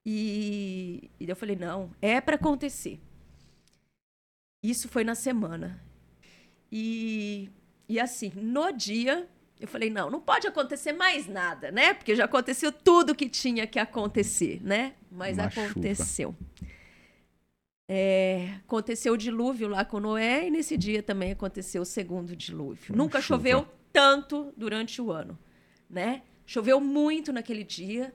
[0.04, 3.00] E, e eu falei não, é para acontecer.
[4.62, 5.82] Isso foi na semana.
[6.70, 7.50] E,
[7.88, 9.28] e assim, no dia,
[9.60, 11.94] eu falei, não, não pode acontecer mais nada, né?
[11.94, 14.94] Porque já aconteceu tudo que tinha que acontecer, né?
[15.10, 16.34] Mas Uma aconteceu.
[16.38, 16.71] Chuva.
[17.94, 22.96] É, aconteceu o dilúvio lá com Noé e nesse dia também aconteceu o segundo dilúvio.
[22.96, 23.36] Nunca chuva.
[23.36, 25.38] choveu tanto durante o ano,
[25.90, 26.22] né?
[26.46, 28.14] Choveu muito naquele dia.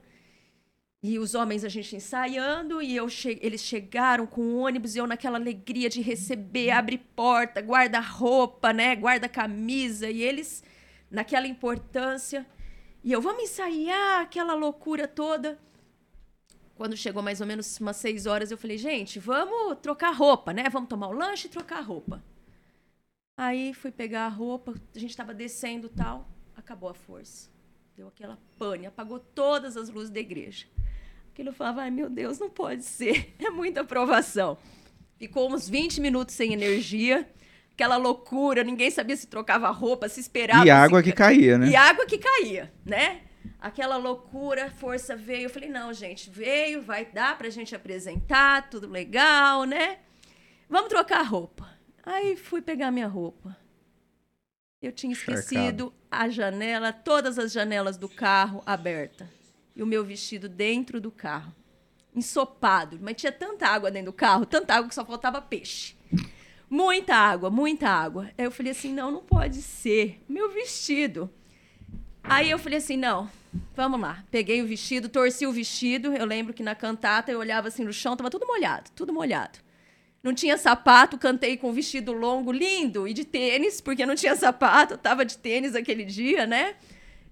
[1.00, 4.98] E os homens, a gente ensaiando, e eu che eles chegaram com o ônibus, e
[4.98, 8.96] eu naquela alegria de receber, abre porta, guarda-roupa, né?
[8.96, 10.64] Guarda-camisa, e eles
[11.08, 12.44] naquela importância.
[13.04, 15.56] E eu, vamos ensaiar aquela loucura toda.
[16.78, 20.68] Quando chegou mais ou menos umas seis horas, eu falei, gente, vamos trocar roupa, né?
[20.70, 22.22] Vamos tomar o lanche e trocar roupa.
[23.36, 27.50] Aí fui pegar a roupa, a gente estava descendo tal, acabou a força.
[27.96, 30.66] Deu aquela pane, apagou todas as luzes da igreja.
[31.32, 34.56] Aquilo eu falava, ai meu Deus, não pode ser, é muita aprovação.
[35.16, 37.28] Ficou uns 20 minutos sem energia,
[37.72, 40.64] aquela loucura, ninguém sabia se trocava roupa, se esperava.
[40.64, 41.10] E água se...
[41.10, 41.70] que caía, né?
[41.70, 43.22] E água que caía, né?
[43.60, 45.44] Aquela loucura, força veio.
[45.44, 49.98] Eu falei, não, gente, veio, vai dar pra gente apresentar, tudo legal, né?
[50.68, 51.68] Vamos trocar a roupa.
[52.04, 53.56] Aí fui pegar minha roupa.
[54.80, 59.28] Eu tinha esquecido a janela, todas as janelas do carro abertas.
[59.74, 61.54] E o meu vestido dentro do carro.
[62.14, 62.98] Ensopado.
[63.00, 65.96] Mas tinha tanta água dentro do carro, tanta água que só faltava peixe.
[66.70, 68.30] Muita água, muita água.
[68.36, 70.22] Aí eu falei assim: não, não pode ser.
[70.28, 71.30] Meu vestido.
[72.22, 73.30] Aí eu falei assim: não,
[73.74, 74.24] vamos lá.
[74.30, 76.12] Peguei o vestido, torci o vestido.
[76.12, 79.58] Eu lembro que na cantata eu olhava assim no chão, tava tudo molhado, tudo molhado.
[80.22, 84.34] Não tinha sapato, cantei com um vestido longo, lindo, e de tênis, porque não tinha
[84.34, 86.74] sapato, tava de tênis aquele dia, né?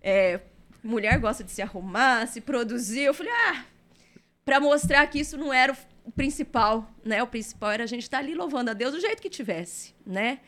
[0.00, 0.40] É,
[0.82, 3.02] mulher gosta de se arrumar, se produzir.
[3.02, 3.64] Eu falei, ah,
[4.44, 7.22] para mostrar que isso não era o principal, né?
[7.22, 9.92] O principal era a gente estar tá ali louvando a Deus do jeito que tivesse,
[10.06, 10.38] né?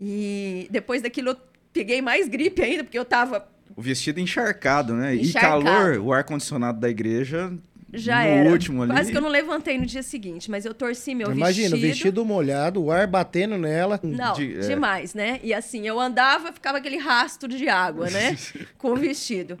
[0.00, 1.36] E depois daquilo eu
[1.72, 3.46] peguei mais gripe ainda, porque eu tava
[3.76, 5.14] o vestido encharcado, né?
[5.14, 5.60] Encharcado.
[5.60, 7.52] E calor, o ar-condicionado da igreja
[7.92, 8.50] já no era.
[8.50, 8.92] último ali.
[8.92, 11.76] Quase que eu não levantei no dia seguinte, mas eu torci meu Imagina, vestido.
[11.76, 14.00] Imagina, vestido molhado, o ar batendo nela.
[14.02, 14.60] Não, de, é.
[14.60, 15.38] demais, né?
[15.42, 18.36] E assim, eu andava, ficava aquele rastro de água, né?
[18.78, 19.58] com o vestido.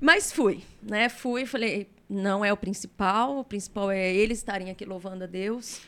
[0.00, 1.08] Mas fui, né?
[1.08, 5.26] Fui e falei, não é o principal, o principal é eles estarem aqui louvando a
[5.26, 5.80] Deus.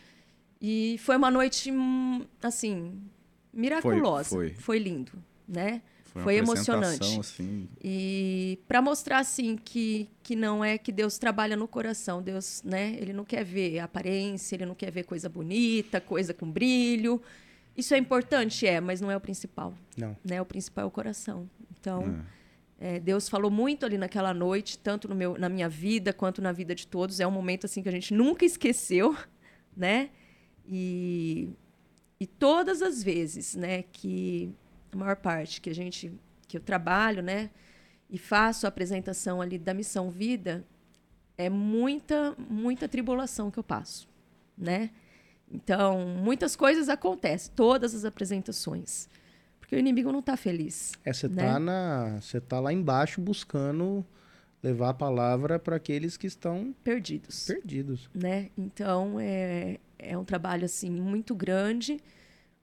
[0.61, 3.01] E foi uma noite, hum, assim,
[3.53, 4.31] miraculosa.
[4.31, 4.57] Foi, foi.
[4.59, 5.12] foi lindo,
[5.47, 5.81] né?
[6.23, 7.21] Foi, foi emocionante.
[7.21, 7.69] Assim...
[7.83, 12.97] E para mostrar assim que que não é que Deus trabalha no coração, Deus, né?
[12.99, 17.21] Ele não quer ver aparência, ele não quer ver coisa bonita, coisa com brilho.
[17.77, 19.73] Isso é importante, é, mas não é o principal.
[19.97, 20.16] Não.
[20.25, 20.41] Né?
[20.43, 21.49] O principal é o coração.
[21.79, 22.39] Então, é.
[22.81, 26.53] É, Deus falou muito ali naquela noite, tanto no meu, na minha vida quanto na
[26.53, 27.19] vida de todos.
[27.19, 29.16] É um momento assim que a gente nunca esqueceu,
[29.77, 30.11] né?
[30.64, 31.51] E,
[32.21, 34.55] e todas as vezes, né, que
[34.99, 36.12] maior parte que a gente
[36.46, 37.51] que eu trabalho, né,
[38.09, 40.64] e faço a apresentação ali da missão vida,
[41.36, 44.09] é muita muita tribulação que eu passo,
[44.57, 44.90] né?
[45.51, 49.09] Então, muitas coisas acontecem, todas as apresentações.
[49.59, 50.92] Porque o inimigo não está feliz.
[51.05, 51.42] É, você né?
[51.42, 54.05] tá na, você tá lá embaixo buscando
[54.62, 57.46] levar a palavra para aqueles que estão perdidos.
[57.46, 58.51] Perdidos, né?
[58.57, 62.01] Então, é é um trabalho assim muito grande,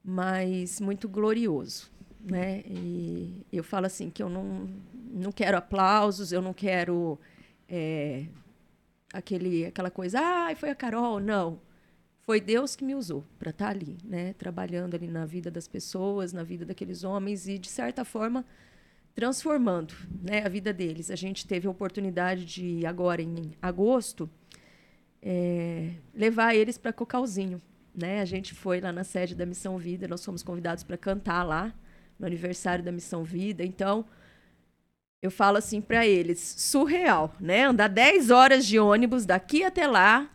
[0.02, 1.90] mas muito glorioso,
[2.26, 2.62] né?
[2.66, 4.68] E eu falo assim que eu não,
[5.12, 7.18] não quero aplausos, eu não quero
[7.68, 8.26] é,
[9.12, 11.60] aquele, aquela coisa, ah, foi a Carol, não.
[12.22, 14.32] Foi Deus que me usou para estar tá ali, né?
[14.32, 18.44] Trabalhando ali na vida das pessoas, na vida daqueles homens e de certa forma
[19.14, 21.10] transformando, né, a vida deles.
[21.10, 24.28] A gente teve a oportunidade de agora em agosto
[25.22, 27.62] é, levar eles para Cocalzinho,
[27.94, 28.20] né?
[28.20, 31.72] A gente foi lá na sede da Missão Vida, nós fomos convidados para cantar lá
[32.18, 33.64] no aniversário da Missão Vida.
[33.64, 34.04] Então,
[35.22, 37.64] eu falo assim para eles, surreal, né?
[37.64, 40.30] Andar 10 horas de ônibus daqui até lá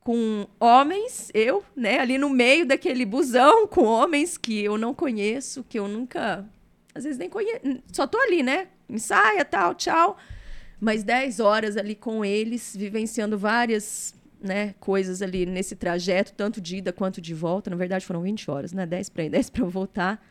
[0.00, 5.62] com homens, eu, né, ali no meio daquele busão com homens que eu não conheço,
[5.68, 6.48] que eu nunca,
[6.94, 7.60] às vezes nem conheço,
[7.92, 8.68] só tô ali, né?
[8.88, 10.16] Ensaia, tal, tchau.
[10.80, 16.78] Mas 10 horas ali com eles, vivenciando várias né, coisas ali nesse trajeto, tanto de
[16.78, 17.68] ida quanto de volta.
[17.68, 18.86] Na verdade, foram 20 horas, né?
[18.86, 20.24] 10 para ir, 10 para voltar.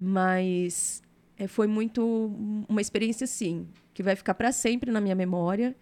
[0.00, 1.02] Mas
[1.36, 2.02] é, foi muito
[2.68, 5.76] uma experiência, sim, que vai ficar para sempre na minha memória,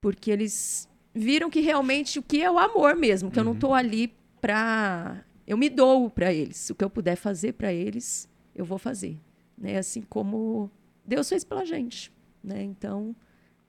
[0.00, 3.42] porque eles viram que realmente o que é o amor mesmo, que uhum.
[3.42, 3.76] eu não estou uhum.
[3.76, 5.24] ali para.
[5.46, 6.68] Eu me dou para eles.
[6.70, 9.18] O que eu puder fazer para eles, eu vou fazer.
[9.56, 9.78] Né?
[9.78, 10.70] Assim como
[11.04, 12.12] Deus fez pela gente.
[12.42, 12.62] Né?
[12.62, 13.14] Então.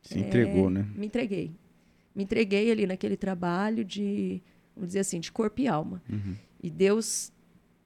[0.01, 0.87] Se entregou, é, né?
[0.95, 1.55] Me entreguei.
[2.15, 4.41] Me entreguei ali naquele trabalho de,
[4.75, 6.01] vamos dizer assim, de corpo e alma.
[6.09, 6.35] Uhum.
[6.61, 7.31] E Deus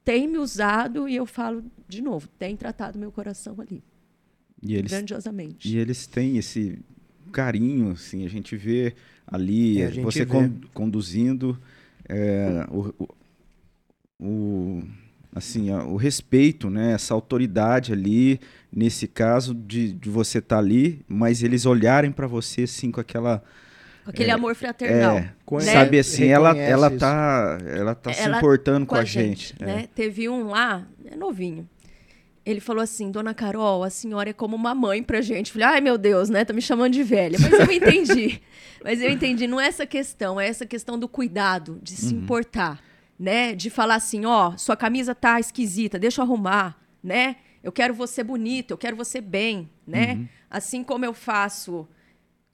[0.04, 3.82] tem me usado e eu falo de novo, tem tratado meu coração ali.
[4.62, 5.68] E eles, grandiosamente.
[5.68, 6.78] E eles têm esse
[7.32, 8.94] carinho, assim, a gente vê
[9.26, 10.50] ali, é, você vê.
[10.72, 11.58] conduzindo
[12.08, 13.08] é, o, o,
[14.20, 14.82] o,
[15.34, 18.40] assim, o respeito, né, essa autoridade ali,
[18.70, 23.00] nesse caso de, de você estar tá ali, mas eles olharem para você assim com
[23.00, 23.42] aquela
[24.06, 25.18] aquele é, amor fraternal.
[25.18, 25.72] É, né?
[25.72, 29.48] Sabe assim, ela, ela tá, ela tá ela se importando com a, gente.
[29.48, 29.88] gente né?
[29.94, 31.68] Teve um lá, é novinho.
[32.44, 35.50] Ele falou assim, Dona Carol, a senhora é como uma mãe pra gente.
[35.50, 36.44] Falei, ai meu Deus, né?
[36.44, 37.38] Tá me chamando de velha.
[37.40, 38.40] Mas eu entendi.
[38.84, 42.20] Mas eu entendi, não é essa questão, é essa questão do cuidado, de se uhum.
[42.20, 42.82] importar,
[43.18, 43.54] né?
[43.54, 47.36] De falar assim, ó, oh, sua camisa tá esquisita, deixa eu arrumar, né?
[47.62, 50.12] Eu quero você bonito, eu quero você bem, né?
[50.12, 50.28] Uhum.
[50.50, 51.88] Assim como eu faço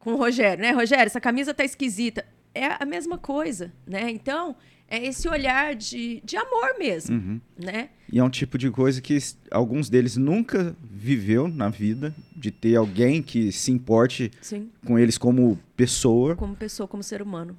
[0.01, 0.73] com o Rogério, né?
[0.73, 2.25] Rogério, essa camisa tá esquisita.
[2.53, 4.11] É a mesma coisa, né?
[4.11, 4.57] Então,
[4.89, 7.41] é esse olhar de, de amor mesmo, uhum.
[7.57, 7.91] né?
[8.13, 9.17] E é um tipo de coisa que
[9.49, 14.69] alguns deles nunca viveu na vida, de ter alguém que se importe Sim.
[14.85, 16.35] com eles como pessoa.
[16.35, 17.57] Como pessoa, como ser humano.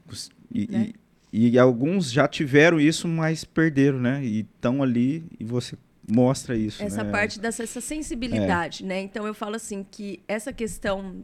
[0.53, 0.89] E, né?
[1.31, 4.21] e, e alguns já tiveram isso, mas perderam, né?
[4.25, 5.77] E estão ali e você
[6.11, 6.83] mostra isso.
[6.83, 7.11] Essa né?
[7.11, 8.87] parte dessa sensibilidade, é.
[8.87, 9.01] né?
[9.01, 11.23] Então eu falo assim que essa questão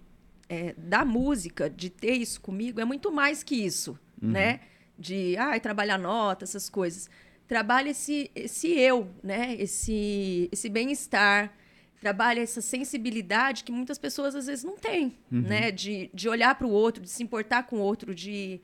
[0.50, 4.32] é, da música, de ter isso comigo, é muito mais que isso, uhum.
[4.32, 4.62] né?
[4.98, 7.10] De ah, trabalhar nota, essas coisas.
[7.48, 9.56] Trabalha esse, esse eu, né?
[9.60, 11.54] Esse, esse bem-estar.
[12.00, 15.41] Trabalha essa sensibilidade que muitas pessoas às vezes não têm, uhum.
[15.41, 15.72] né?
[15.72, 18.62] De, de olhar para o outro, de se importar com o outro, de,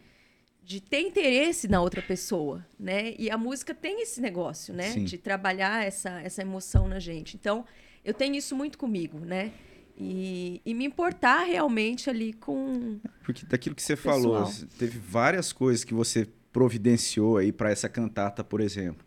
[0.63, 3.13] de ter interesse na outra pessoa, né?
[3.17, 4.91] E a música tem esse negócio, né?
[4.91, 5.03] Sim.
[5.03, 7.35] De trabalhar essa, essa emoção na gente.
[7.35, 7.65] Então,
[8.05, 9.51] eu tenho isso muito comigo, né?
[9.97, 12.97] E, e, me importar realmente ali com.
[13.23, 18.43] Porque daquilo que você falou, teve várias coisas que você providenciou aí para essa cantata,
[18.43, 19.05] por exemplo.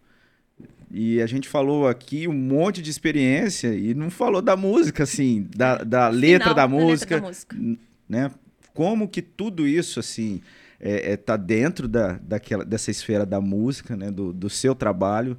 [0.90, 5.48] E a gente falou aqui um monte de experiência e não falou da música, assim,
[5.54, 7.56] da, da, letra, da, música, letra da música,
[8.08, 8.30] né?
[8.72, 10.40] Como que tudo isso, assim,
[10.78, 14.10] é, é, tá dentro da, daquela, dessa esfera da música, né?
[14.10, 15.36] Do, do seu trabalho.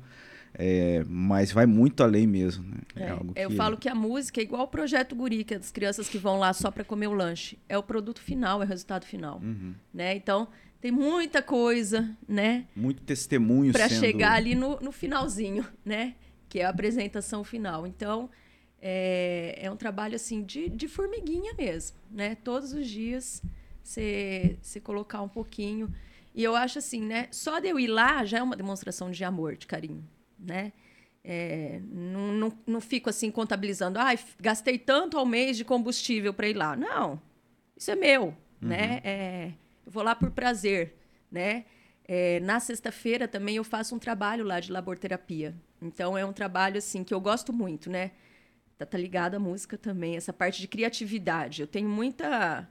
[0.53, 2.63] É, mas vai muito além mesmo.
[2.63, 2.77] Né?
[2.95, 5.71] É, é eu falo que a música é igual o projeto Guri, que é das
[5.71, 7.59] crianças que vão lá só para comer o lanche.
[7.69, 9.39] É o produto final, é o resultado final.
[9.43, 9.73] Uhum.
[9.93, 10.15] Né?
[10.15, 10.47] Então,
[10.79, 12.65] tem muita coisa, né?
[12.75, 13.99] Muito testemunho para sendo...
[13.99, 16.15] chegar ali no, no finalzinho, né?
[16.49, 17.85] Que é a apresentação final.
[17.85, 18.29] Então,
[18.81, 22.35] é, é um trabalho assim de, de formiguinha mesmo, né?
[22.35, 23.41] Todos os dias
[23.83, 25.93] você colocar um pouquinho.
[26.35, 27.27] E eu acho assim, né?
[27.31, 30.03] Só de eu ir lá já é uma demonstração de amor, de carinho,
[30.39, 30.73] né?
[31.23, 36.47] É, não, não, não fico assim contabilizando, ah, gastei tanto ao mês de combustível para
[36.47, 36.75] ir lá.
[36.75, 37.21] Não,
[37.75, 38.35] isso é meu, né?
[38.61, 38.67] uhum.
[38.69, 39.01] né?
[39.03, 39.53] É,
[39.85, 40.95] eu vou lá por prazer,
[41.31, 41.65] né?
[42.07, 45.53] É, na sexta-feira também eu faço um trabalho lá de laborterapia.
[45.81, 48.11] Então é um trabalho assim que eu gosto muito, né?
[48.77, 51.61] Tá, tá ligado à música também, essa parte de criatividade.
[51.61, 52.69] Eu tenho muita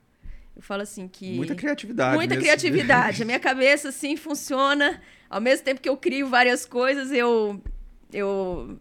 [0.57, 1.37] eu falo assim que.
[1.37, 2.17] Muita criatividade.
[2.17, 3.21] Muita criatividade.
[3.23, 5.03] A minha cabeça, assim, funciona.
[5.29, 7.63] Ao mesmo tempo que eu crio várias coisas, eu,
[8.13, 8.81] eu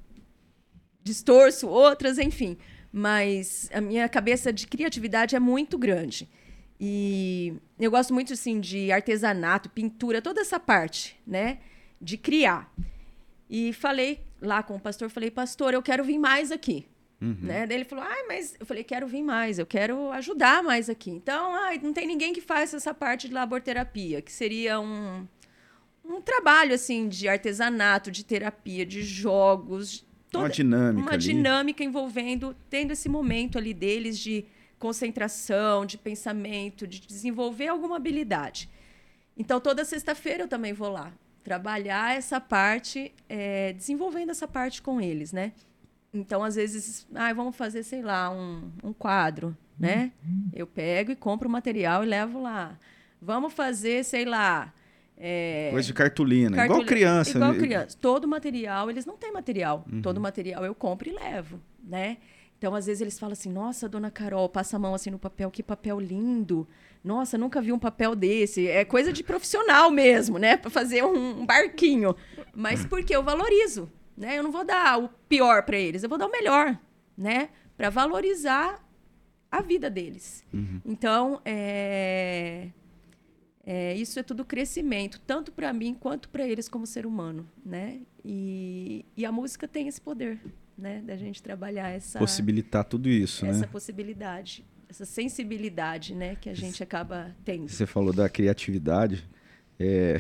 [1.04, 2.58] distorço outras, enfim.
[2.92, 6.30] Mas a minha cabeça de criatividade é muito grande.
[6.80, 11.60] E eu gosto muito, assim, de artesanato, pintura, toda essa parte, né?
[12.00, 12.74] De criar.
[13.50, 16.86] E falei lá com o pastor, falei, pastor, eu quero vir mais aqui.
[17.26, 17.38] Uhum.
[17.42, 17.66] Né?
[17.66, 21.10] Daí ele falou, ah, mas eu falei, quero vir mais, eu quero ajudar mais aqui.
[21.10, 25.28] Então, ah, não tem ninguém que faça essa parte de laborterapia, que seria um,
[26.06, 30.06] um trabalho assim de artesanato, de terapia, de jogos.
[30.30, 31.02] Toda, uma dinâmica.
[31.02, 31.24] Uma ali.
[31.24, 34.46] dinâmica envolvendo, tendo esse momento ali deles de
[34.78, 38.70] concentração, de pensamento, de desenvolver alguma habilidade.
[39.36, 41.12] Então, toda sexta-feira eu também vou lá
[41.44, 45.54] trabalhar essa parte, é, desenvolvendo essa parte com eles, né?
[46.16, 50.14] Então, às vezes, ah, vamos fazer, sei lá, um, um quadro, né?
[50.26, 50.50] Uhum.
[50.54, 52.80] Eu pego e compro o material e levo lá.
[53.22, 54.74] Vamos fazer, sei lá.
[55.18, 55.70] É...
[55.72, 57.32] Coisa de cartolina, igual criança.
[57.32, 57.98] Igual criança.
[58.00, 59.86] Todo material, eles não têm material.
[59.92, 60.02] Uhum.
[60.02, 62.18] Todo material eu compro e levo, né?
[62.58, 65.52] Então, às vezes, eles falam assim: nossa, dona Carol, passa a mão assim no papel,
[65.52, 66.66] que papel lindo.
[67.04, 68.68] Nossa, nunca vi um papel desse.
[68.68, 70.56] É coisa de profissional mesmo, né?
[70.56, 72.16] Para fazer um, um barquinho.
[72.56, 74.38] Mas porque eu valorizo né?
[74.38, 76.80] Eu não vou dar o pior para eles, eu vou dar o melhor,
[77.18, 77.50] né?
[77.78, 78.84] Para valorizar
[79.52, 80.44] a vida deles.
[80.54, 80.82] Uhum.
[80.86, 82.70] Então, é...
[83.68, 88.02] É, isso é tudo crescimento, tanto para mim quanto para eles como ser humano, né?
[88.24, 90.40] E, e a música tem esse poder,
[90.78, 91.02] né?
[91.02, 93.68] Da gente trabalhar essa possibilitar tudo isso, essa né?
[93.68, 96.36] possibilidade, essa sensibilidade, né?
[96.36, 97.68] Que a gente acaba tendo.
[97.68, 99.28] Você falou da criatividade.
[99.80, 100.18] É,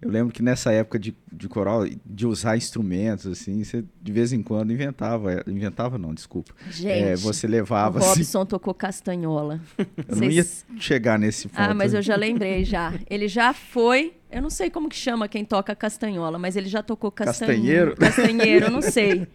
[0.00, 4.32] eu lembro que nessa época de, de coral, de usar instrumentos, assim, você de vez
[4.32, 5.42] em quando inventava.
[5.48, 6.54] Inventava, não, desculpa.
[6.70, 7.98] Gente, é, você levava.
[7.98, 9.60] O assim Robson assim, tocou castanhola.
[9.76, 10.46] Eu não ia
[10.78, 11.58] chegar nesse ponto.
[11.58, 12.94] Ah, mas eu já lembrei já.
[13.10, 14.14] Ele já foi.
[14.30, 17.96] Eu não sei como que chama quem toca castanhola, mas ele já tocou castanheiro.
[17.96, 19.26] Castanheiro, eu não sei.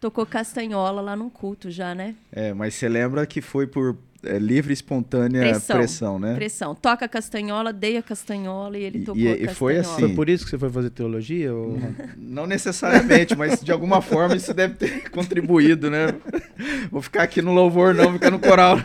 [0.00, 2.16] Tocou castanhola lá num culto já, né?
[2.32, 6.34] É, mas você lembra que foi por é, livre, espontânea pressão, pressão, né?
[6.34, 6.74] Pressão.
[6.74, 9.52] Toca castanhola, dei a castanhola e ele tocou e, a castanhola.
[9.52, 10.00] E foi assim.
[10.00, 11.52] Foi por isso que você foi fazer teologia?
[11.52, 11.78] Ou...
[12.16, 16.14] Não necessariamente, mas de alguma forma isso deve ter contribuído, né?
[16.90, 18.78] Vou ficar aqui no louvor, não, ficar no coral.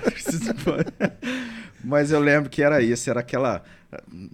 [1.83, 3.63] mas eu lembro que era isso, era aquela.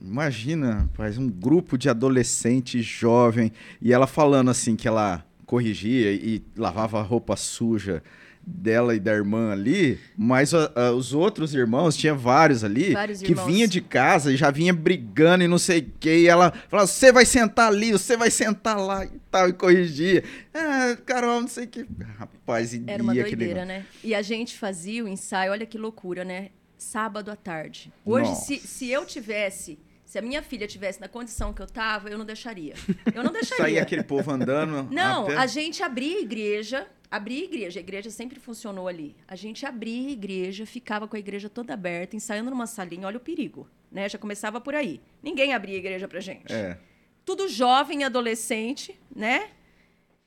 [0.01, 3.51] Imagina, faz um grupo de adolescente jovem
[3.81, 8.01] e ela falando assim que ela corrigia e lavava roupa suja
[8.45, 13.21] dela e da irmã ali, mas uh, uh, os outros irmãos, tinha vários ali, vários
[13.21, 13.45] que irmãos.
[13.45, 16.87] vinha de casa e já vinha brigando e não sei o que, e ela falava,
[16.87, 20.23] você vai sentar ali, você vai sentar lá e tal, e corrigia.
[20.53, 21.85] Ah, Carol, não sei o que.
[22.17, 23.85] Rapaz, e Era uma doideira, né?
[24.03, 26.49] E a gente fazia o ensaio, olha que loucura, né?
[26.77, 27.93] Sábado à tarde.
[28.05, 29.79] Hoje, se, se eu tivesse...
[30.05, 32.75] Se a minha filha tivesse na condição que eu tava, eu não deixaria.
[33.15, 33.63] Eu não deixaria.
[33.63, 34.87] Saía aquele povo andando.
[34.91, 39.15] Não, a gente abria a igreja, abrir igreja, a igreja sempre funcionou ali.
[39.27, 43.17] A gente abria a igreja, ficava com a igreja toda aberta, ensaiando numa salinha, olha
[43.17, 44.09] o perigo, né?
[44.09, 44.99] Já começava por aí.
[45.21, 46.51] Ninguém abria a igreja pra gente.
[46.51, 46.75] É.
[47.23, 49.51] Tudo jovem, adolescente, né?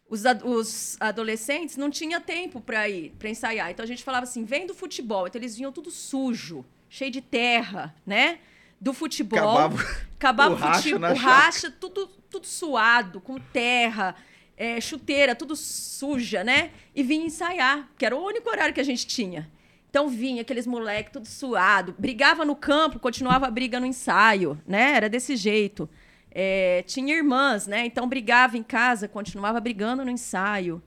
[0.09, 3.69] Os, ad os adolescentes não tinha tempo para ir, para ensaiar.
[3.73, 5.27] Então a gente falava assim, vem do futebol.
[5.27, 8.39] Então eles vinham tudo sujo, cheio de terra, né?
[8.81, 9.59] Do futebol.
[9.59, 9.83] Acabava,
[10.15, 14.15] acabava o, racha, o racha, tudo, tudo suado, com terra
[14.57, 16.71] é, chuteira, tudo suja, né?
[16.95, 19.51] E vinha ensaiar, que era o único horário que a gente tinha.
[19.91, 24.93] Então vinha aqueles moleques tudo suado, brigava no campo, continuava a briga no ensaio, né?
[24.95, 25.89] Era desse jeito.
[26.31, 27.87] É, tinha irmãs, né?
[27.87, 30.83] Então brigava em casa, continuava brigando no ensaio.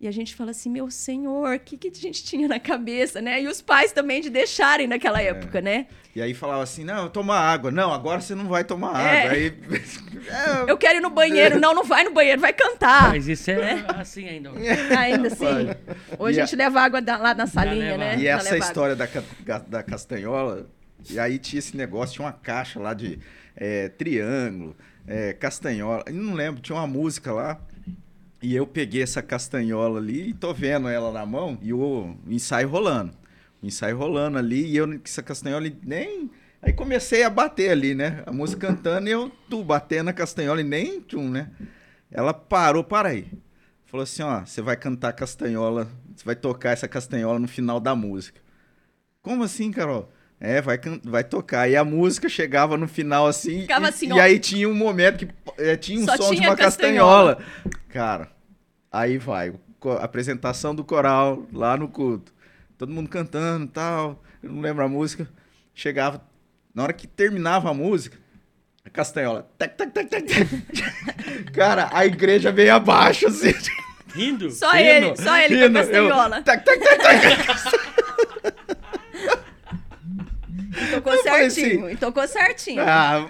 [0.00, 3.20] E a gente fala assim, meu senhor, o que, que a gente tinha na cabeça,
[3.20, 3.42] né?
[3.42, 5.26] E os pais também de deixarem naquela é.
[5.26, 5.88] época, né?
[6.14, 7.72] E aí falava assim, não, toma água.
[7.72, 9.22] Não, agora você não vai tomar é.
[9.22, 9.32] água.
[9.32, 9.58] Aí...
[10.68, 11.58] Eu quero ir no banheiro.
[11.58, 13.08] Não, não vai no banheiro, vai cantar.
[13.08, 13.84] Mas isso é, é.
[14.00, 14.52] assim ainda.
[14.96, 15.44] Ainda assim.
[16.16, 16.64] Hoje e a gente a...
[16.64, 18.16] leva água da, lá na salinha, né?
[18.18, 19.08] E essa história da,
[19.66, 20.68] da castanhola,
[21.10, 23.18] e aí tinha esse negócio, tinha uma caixa lá de
[23.56, 24.76] é, triângulo,
[25.08, 26.04] é, castanhola.
[26.06, 27.60] Eu não lembro, tinha uma música lá
[28.40, 32.68] e eu peguei essa castanhola ali e tô vendo ela na mão e o ensaio
[32.68, 33.12] rolando.
[33.62, 36.30] O ensaio rolando ali e eu essa castanhola nem.
[36.62, 38.22] Aí comecei a bater ali, né?
[38.26, 41.50] A música cantando e eu tu batendo a castanhola e nem tchum, né?
[42.10, 43.26] Ela parou, para aí.
[43.86, 47.94] Falou assim: ó, você vai cantar castanhola, você vai tocar essa castanhola no final da
[47.94, 48.40] música.
[49.22, 50.10] Como assim, Carol?
[50.40, 51.68] É, vai, vai tocar.
[51.68, 53.62] E a música chegava no final assim.
[53.62, 56.42] Ficava e, assim, e aí tinha um momento que é, tinha um Só som tinha
[56.42, 57.36] de uma castanhola.
[57.36, 57.78] castanhola.
[57.88, 58.28] Cara,
[58.90, 59.52] aí vai.
[60.00, 62.32] Apresentação do coral lá no culto.
[62.76, 64.22] Todo mundo cantando e tal.
[64.42, 65.28] Eu não lembro a música.
[65.74, 66.22] Chegava.
[66.72, 68.16] Na hora que terminava a música,
[68.84, 69.50] a castanhola.
[69.58, 71.50] Tac, tac, tac, tac, tac.
[71.52, 73.52] Cara, a igreja veio abaixo, assim.
[74.14, 74.50] Rindo?
[74.50, 76.36] Só rindo, ele, só ele rindo, com a castanhola.
[76.38, 78.57] Eu, tac, tac, tac, tac.
[80.90, 81.84] Tocou eu certinho.
[81.84, 82.82] Assim, e tocou certinho.
[82.82, 83.28] Ah,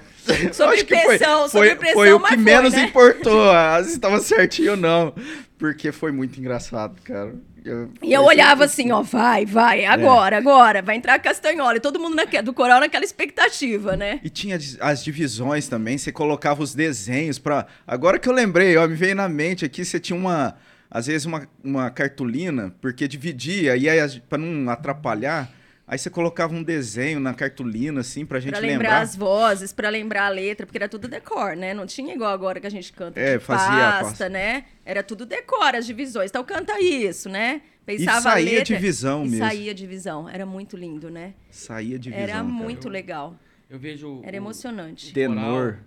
[0.52, 2.84] sobre pressão, foi, sobre pressão, foi o que foi, menos né?
[2.84, 3.50] importou,
[3.84, 5.14] se estava certinho ou não.
[5.58, 7.34] Porque foi muito engraçado, cara.
[7.64, 10.38] Eu, e eu olhava assim, ó, vai, vai, agora, é.
[10.38, 11.76] agora, vai entrar a castanhola.
[11.76, 14.20] E todo mundo naquela, do coral naquela expectativa, né?
[14.22, 18.86] E tinha as divisões também, você colocava os desenhos para Agora que eu lembrei, ó,
[18.86, 20.56] me veio na mente aqui, você tinha uma,
[20.90, 25.50] às vezes uma, uma cartolina, porque dividia, e aí para não atrapalhar,
[25.90, 28.76] Aí você colocava um desenho na cartolina, assim, pra gente pra lembrar.
[28.76, 31.72] lembrar as vozes, pra lembrar a letra, porque era tudo decor, né?
[31.72, 34.66] Não tinha igual agora que a gente canta é, fazia pasta, pasta, né?
[34.84, 36.30] Era tudo decor, as divisões.
[36.30, 37.62] Então canta isso, né?
[37.86, 39.46] Pensava e saía a letra, divisão e mesmo.
[39.46, 40.28] saía divisão.
[40.28, 41.32] Era muito lindo, né?
[41.50, 42.22] Saía divisão.
[42.22, 43.34] Era muito eu, legal.
[43.70, 44.20] Eu vejo.
[44.24, 45.14] Era emocionante.
[45.14, 45.78] Tenor.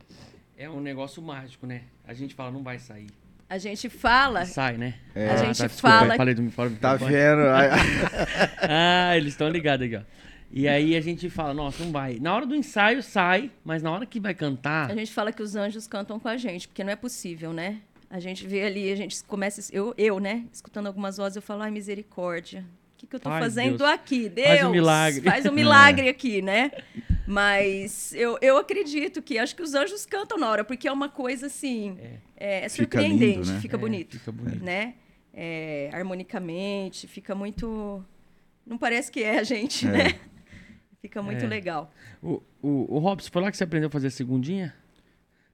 [0.57, 1.83] É um negócio mágico, né?
[2.03, 3.09] A gente fala, não vai sair.
[3.51, 4.45] A gente fala.
[4.45, 4.93] Sai, né?
[5.13, 5.29] É.
[5.31, 6.15] A gente tá, fala.
[6.15, 7.41] falei do, falei do tá vendo?
[8.63, 10.01] ah, eles estão ligados aqui, ó.
[10.49, 12.17] E aí a gente fala, nossa, não vai.
[12.17, 14.89] Na hora do ensaio sai, mas na hora que vai cantar.
[14.89, 17.81] A gente fala que os anjos cantam com a gente, porque não é possível, né?
[18.09, 19.61] A gente vê ali, a gente começa.
[19.75, 20.45] Eu, eu né?
[20.53, 22.63] Escutando algumas vozes, eu falo, ai, misericórdia.
[23.01, 23.89] O que, que eu Ai, fazendo Deus.
[23.89, 24.29] aqui?
[24.29, 24.47] Deus.
[24.47, 25.21] Faz um milagre.
[25.21, 26.71] Faz um milagre aqui, né?
[27.25, 31.09] Mas eu, eu acredito que acho que os anjos cantam na hora, porque é uma
[31.09, 31.97] coisa assim.
[32.37, 33.59] É, é surpreendente, fica, lindo, né?
[33.61, 34.63] fica, é, bonito, fica bonito.
[34.63, 34.95] Né?
[35.33, 38.05] É, harmonicamente, fica muito.
[38.65, 39.91] Não parece que é a gente, é.
[39.91, 40.19] né?
[41.01, 41.91] Fica muito legal.
[42.21, 44.75] O, o, o Robson, foi lá que você aprendeu a fazer a segundinha?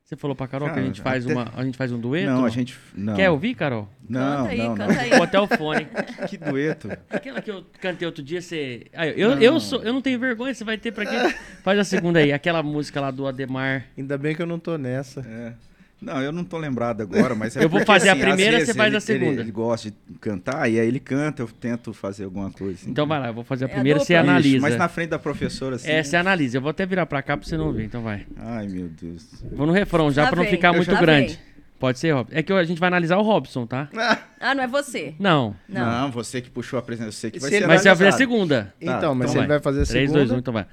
[0.07, 1.33] Você falou pra Carol Cara, que a gente faz até...
[1.33, 2.31] uma, a gente faz um dueto?
[2.31, 3.13] Não, a gente não.
[3.13, 3.89] Quer ouvir, Carol?
[4.07, 5.01] Não, canta aí, não, canta não.
[5.01, 5.09] aí.
[5.09, 5.87] Vou até o fone.
[6.29, 6.89] que dueto?
[7.09, 8.87] Aquela que eu cantei outro dia, você.
[8.93, 9.41] Ah, eu, não.
[9.41, 11.35] eu, sou, eu não tenho vergonha, você vai ter pra quê?
[11.61, 13.87] Faz a segunda aí, aquela música lá do Ademar.
[13.97, 15.19] Ainda bem que eu não tô nessa.
[15.27, 15.53] É.
[15.99, 18.63] Não, eu não tô lembrado agora, mas é Eu vou porque, fazer assim, a primeira,
[18.63, 19.31] você faz ele, a segunda.
[19.31, 22.75] Ele, ele, gosta de cantar, e aí ele canta, eu tento fazer alguma coisa.
[22.75, 22.91] Assim.
[22.91, 24.57] Então vai lá, eu vou fazer a primeira, é a você analisa.
[24.57, 25.89] Isso, mas na frente da professora, assim...
[25.89, 26.57] É, você analisa.
[26.57, 28.27] Eu vou até virar pra cá pra você não ver, então vai.
[28.37, 29.25] Ai, meu Deus.
[29.51, 31.33] Vou no refrão já, tá pra não ficar muito grande.
[31.33, 31.47] Vem.
[31.79, 32.35] Pode ser, Robson.
[32.35, 33.89] É que a gente vai analisar o Robson, tá?
[34.39, 35.15] Ah, não é você?
[35.17, 35.55] Não.
[35.67, 38.09] Não, não você que puxou a presença, você que vai ser Mas você vai fazer
[38.09, 38.71] a segunda.
[38.79, 40.13] Tá, então, mas então ele vai fazer a 3, segunda.
[40.13, 40.67] 3, 2, 1, então vai.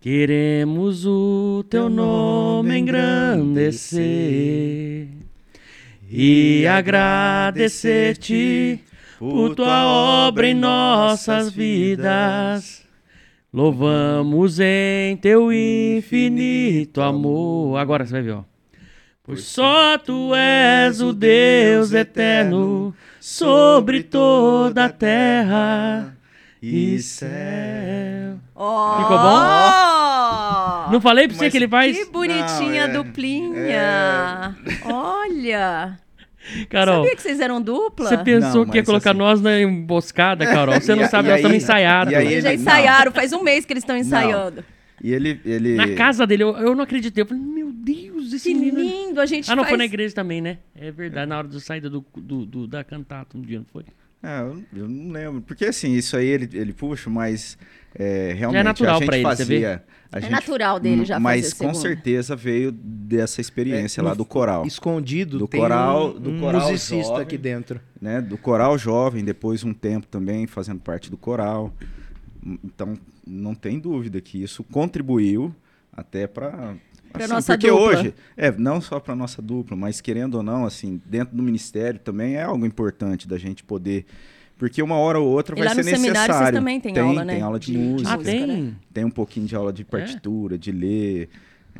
[0.00, 5.08] Queremos o teu nome engrandecer
[6.08, 8.78] e agradecer-te
[9.18, 12.86] por tua obra em nossas vidas.
[13.52, 17.76] Louvamos em teu infinito amor.
[17.76, 18.44] Agora você vai ver, ó.
[19.24, 26.16] Pois só tu és o Deus eterno sobre toda a terra
[26.62, 28.38] e céu.
[28.54, 29.02] Oh!
[29.02, 30.90] Ficou bom?
[30.92, 31.96] Não falei pra você Mas que ele faz?
[31.96, 33.56] Que bonitinha Não, é, duplinha.
[33.56, 34.92] É...
[34.92, 35.98] Olha.
[36.68, 38.08] Carol, Sabia que vocês eram dupla?
[38.08, 39.18] Você pensou não, que ia colocar assim...
[39.18, 40.80] nós na emboscada, Carol?
[40.80, 42.12] Você não sabe, nós estamos ensaiados.
[42.12, 44.64] Eles já ensaiaram, faz um mês que eles estão ensaiando.
[45.02, 45.76] E ele, ele...
[45.76, 47.22] Na casa dele, eu, eu não acreditei.
[47.22, 48.80] Eu falei, meu Deus, esse que menino...
[48.80, 49.70] lindo, a gente Ah, não, faz...
[49.70, 50.58] foi na igreja também, né?
[50.74, 53.84] É verdade, na hora da saída do, do, do, da cantata um dia, não foi?
[54.22, 55.40] É, eu, eu, não lembro.
[55.42, 57.56] Porque assim, isso aí ele, ele puxa, mas
[57.94, 59.84] é, realmente é natural a gente ele, fazia.
[60.12, 64.66] é gente, natural dele já Mas com certeza veio dessa experiência é, lá do coral.
[64.66, 67.80] Escondido, do coral, um, do um coral musicista jovem, aqui dentro.
[68.00, 71.72] Né, do coral jovem, depois um tempo também fazendo parte do coral.
[72.64, 75.54] Então, não tem dúvida que isso contribuiu
[75.92, 76.76] até para
[77.12, 77.86] Para assim, nossa porque dupla.
[77.86, 81.98] hoje, é, não só para nossa dupla, mas querendo ou não, assim, dentro do ministério
[82.00, 84.06] também é algo importante da gente poder
[84.58, 86.02] porque uma hora ou outra vai ser necessário.
[86.02, 87.34] Seminário, vocês também tem, tem aula, né?
[87.34, 88.12] Tem aula de, de música.
[88.12, 88.76] Ah, tem?
[88.92, 90.58] Tem um pouquinho de aula de partitura, é?
[90.58, 91.28] de ler.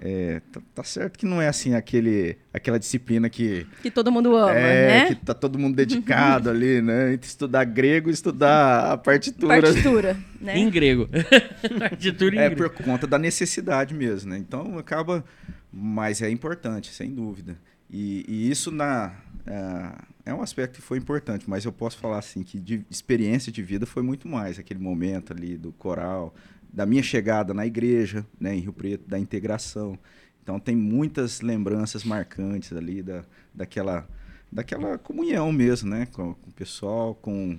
[0.01, 3.67] É, tá, tá, certo que não é assim aquele, aquela disciplina que.
[3.83, 5.07] Que todo mundo ama, é, né?
[5.09, 7.15] Que tá todo mundo dedicado ali, né?
[7.15, 9.61] Entre estudar grego e estudar a partitura.
[9.61, 10.57] Partitura, né?
[10.57, 11.09] Em grego.
[11.81, 12.71] partitura em é grego.
[12.71, 14.39] por conta da necessidade mesmo, né?
[14.39, 15.25] Então acaba.
[15.73, 17.59] Mas é importante, sem dúvida.
[17.91, 19.13] E, e isso na.
[19.47, 23.51] É, é um aspecto que foi importante, mas eu posso falar assim que de experiência
[23.51, 26.35] de vida foi muito mais aquele momento ali do coral,
[26.73, 29.99] da minha chegada na igreja, né, em Rio Preto, da integração.
[30.43, 33.23] Então tem muitas lembranças marcantes ali da,
[33.55, 34.07] daquela,
[34.51, 37.59] daquela comunhão mesmo, né, com, com o pessoal, com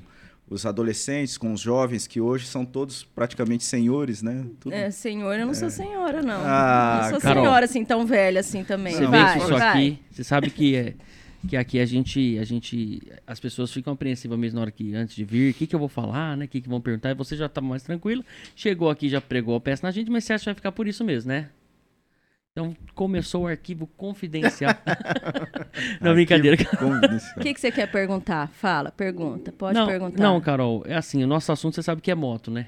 [0.49, 4.45] os adolescentes, com os jovens que hoje são todos praticamente senhores, né?
[4.59, 4.73] Tudo...
[4.73, 5.55] É, senhor, eu não é.
[5.55, 6.41] sou senhora, não.
[6.43, 7.43] Ah, não sou Carol.
[7.43, 8.95] senhora assim tão velha assim também.
[8.95, 9.69] Você vai, vê isso vai.
[9.69, 10.95] aqui, você sabe que é
[11.47, 15.15] que aqui a gente, a gente, as pessoas ficam apreensivas mesmo na hora que antes
[15.15, 16.45] de vir, o que, que eu vou falar, né?
[16.45, 18.23] O que, que vão perguntar, e você já tá mais tranquilo,
[18.55, 20.87] chegou aqui, já pregou a peça na gente, mas você acha que vai ficar por
[20.87, 21.49] isso mesmo, né?
[22.51, 24.73] Então começou o arquivo confidencial.
[26.01, 26.57] não, brincadeira.
[27.37, 28.49] O que, que você quer perguntar?
[28.49, 29.51] Fala, pergunta.
[29.51, 30.21] Pode não, perguntar.
[30.21, 32.67] Não, Carol, é assim, o nosso assunto você sabe que é moto, né?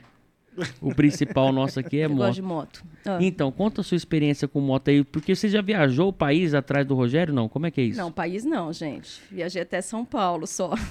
[0.81, 2.17] O principal nosso aqui é eu moto.
[2.19, 2.83] Gosto de moto.
[3.05, 3.17] Ah.
[3.21, 6.85] Então, conta a sua experiência com moto aí, porque você já viajou o país atrás
[6.85, 7.33] do Rogério?
[7.33, 7.99] Não, como é que é isso?
[7.99, 9.21] Não, país não, gente.
[9.31, 10.73] Viajei até São Paulo só.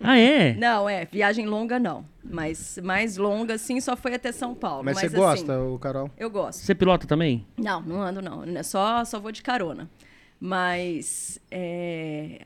[0.00, 0.54] Ah, é?
[0.54, 1.06] Não, é.
[1.06, 2.04] Viagem longa não.
[2.24, 4.84] Mas mais longa, sim, só foi até São Paulo.
[4.84, 6.10] Mas, Mas você gosta, o Carol?
[6.18, 6.60] Eu gosto.
[6.60, 7.46] Você pilota também?
[7.56, 8.42] Não, não ando não.
[8.44, 9.88] É só, só vou de carona.
[10.40, 12.40] Mas é,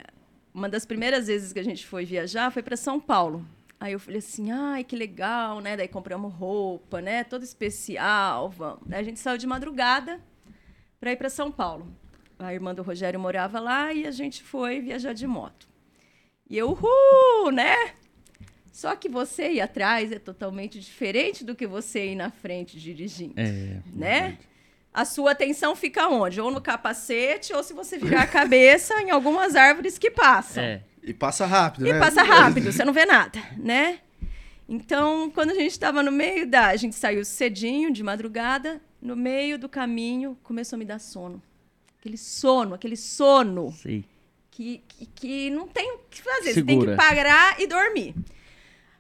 [0.53, 3.45] uma das primeiras vezes que a gente foi viajar foi para São Paulo.
[3.79, 5.77] Aí eu falei assim, ai, que legal, né?
[5.77, 7.25] Daí compramos roupa, né?
[7.25, 8.81] Toda especial, vamos.
[8.87, 10.21] Daí a gente saiu de madrugada
[10.99, 11.87] para ir para São Paulo.
[12.39, 15.69] A irmã do Rogério morava lá e a gente foi viajar de moto.
[16.49, 17.75] E eu, uhul, né?
[18.73, 23.35] Só que você ir atrás é totalmente diferente do que você ir na frente dirigindo,
[23.37, 24.39] é, né?
[24.93, 26.41] A sua atenção fica onde?
[26.41, 30.63] Ou no capacete, ou se você virar a cabeça em algumas árvores que passam.
[30.63, 30.83] É.
[31.07, 31.97] E passa rápido, e né?
[31.97, 34.01] E passa rápido, você não vê nada, né?
[34.69, 36.67] Então, quando a gente estava no meio da.
[36.67, 41.41] A gente saiu cedinho, de madrugada, no meio do caminho, começou a me dar sono.
[42.01, 43.73] Aquele sono, aquele sono.
[43.73, 44.03] Sim.
[44.51, 46.55] Que, que, que não tem o que fazer, Segura.
[46.55, 48.15] você tem que parar e dormir.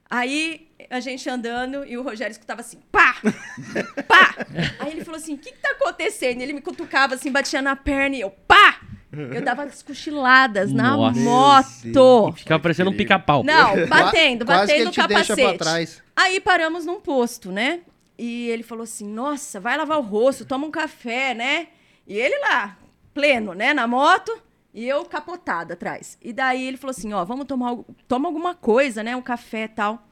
[0.09, 3.16] Aí a gente andando e o Rogério escutava assim, pá!
[4.07, 4.36] Pá!
[4.78, 6.40] Aí ele falou assim: o que, que tá acontecendo?
[6.40, 8.75] Ele me cutucava assim, batia na perna e eu, pá!
[9.34, 12.32] Eu dava as cochiladas na moto.
[12.36, 13.42] Ficava parecendo um pica-pau.
[13.42, 16.02] Não, batendo, batendo o capacete.
[16.14, 17.80] Aí paramos num posto, né?
[18.18, 21.68] E ele falou assim: Nossa, vai lavar o rosto, toma um café, né?
[22.06, 22.78] E ele lá,
[23.12, 24.32] pleno, né, na moto,
[24.72, 26.16] e eu capotada atrás.
[26.22, 27.76] E daí ele falou assim: Ó, vamos tomar
[28.08, 29.14] toma alguma coisa, né?
[29.16, 30.06] Um café e tal.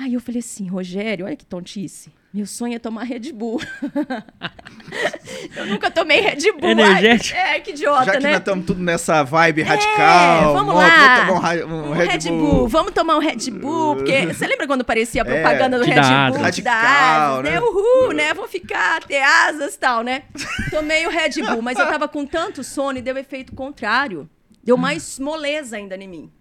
[0.00, 2.12] Aí eu falei assim: Rogério, olha que tontice.
[2.32, 3.58] Meu sonho é tomar Red Bull.
[5.56, 6.70] eu nunca tomei Red Bull.
[6.70, 7.38] Energético.
[7.38, 8.30] Ai, é, que idiota, Já que né?
[8.30, 10.50] nós estamos tudo nessa vibe radical.
[10.50, 11.24] É, vamos lá.
[11.24, 12.38] Vamos tomar um, um Red, Red Bull.
[12.38, 12.68] Bull.
[12.68, 13.96] Vamos tomar um Red Bull.
[13.96, 16.40] Porque você lembra quando parecia a é, propaganda é, do Red dá Bull?
[16.40, 17.60] Radical, asas, né?
[17.60, 18.34] Uhul, né?
[18.34, 20.24] Vou ficar, ter asas e tal, né?
[20.70, 24.28] Tomei o Red Bull, mas eu tava com tanto sono e deu efeito contrário.
[24.62, 26.32] Deu mais moleza ainda em mim.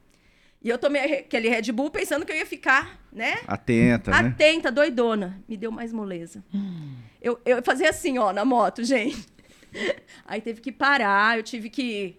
[0.62, 3.38] E eu tomei aquele Red Bull pensando que eu ia ficar, né?
[3.48, 4.18] Atenta, né?
[4.18, 5.42] Atenta, doidona.
[5.48, 6.44] Me deu mais moleza.
[6.54, 6.96] Hum.
[7.22, 9.26] Eu, eu fazia assim, ó, na moto, gente.
[10.26, 12.18] Aí teve que parar, eu tive que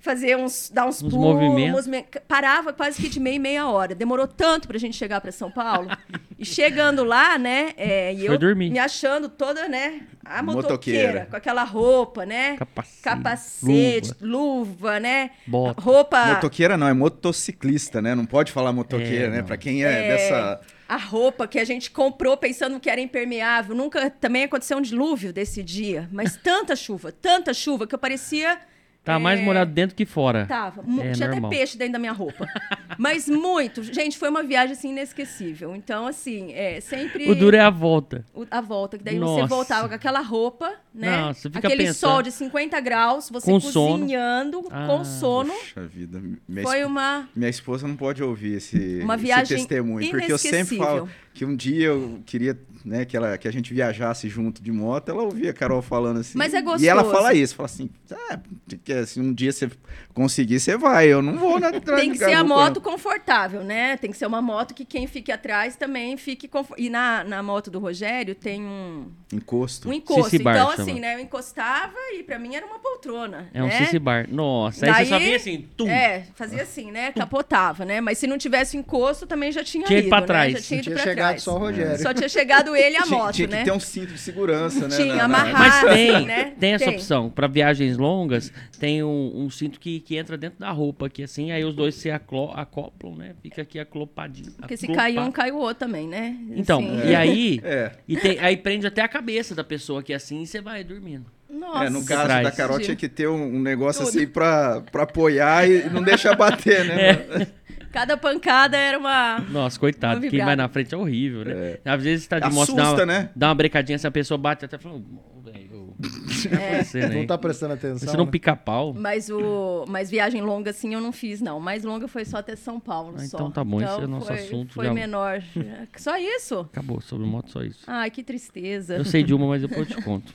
[0.00, 1.88] fazer uns, dar uns, uns pulos, movimentos.
[2.26, 3.94] parava quase que de meia e meia hora.
[3.94, 5.88] Demorou tanto pra gente chegar para São Paulo.
[6.38, 8.70] e chegando lá, né, é, e eu dormir.
[8.70, 14.60] me achando toda, né, a motoqueira, motoqueira, com aquela roupa, né, capacete, capacete luva.
[14.60, 15.80] luva, né, Bota.
[15.80, 16.26] roupa...
[16.26, 20.08] Motociclista não, é motociclista, né, não pode falar motoqueira, é, né, para quem é, é
[20.08, 20.60] dessa...
[20.88, 23.76] A roupa que a gente comprou pensando que era impermeável.
[23.76, 26.08] Nunca também aconteceu um dilúvio desse dia.
[26.10, 28.58] Mas tanta chuva, tanta chuva, que eu parecia
[29.02, 29.42] Tá mais é.
[29.42, 30.44] molhado dentro que fora.
[30.46, 30.82] Tava.
[31.00, 31.50] É Tinha normal.
[31.50, 32.46] até peixe dentro da minha roupa.
[32.98, 33.82] Mas muito.
[33.82, 35.74] Gente, foi uma viagem assim inesquecível.
[35.74, 37.30] Então, assim, é sempre.
[37.30, 38.24] O duro é a volta.
[38.34, 39.42] O, a volta, que daí Nossa.
[39.42, 41.10] você voltava com aquela roupa, né?
[41.10, 42.10] Não, você fica Aquele pensando...
[42.10, 44.68] sol de 50 graus, você com cozinhando, sono.
[44.70, 45.52] Ah, com sono.
[45.52, 46.20] Puxa vida.
[46.46, 47.26] Minha foi uma.
[47.34, 50.10] Minha esposa não pode ouvir esse, uma viagem esse testemunho.
[50.10, 53.72] Porque eu sempre falo que um dia eu queria né, que, ela, que a gente
[53.72, 56.36] viajasse junto de moto, ela ouvia a Carol falando assim.
[56.36, 56.84] Mas é gostoso.
[56.84, 58.38] E ela fala isso, fala assim, ah,
[58.84, 59.70] que, se um dia você
[60.14, 63.96] conseguir, você vai, eu não vou na Tem que ser a moto confortável, né?
[63.96, 66.84] Tem que ser uma moto que quem fique atrás também fique confortável.
[66.84, 69.06] E na, na moto do Rogério tem um...
[69.32, 69.88] Encosto.
[69.88, 70.36] Um encosto.
[70.36, 73.66] então, assim, né, eu encostava e pra mim era uma poltrona, É né?
[73.66, 74.26] um cici bar.
[74.28, 75.88] Nossa, Daí, aí você só vinha assim, tum.
[75.88, 77.12] É, fazia assim, né?
[77.12, 78.00] Capotava, né?
[78.00, 80.26] Mas se não tivesse encosto, também já tinha, tinha ido, pra né?
[80.26, 80.52] trás.
[80.54, 81.42] Já tinha ido tinha pra chegado trás.
[81.42, 81.98] só o Rogério.
[82.02, 83.58] Só tinha chegado ele e a moto, tinha, né?
[83.58, 84.96] que ter um cinto de segurança, né?
[84.96, 85.52] Tinha, na, amarrar.
[85.84, 86.52] Mas tem, né?
[86.58, 86.94] tem essa Tem.
[86.94, 87.30] opção.
[87.30, 91.52] Pra viagens longas, tem um, um cinto que, que entra dentro da roupa aqui, assim,
[91.52, 93.34] aí os dois se aclo- acoplam, né?
[93.42, 94.52] Fica aqui aclopadinho.
[94.52, 95.14] Porque se aclopado.
[95.14, 96.36] cair um, cai o outro também, né?
[96.50, 97.08] Então, Assim.
[97.10, 97.92] e aí, É.
[98.08, 101.26] e tem- aí prende até a cabeça da pessoa aqui assim e você vai dormindo.
[101.52, 101.84] Nossa.
[101.84, 102.44] É, no caso Traz.
[102.44, 104.16] da Carol tinha que ter um, um negócio Tudo.
[104.16, 107.46] assim pra, pra apoiar e não deixar bater, né?
[107.60, 107.60] É.
[107.92, 109.40] Cada pancada era uma...
[109.50, 111.78] Nossa, coitado, Uma quem vai na frente é horrível, né?
[111.84, 113.30] Às vezes tá de moto, Assusta, dá uma, né?
[113.34, 115.79] dá uma brecadinha, se a pessoa bate até fala, "Ô, velho,
[116.50, 116.82] É.
[116.82, 118.08] você Não tá prestando atenção.
[118.08, 118.30] Você não né?
[118.30, 118.94] pica pau.
[118.94, 119.84] Mas, o...
[119.88, 121.60] Mas viagem longa, assim, eu não fiz, não.
[121.60, 123.36] Mais longa foi só até São Paulo, Ah, só.
[123.36, 125.42] então tá bom, esse é nosso foi, assunto, Foi já- menor.
[125.98, 126.60] só isso?
[126.60, 127.80] Acabou, sobre moto só isso.
[127.86, 128.96] Ai, que tristeza.
[128.96, 130.32] Eu sei de uma, mas depois eu te conto.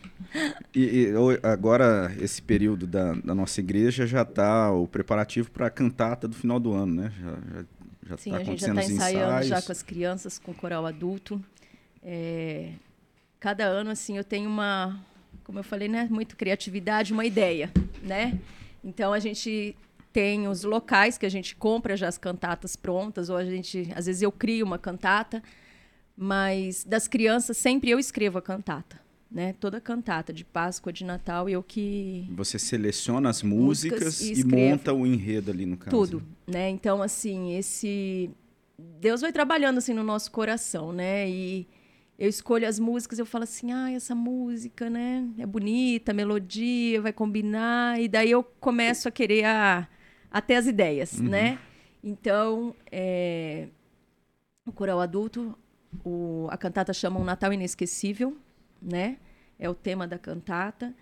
[0.76, 5.68] E, e o- agora, esse período da, da nossa igreja já tá o preparativo para
[5.68, 7.12] a cantata do final do ano, né?
[7.20, 7.66] Já, já,
[8.10, 9.48] já Sim, tá a gente já os ensaiando ensaios.
[9.48, 11.42] já com as crianças, com o coral adulto.
[12.04, 12.70] É,
[13.40, 15.00] Cada ano, assim, eu tenho uma,
[15.46, 17.72] como eu falei, né, muito criatividade, uma ideia,
[18.04, 18.38] né?
[18.84, 19.76] Então a gente
[20.12, 24.08] tem os locais que a gente compra já as cantatas prontas, ou a gente, às
[24.08, 25.44] vezes eu crio uma cantata,
[26.18, 29.00] mas das crianças sempre eu escrevo a cantata,
[29.30, 29.54] né?
[29.60, 34.44] Toda cantata de Páscoa, de Natal, eu que Você seleciona as Músicas músicas e e,
[34.44, 35.96] monta o enredo ali no caso.
[35.96, 36.70] tudo, né?
[36.70, 38.32] Então, assim, esse
[39.00, 41.30] Deus vai trabalhando assim no nosso coração, né?
[41.30, 41.68] E
[42.18, 45.28] eu escolho as músicas, eu falo assim, ah, essa música, né?
[45.38, 49.88] É bonita, a melodia, vai combinar, e daí eu começo a querer a,
[50.32, 51.60] até as ideias, né?
[52.04, 53.68] Então, é,
[54.66, 55.58] o coral adulto,
[56.04, 58.38] o- a cantata chama Um Natal Inesquecível,
[58.82, 59.18] né?
[59.58, 60.94] É o tema da cantata.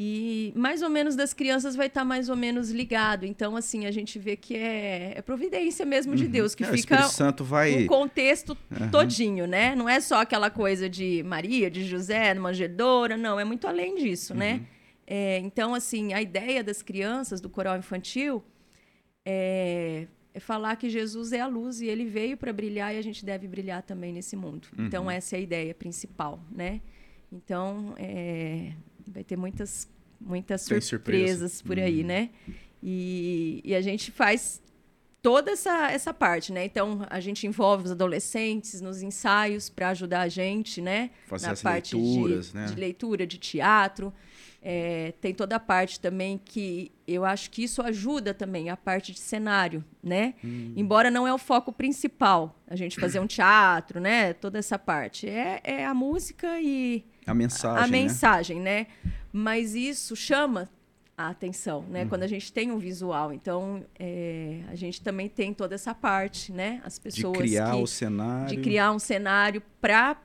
[0.00, 3.26] E mais ou menos das crianças vai estar mais ou menos ligado.
[3.26, 6.70] Então, assim, a gente vê que é, é providência mesmo de Deus, que É, o
[6.70, 7.82] fica Espírito Santo vai...
[7.82, 8.56] um contexto
[8.92, 9.74] todinho, né?
[9.74, 14.34] Não é só aquela coisa de Maria, de José, manjedoura, não, é muito além disso,
[14.34, 14.64] né?
[15.04, 18.44] É, então, assim, a ideia das crianças do coral infantil
[19.24, 23.02] é, é falar que Jesus é a luz e ele veio para brilhar e a
[23.02, 24.68] gente deve brilhar também nesse mundo.
[24.78, 26.80] Então, essa é a ideia principal, né?
[27.32, 28.72] Então, é,
[29.12, 29.88] vai ter muitas,
[30.20, 31.64] muitas Tem surpresas surpresa.
[31.64, 32.30] por aí, né?
[32.82, 34.62] E, e a gente faz
[35.22, 36.64] toda essa, essa parte, né?
[36.64, 41.10] Então, a gente envolve os adolescentes nos ensaios para ajudar a gente, né?
[41.26, 42.66] Fazer Na as parte leituras, de, né?
[42.66, 44.12] de leitura, de teatro.
[44.60, 49.12] É, tem toda a parte também que eu acho que isso ajuda também, a parte
[49.12, 50.34] de cenário, né?
[50.44, 50.72] Hum.
[50.76, 54.32] Embora não é o foco principal, a gente fazer um teatro, né?
[54.32, 55.28] Toda essa parte.
[55.28, 57.92] É, é a música e A mensagem, a né?
[58.02, 58.86] mensagem, né?
[59.32, 60.68] Mas isso chama
[61.16, 62.02] a atenção, né?
[62.04, 62.08] Uhum.
[62.08, 63.32] Quando a gente tem um visual.
[63.32, 66.80] Então, é, a gente também tem toda essa parte, né?
[66.84, 68.56] As De pessoas criar que, o cenário.
[68.56, 70.16] de criar um cenário para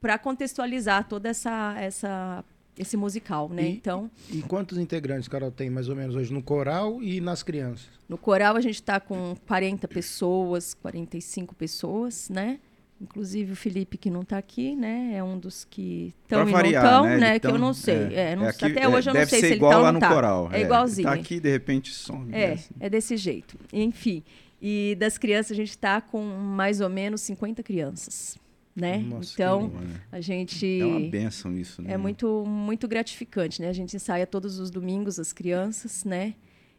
[0.00, 2.44] para contextualizar toda essa essa
[2.78, 3.62] esse musical, né?
[3.62, 7.42] E- Então, E quantos integrantes, Carol, tem mais ou menos hoje no coral e nas
[7.42, 7.88] crianças?
[8.08, 12.60] no coral a gente está com 40 pessoas, 45 pessoas, né?
[13.00, 15.12] Inclusive o Felipe que não está aqui, né?
[15.14, 17.16] É um dos que estão e variar, não estão, né?
[17.18, 17.30] né?
[17.32, 17.94] Ele que eu tão- não sei.
[18.14, 19.84] É, não- é aqui- até é, hoje eu não sei se ele igual tá ou
[19.84, 20.08] não no tá.
[20.08, 20.48] coral.
[20.52, 21.08] É igualzinho.
[21.08, 22.32] Tá aqui, de repente, some.
[22.32, 22.58] É, né?
[22.80, 23.58] é desse jeito.
[23.72, 24.22] Enfim.
[24.62, 28.38] E das crianças, a gente está com mais ou menos 50 crianças,
[28.74, 28.96] né?
[28.98, 30.00] Nossa, que então, Boa, né?
[30.10, 30.80] a gente...
[30.80, 31.92] É uma benção isso, né?
[31.92, 33.68] É muito, muito gratificante, né?
[33.68, 36.32] A gente ensaia todos os domingos as crianças, né?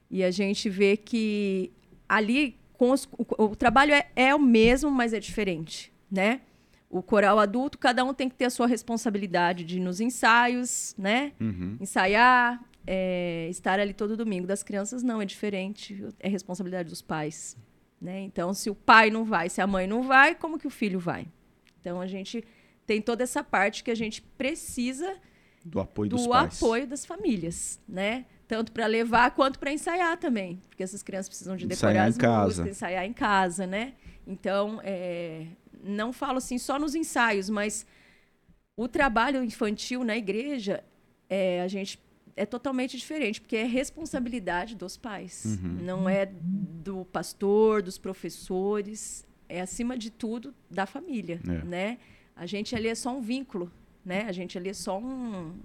[0.10, 1.72] E a gente vê que
[2.10, 6.42] ali com os- o, o trabalho é, é o mesmo, mas é diferente, né?
[6.90, 10.96] O coral adulto, cada um tem que ter a sua responsabilidade de ir nos ensaios,
[10.98, 11.34] né?
[11.40, 11.78] Uhum.
[11.82, 14.48] Ensaiar, é, estar ali todo domingo.
[14.48, 16.06] Das crianças, não, é diferente.
[16.20, 17.58] É responsabilidade dos pais,
[18.02, 18.22] né?
[18.22, 21.00] Então, se o pai não vai, se a mãe não vai, como que o filho
[21.00, 21.28] vai?
[21.82, 22.42] Então, a gente
[22.86, 25.14] tem toda essa parte que a gente precisa
[25.66, 28.26] Do apoio dos do apoio das famílias, né?
[28.48, 32.10] Tanto para levar quanto para ensaiar também, porque essas crianças precisam de decorar Ensaiar em
[32.10, 32.46] as casa.
[32.46, 33.94] músicas, ensaiar em casa, né?
[34.26, 35.48] Então, é,
[35.84, 37.86] não falo assim só nos ensaios, mas
[38.76, 40.84] o trabalho infantil na igreja,
[41.30, 42.00] é, a gente
[42.36, 45.80] é totalmente diferente, porque é responsabilidade dos pais, Uhum.
[45.84, 51.66] não é do pastor, dos professores, é acima de tudo da família, é.
[51.66, 51.98] né?
[52.36, 53.72] A gente ali é só um vínculo,
[54.06, 54.22] né?
[54.28, 55.56] A gente ali é só um,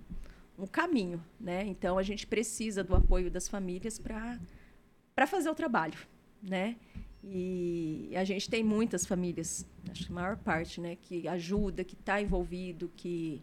[0.58, 1.64] um caminho, né?
[1.66, 4.38] Então a gente precisa do apoio das famílias para
[5.14, 5.98] para fazer o trabalho,
[6.42, 6.76] né?
[7.24, 11.94] E a gente tem muitas famílias, acho que a maior parte, né, que ajuda, que
[11.94, 13.40] está envolvido, que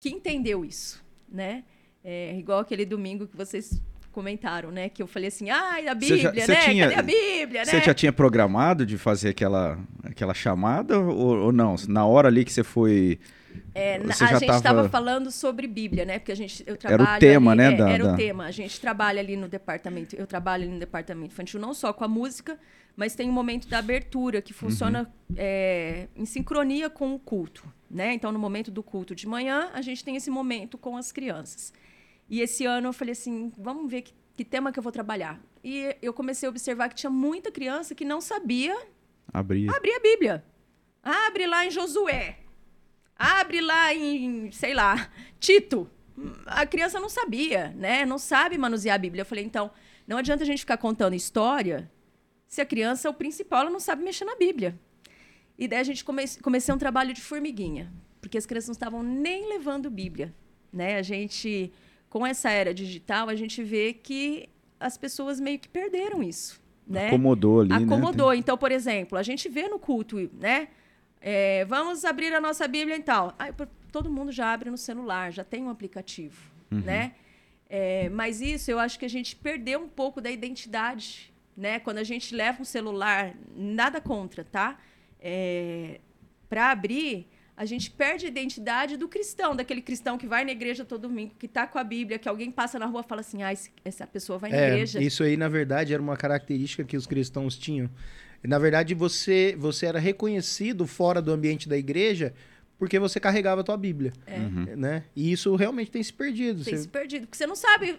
[0.00, 1.64] que entendeu isso, né?
[2.04, 3.80] É, igual aquele domingo que vocês
[4.12, 4.88] comentaram, né?
[4.88, 6.64] Que eu falei assim, ai, a Bíblia, já, né?
[6.64, 7.64] Tinha, Cadê a Bíblia, né?
[7.66, 11.76] Você já tinha programado de fazer aquela, aquela chamada ou, ou não?
[11.88, 13.18] Na hora ali que você foi...
[13.74, 14.88] É, a gente estava tava...
[14.88, 16.18] falando sobre Bíblia, né?
[16.18, 17.72] Porque a gente, eu trabalho era o tema, ali, né?
[17.72, 18.12] É, da, era da...
[18.12, 18.44] o tema.
[18.46, 22.04] A gente trabalha ali no departamento, eu trabalho ali no departamento infantil não só com
[22.04, 22.58] a música,
[22.96, 25.36] mas tem um momento da abertura que funciona uhum.
[25.36, 28.12] é, em sincronia com o culto, né?
[28.14, 31.72] Então, no momento do culto de manhã, a gente tem esse momento com as crianças.
[32.28, 35.40] E esse ano eu falei assim, vamos ver que, que tema que eu vou trabalhar.
[35.62, 38.76] E eu comecei a observar que tinha muita criança que não sabia
[39.32, 40.44] abrir, abrir a Bíblia.
[41.02, 42.38] Abre lá em Josué.
[43.18, 45.90] Abre lá em, sei lá, Tito.
[46.46, 48.04] A criança não sabia, né?
[48.06, 49.22] Não sabe manusear a Bíblia.
[49.22, 49.70] Eu falei, então,
[50.06, 51.90] não adianta a gente ficar contando história
[52.48, 54.78] se a criança, o principal, ela não sabe mexer na Bíblia.
[55.58, 59.02] E daí a gente come comecei um trabalho de formiguinha, porque as crianças não estavam
[59.02, 60.34] nem levando Bíblia,
[60.72, 60.96] né?
[60.96, 61.72] A gente
[62.08, 64.48] com essa era digital, a gente vê que
[64.80, 66.60] as pessoas meio que perderam isso.
[66.86, 67.08] Né?
[67.08, 67.76] Acomodou ali, né?
[67.76, 68.30] Acomodou.
[68.30, 68.36] Né?
[68.36, 70.68] Então, por exemplo, a gente vê no culto, né?
[71.20, 73.34] É, vamos abrir a nossa Bíblia e tal.
[73.38, 73.52] Aí,
[73.90, 76.40] todo mundo já abre no celular, já tem um aplicativo,
[76.70, 76.80] uhum.
[76.80, 77.14] né?
[77.68, 81.78] É, mas isso eu acho que a gente perdeu um pouco da identidade, né?
[81.78, 84.78] Quando a gente leva um celular, nada contra, tá?
[85.20, 86.00] É,
[86.48, 90.84] para abrir, a gente perde a identidade do cristão, daquele cristão que vai na igreja
[90.84, 93.42] todo domingo, que está com a Bíblia, que alguém passa na rua e fala assim,
[93.42, 93.52] ah,
[93.84, 95.02] essa pessoa vai na é, igreja.
[95.02, 97.90] Isso aí, na verdade, era uma característica que os cristãos tinham.
[98.42, 102.32] Na verdade, você, você era reconhecido fora do ambiente da igreja
[102.78, 104.12] porque você carregava a tua Bíblia.
[104.24, 104.36] É.
[104.38, 104.76] Uhum.
[104.76, 105.04] Né?
[105.14, 106.64] E isso realmente tem se perdido.
[106.64, 106.82] Tem você...
[106.82, 107.98] se perdido, porque você não sabe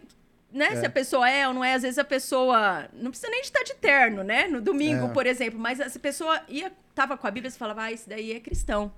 [0.52, 0.76] né, é.
[0.78, 1.74] se a pessoa é ou não é.
[1.74, 4.48] Às vezes a pessoa não precisa nem de estar de terno, né?
[4.48, 5.10] No domingo, é.
[5.10, 5.60] por exemplo.
[5.60, 8.92] Mas essa pessoa ia, tava com a Bíblia e falava, ah, esse daí é cristão.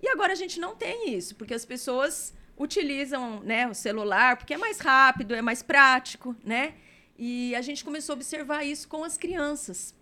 [0.00, 4.54] E agora a gente não tem isso, porque as pessoas utilizam né, o celular porque
[4.54, 6.74] é mais rápido, é mais prático, né?
[7.18, 9.94] E a gente começou a observar isso com as crianças.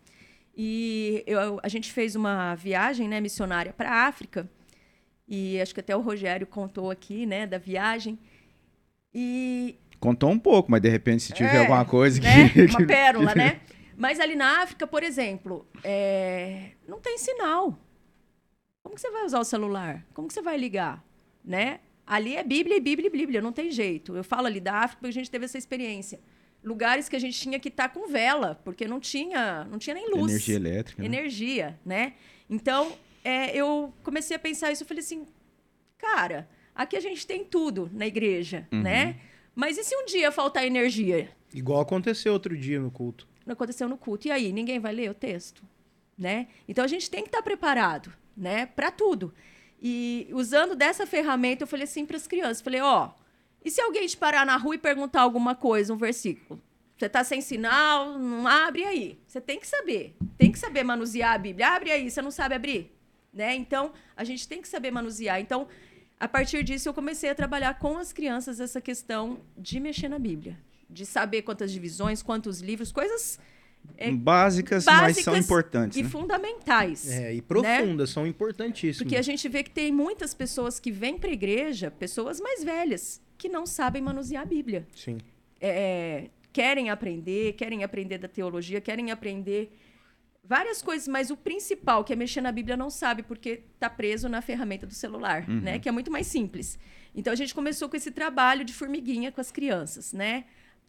[0.56, 4.48] E eu, a gente fez uma viagem né, missionária para a África,
[5.26, 8.18] e acho que até o Rogério contou aqui né, da viagem.
[9.14, 9.78] E...
[9.98, 12.48] Contou um pouco, mas de repente se tiver é, alguma coisa né?
[12.48, 12.62] que...
[12.66, 13.60] Uma pérola, né?
[13.96, 16.72] Mas ali na África, por exemplo, é...
[16.86, 17.78] não tem sinal.
[18.82, 20.04] Como que você vai usar o celular?
[20.12, 21.02] Como que você vai ligar?
[21.44, 21.80] Né?
[22.06, 24.16] Ali é Bíblia e Bíblia e Bíblia, não tem jeito.
[24.16, 26.20] Eu falo ali da África porque a gente teve essa experiência.
[26.62, 29.94] Lugares que a gente tinha que estar tá com vela, porque não tinha, não tinha
[29.94, 30.30] nem luz.
[30.30, 31.02] Energia elétrica.
[31.02, 31.06] Né?
[31.06, 32.14] Energia, né?
[32.48, 32.92] Então,
[33.24, 35.26] é, eu comecei a pensar isso, eu falei assim,
[35.98, 38.82] cara, aqui a gente tem tudo na igreja, uhum.
[38.82, 39.20] né?
[39.54, 41.30] Mas e se um dia faltar energia?
[41.52, 43.28] Igual aconteceu outro dia no culto.
[43.44, 44.28] Não aconteceu no culto.
[44.28, 45.62] E aí, ninguém vai ler o texto?
[46.16, 46.46] Né?
[46.68, 49.34] Então a gente tem que estar tá preparado né, para tudo.
[49.80, 53.21] E usando dessa ferramenta, eu falei assim para as crianças, falei, ó, oh,
[53.64, 56.60] e se alguém te parar na rua e perguntar alguma coisa, um versículo?
[56.96, 59.18] Você está sem sinal, não abre aí.
[59.26, 61.68] Você tem que saber, tem que saber manusear a Bíblia.
[61.68, 62.92] Abre aí, você não sabe abrir,
[63.32, 63.54] né?
[63.54, 65.40] Então, a gente tem que saber manusear.
[65.40, 65.66] Então,
[66.20, 70.18] a partir disso, eu comecei a trabalhar com as crianças essa questão de mexer na
[70.18, 70.56] Bíblia,
[70.88, 73.40] de saber quantas divisões, quantos livros, coisas
[73.96, 75.98] é, básicas, básicas, mas são importantes.
[75.98, 76.08] E né?
[76.08, 77.10] fundamentais.
[77.10, 78.14] É, e profundas, né?
[78.14, 78.98] são importantíssimas.
[78.98, 82.62] Porque a gente vê que tem muitas pessoas que vêm para a igreja, pessoas mais
[82.64, 84.86] velhas, que não sabem manusear a Bíblia.
[84.94, 85.18] Sim.
[85.60, 89.76] É, querem aprender, querem aprender da teologia, querem aprender
[90.44, 94.28] várias coisas, mas o principal, que é mexer na Bíblia, não sabe, porque está preso
[94.28, 95.60] na ferramenta do celular, uhum.
[95.60, 95.80] né?
[95.80, 96.78] Que é muito mais simples.
[97.12, 100.44] Então a gente começou com esse trabalho de formiguinha com as crianças, né?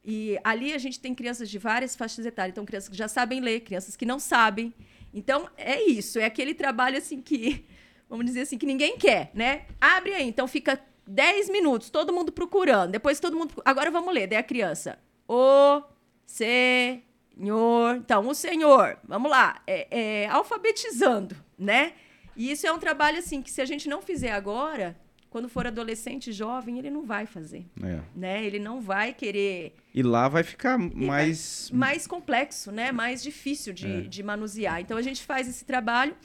[0.05, 2.53] E ali a gente tem crianças de várias faixas etárias.
[2.53, 4.71] Então, crianças que já sabem ler, crianças que não sabem.
[5.11, 6.19] Então, é isso.
[6.19, 7.65] É aquele trabalho, assim, que...
[8.09, 9.65] Vamos dizer assim, que ninguém quer, né?
[9.79, 10.27] Abre aí.
[10.27, 12.91] Então, fica 10 minutos, todo mundo procurando.
[12.91, 13.53] Depois, todo mundo...
[13.65, 14.27] Agora, vamos ler.
[14.27, 14.99] Daí a criança...
[15.27, 15.81] O
[16.25, 17.95] Senhor...
[17.95, 18.97] Então, o Senhor.
[19.03, 19.61] Vamos lá.
[19.65, 19.87] É,
[20.23, 21.93] é, alfabetizando, né?
[22.35, 24.97] E isso é um trabalho, assim, que se a gente não fizer agora
[25.33, 27.65] quando for adolescente, jovem, ele não vai fazer.
[27.83, 27.99] É.
[28.15, 28.45] Né?
[28.45, 29.75] Ele não vai querer.
[29.91, 31.69] E lá vai ficar mais.
[31.71, 32.91] Vai mais complexo, né?
[32.91, 34.01] mais difícil de, é.
[34.01, 34.79] de manusear.
[34.79, 36.15] Então a gente faz esse trabalho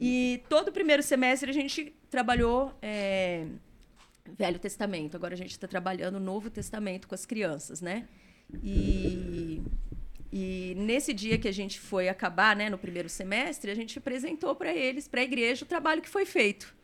[0.00, 3.44] e todo o primeiro semestre a gente trabalhou é,
[4.30, 5.16] Velho Testamento.
[5.16, 8.08] Agora a gente está trabalhando Novo Testamento com as crianças, né?
[8.62, 9.62] E,
[10.32, 14.54] E nesse dia que a gente foi acabar, né, no primeiro semestre, a gente apresentou
[14.56, 16.74] para eles, para a igreja, o trabalho que foi feito.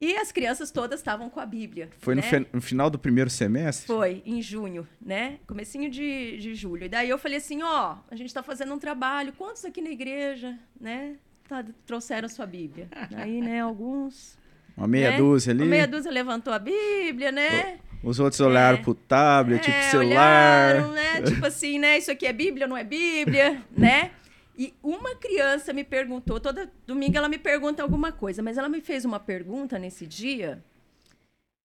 [0.00, 1.88] E as crianças todas estavam com a Bíblia.
[1.98, 2.22] Foi né?
[2.40, 3.86] no, no, final do primeiro semestre?
[3.86, 5.38] Foi, em junho, né?
[5.46, 6.84] Comecinho de, de julho.
[6.84, 9.90] E daí eu falei assim, ó, a gente está fazendo um trabalho, quantos aqui na
[9.90, 11.16] igreja, né,
[11.48, 12.88] tá, trouxeram sua Bíblia?
[13.14, 14.36] Aí, né, alguns...
[14.76, 15.16] Uma meia né?
[15.16, 15.62] dúzia ali.
[15.62, 17.78] Uma meia dúzia levantou a Bíblia, né?
[18.02, 18.82] Os outros olharam é.
[18.82, 20.76] pro tablet, é, pro celular.
[20.76, 21.22] Olharam, né?
[21.22, 21.96] tipo assim, né?
[21.96, 24.10] Isso aqui é Bíblia, não é Bíblia, né?
[24.58, 28.80] E uma criança me perguntou, toda domingo ela me pergunta alguma coisa, mas ela me
[28.80, 30.62] fez uma pergunta nesse dia.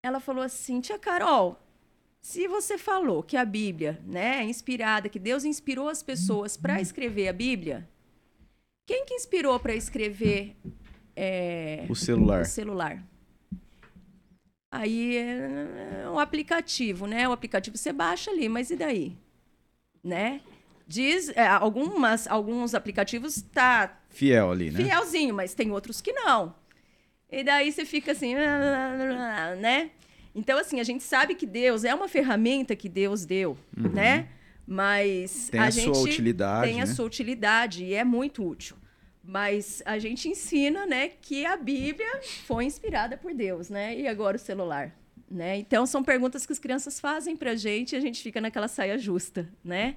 [0.03, 1.61] Ela falou assim: Tia Carol,
[2.21, 6.81] se você falou que a Bíblia né, é inspirada, que Deus inspirou as pessoas para
[6.81, 7.87] escrever a Bíblia,
[8.85, 10.55] quem que inspirou para escrever
[11.15, 12.41] é, o celular?
[12.41, 13.03] O celular.
[14.71, 17.27] Aí é um aplicativo, né?
[17.27, 19.17] O aplicativo você baixa ali, mas e daí?
[20.03, 20.41] Né?
[20.87, 24.83] Diz, é, algumas, alguns aplicativos tá fiel ali, né?
[24.83, 26.55] Fielzinho, mas tem outros que não.
[27.29, 29.91] E daí você fica assim, né?
[30.33, 33.89] Então, assim, a gente sabe que Deus é uma ferramenta que Deus deu, uhum.
[33.89, 34.27] né?
[34.65, 36.83] Mas tem a, a gente sua utilidade, tem né?
[36.83, 38.77] a sua utilidade e é muito útil.
[39.23, 43.97] Mas a gente ensina, né, que a Bíblia foi inspirada por Deus, né?
[43.97, 44.95] E agora o celular,
[45.29, 45.57] né?
[45.57, 48.97] Então são perguntas que as crianças fazem pra gente e a gente fica naquela saia
[48.97, 49.95] justa, né?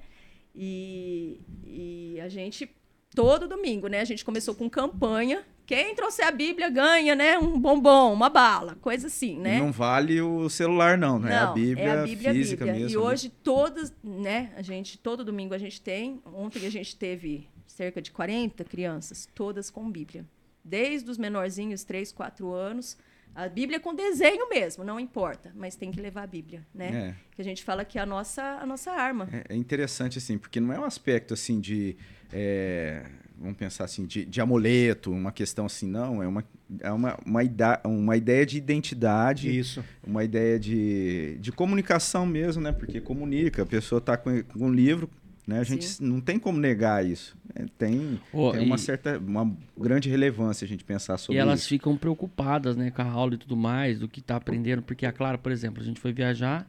[0.55, 2.69] E, e a gente,
[3.13, 3.99] todo domingo, né?
[3.99, 5.43] A gente começou com campanha.
[5.65, 7.39] Quem trouxer a Bíblia ganha, né?
[7.39, 9.57] Um bombom, uma bala, coisa assim, né?
[9.57, 11.31] Não vale o celular, não, né?
[11.31, 12.83] Não, a Bíblia, é a Bíblia física Bíblia.
[12.83, 12.99] mesmo.
[12.99, 13.09] E né?
[13.09, 14.53] hoje, todas, né?
[14.55, 16.21] A gente, todo domingo a gente tem.
[16.25, 20.25] Ontem a gente teve cerca de 40 crianças, todas com Bíblia.
[20.63, 22.97] Desde os menorzinhos, 3, 4 anos,
[23.35, 27.09] a Bíblia com desenho mesmo, não importa, mas tem que levar a Bíblia, né?
[27.09, 27.15] É.
[27.35, 29.27] Que a gente fala que é a nossa, a nossa arma.
[29.31, 31.97] É, é interessante, assim, porque não é um aspecto, assim, de...
[32.31, 33.05] É,
[33.37, 36.43] vamos pensar assim, de, de, amuleto, uma questão assim, não, é uma,
[36.79, 39.57] é uma, uma, ida, uma ideia de identidade.
[39.57, 39.83] Isso.
[40.05, 42.71] Uma ideia de, de comunicação mesmo, né?
[42.71, 45.09] Porque comunica, a pessoa está com, com um livro,
[45.47, 45.59] né?
[45.59, 46.05] A gente Sim.
[46.05, 47.37] não tem como negar isso.
[47.53, 51.45] É, tem, oh, tem uma certa, uma grande relevância a gente pensar sobre isso.
[51.45, 51.69] E elas isso.
[51.69, 55.11] ficam preocupadas, né, com a aula e tudo mais, do que está aprendendo, porque a
[55.11, 56.67] Clara, por exemplo, a gente foi viajar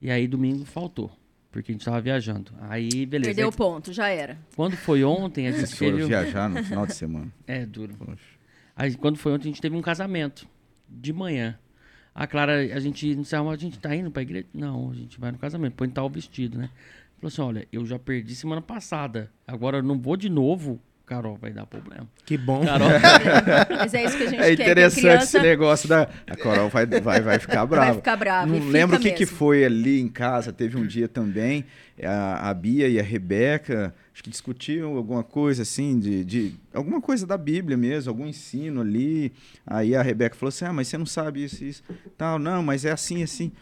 [0.00, 1.10] e aí domingo faltou,
[1.50, 2.52] porque a gente estava viajando.
[2.60, 3.30] Aí, beleza.
[3.30, 4.36] Perdeu o ponto, já era.
[4.54, 7.32] Quando foi ontem, a gente Vocês foram viajar no final de semana.
[7.46, 7.94] É, duro.
[7.94, 8.20] Poxa.
[8.76, 10.46] Aí, quando foi ontem, a gente teve um casamento
[10.88, 11.58] de manhã.
[12.14, 14.46] A Clara, a gente não sei, a gente tá indo pra igreja?
[14.52, 16.68] Não, a gente vai no casamento, põe tal vestido, né?
[17.22, 19.30] Falou assim: olha, eu já perdi semana passada.
[19.46, 20.80] Agora eu não vou de novo.
[21.06, 22.08] Carol, vai dar problema.
[22.24, 22.64] Que bom.
[22.64, 22.88] Carol.
[23.78, 24.60] Mas é isso que a gente é quer.
[24.60, 25.38] É interessante criança...
[25.38, 26.08] esse negócio da.
[26.26, 27.86] A Carol vai, vai, vai ficar brava.
[27.86, 28.46] Vai ficar brava.
[28.46, 30.52] Não lembro o que, que foi ali em casa.
[30.52, 31.64] Teve um dia também.
[32.02, 37.00] A, a Bia e a Rebeca, acho que discutiam alguma coisa assim, de, de alguma
[37.00, 39.32] coisa da Bíblia mesmo, algum ensino ali.
[39.64, 41.84] Aí a Rebeca falou assim: Ah, mas você não sabe isso, isso.
[42.18, 43.52] Tal, não, mas é assim, assim.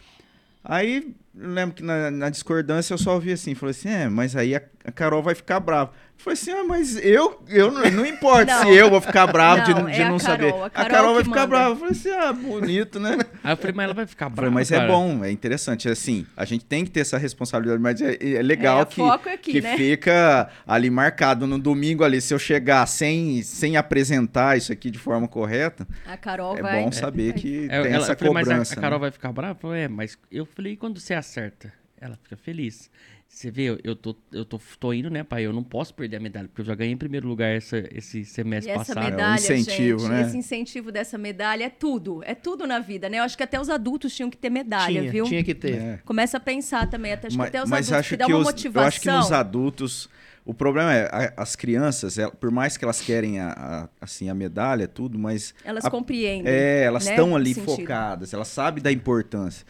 [0.62, 4.54] Aí, lembro que na, na, discordância eu só ouvi assim, falei assim, é, mas aí
[4.54, 5.92] a, a Carol vai ficar brava.
[6.20, 8.62] Falei assim, ah, mas eu, eu não, não importa não.
[8.64, 10.48] se eu vou ficar bravo não, de, de é não Carol, saber.
[10.48, 11.46] A Carol, a Carol vai ficar manda.
[11.46, 11.70] brava.
[11.70, 13.18] Eu falei assim, ah, bonito, né?
[13.42, 14.36] Aí eu falei, mas ela vai ficar brava.
[14.36, 14.86] Falei, mas é cara.
[14.86, 15.88] é bom, é interessante.
[15.88, 19.52] Assim, a gente tem que ter essa responsabilidade, mas é, é legal é, que, aqui,
[19.52, 19.78] que né?
[19.78, 22.20] fica ali marcado no domingo ali.
[22.20, 26.84] Se eu chegar sem, sem apresentar isso aqui de forma correta, a Carol é vai...
[26.84, 28.58] bom saber que é, tem ela, essa falei, cobrança.
[28.58, 29.00] Mas a, a Carol né?
[29.04, 29.52] vai ficar brava?
[29.52, 31.72] Eu falei, é, mas eu falei, quando você acerta?
[31.98, 32.90] Ela fica feliz.
[33.32, 35.46] Você vê, eu tô, eu tô, tô indo, né, pai?
[35.46, 38.24] Eu não posso perder a medalha, porque eu já ganhei em primeiro lugar essa, esse
[38.24, 39.04] semestre e essa passado.
[39.04, 40.22] Medalha, é um incentivo, gente, né?
[40.22, 42.24] Esse incentivo dessa medalha é tudo.
[42.24, 43.20] É tudo na vida, né?
[43.20, 45.24] Eu acho que até os adultos tinham que ter medalha, tinha, viu?
[45.26, 45.74] Tinha que ter.
[45.74, 46.00] É.
[46.04, 48.26] Começa a pensar também, até, acho mas, que até os mas adultos acho que dá
[48.26, 48.82] que uma os, motivação.
[48.82, 50.10] Eu acho que nos adultos.
[50.44, 54.28] O problema é, a, as crianças, é, por mais que elas querem a, a, assim,
[54.28, 55.54] a medalha, tudo, mas.
[55.64, 56.52] Elas a, compreendem.
[56.52, 57.12] É, elas né?
[57.12, 59.64] estão ali focadas, elas sabem da importância.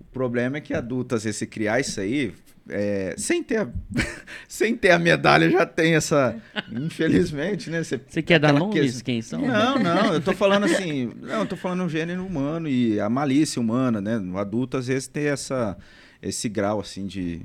[0.00, 2.34] O problema é que vezes, se criar isso aí,
[2.68, 3.68] é, sem, ter a,
[4.48, 6.36] sem ter a medalha, já tem essa.
[6.72, 7.82] Infelizmente, né?
[7.82, 9.04] Você, Você quer dar nomes que...
[9.04, 9.40] quem são?
[9.40, 11.12] Não, não, eu tô falando assim.
[11.20, 14.18] Não, eu tô falando o gênero humano e a malícia humana, né?
[14.18, 15.76] O adulto, às vezes, tem essa,
[16.22, 17.42] esse grau, assim, de.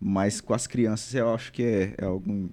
[0.00, 2.50] Mas com as crianças eu acho que é, é algo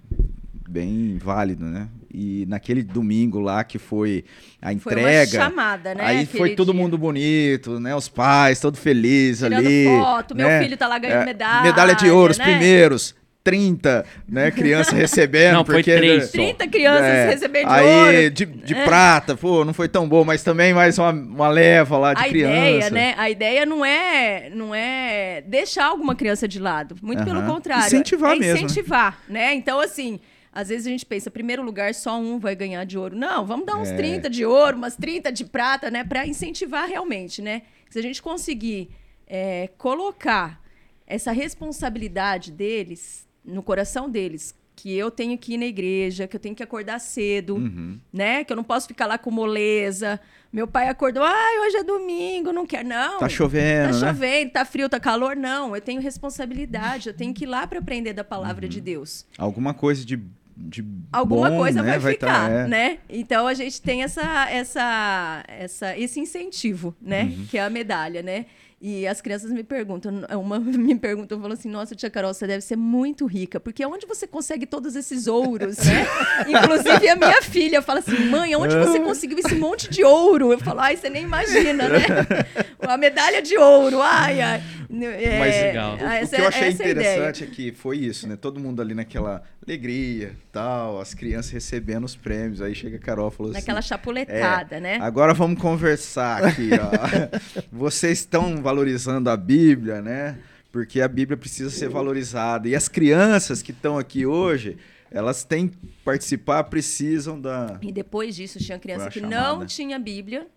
[0.69, 1.89] bem válido, né?
[2.11, 4.25] E naquele domingo lá que foi
[4.61, 5.29] a entrega.
[5.29, 6.03] Foi uma chamada, né?
[6.03, 6.81] Aí foi todo dia.
[6.81, 7.95] mundo bonito, né?
[7.95, 9.85] Os pais, todo feliz Tirando ali.
[9.85, 10.47] foto, né?
[10.47, 11.63] meu filho tá lá ganhando é, medalha.
[11.63, 12.45] Medalha de ouro, os né?
[12.45, 13.15] primeiros.
[13.43, 15.53] 30 né, crianças recebendo.
[15.53, 16.31] Não, porque, foi três.
[16.31, 18.31] 30 crianças é, recebendo de aí, ouro.
[18.31, 18.83] de, de é.
[18.83, 22.29] prata, pô, não foi tão bom, mas também mais uma, uma leva lá de a
[22.29, 22.57] criança.
[22.57, 23.15] Ideia, né?
[23.17, 26.95] A ideia não é, não é deixar alguma criança de lado.
[27.01, 27.85] Muito pelo contrário.
[27.85, 28.65] Incentivar é mesmo.
[28.65, 29.53] Incentivar, né?
[29.53, 30.19] Então, assim.
[30.59, 33.15] Às vezes a gente pensa, primeiro lugar, só um vai ganhar de ouro.
[33.15, 33.95] Não, vamos dar uns é.
[33.95, 36.03] 30 de ouro, umas 30 de prata, né?
[36.03, 37.61] Para incentivar realmente, né?
[37.89, 38.89] Se a gente conseguir
[39.25, 40.61] é, colocar
[41.07, 46.39] essa responsabilidade deles no coração deles, que eu tenho que ir na igreja, que eu
[46.39, 47.99] tenho que acordar cedo, uhum.
[48.13, 48.45] né?
[48.45, 50.19] Que eu não posso ficar lá com moleza.
[50.53, 53.19] Meu pai acordou, ai, hoje é domingo, não quer, não.
[53.19, 54.07] Tá chovendo, Tá né?
[54.07, 55.75] chovendo, tá frio, tá calor, não.
[55.75, 58.69] Eu tenho responsabilidade, eu tenho que ir lá para aprender da palavra uhum.
[58.69, 59.25] de Deus.
[59.37, 60.17] Alguma coisa de
[60.59, 61.91] de alguma bom, coisa né?
[61.91, 62.67] vai, vai ficar, tá, é.
[62.67, 62.97] né?
[63.09, 67.23] Então a gente tem essa, essa, essa, esse incentivo, né?
[67.23, 67.45] Uhum.
[67.49, 68.45] Que é a medalha, né?
[68.81, 72.61] E as crianças me perguntam, uma me perguntou, falou assim, nossa, tia Carol, você deve
[72.61, 76.07] ser muito rica, porque onde você consegue todos esses ouros, né?
[76.47, 80.53] Inclusive a minha filha fala assim, mãe, onde você conseguiu esse monte de ouro?
[80.53, 81.99] Eu falo, ai, você nem imagina, né?
[82.87, 84.63] A medalha de ouro, ai, ai.
[84.91, 85.91] É, Mas legal.
[85.91, 88.35] O, o que eu achei interessante é que foi isso, né?
[88.35, 92.61] Todo mundo ali naquela alegria, tal, as crianças recebendo os prêmios.
[92.61, 93.89] Aí chega a Carol e falou Naquela assim...
[93.89, 94.97] chapuletada, é, né?
[94.99, 97.39] Agora vamos conversar aqui, ó.
[97.71, 100.39] Vocês estão valorizando a Bíblia, né?
[100.71, 102.67] Porque a Bíblia precisa ser valorizada.
[102.67, 104.77] E as crianças que estão aqui hoje,
[105.11, 107.77] elas têm que participar, precisam da...
[107.81, 110.47] E depois disso, tinha criança que não tinha Bíblia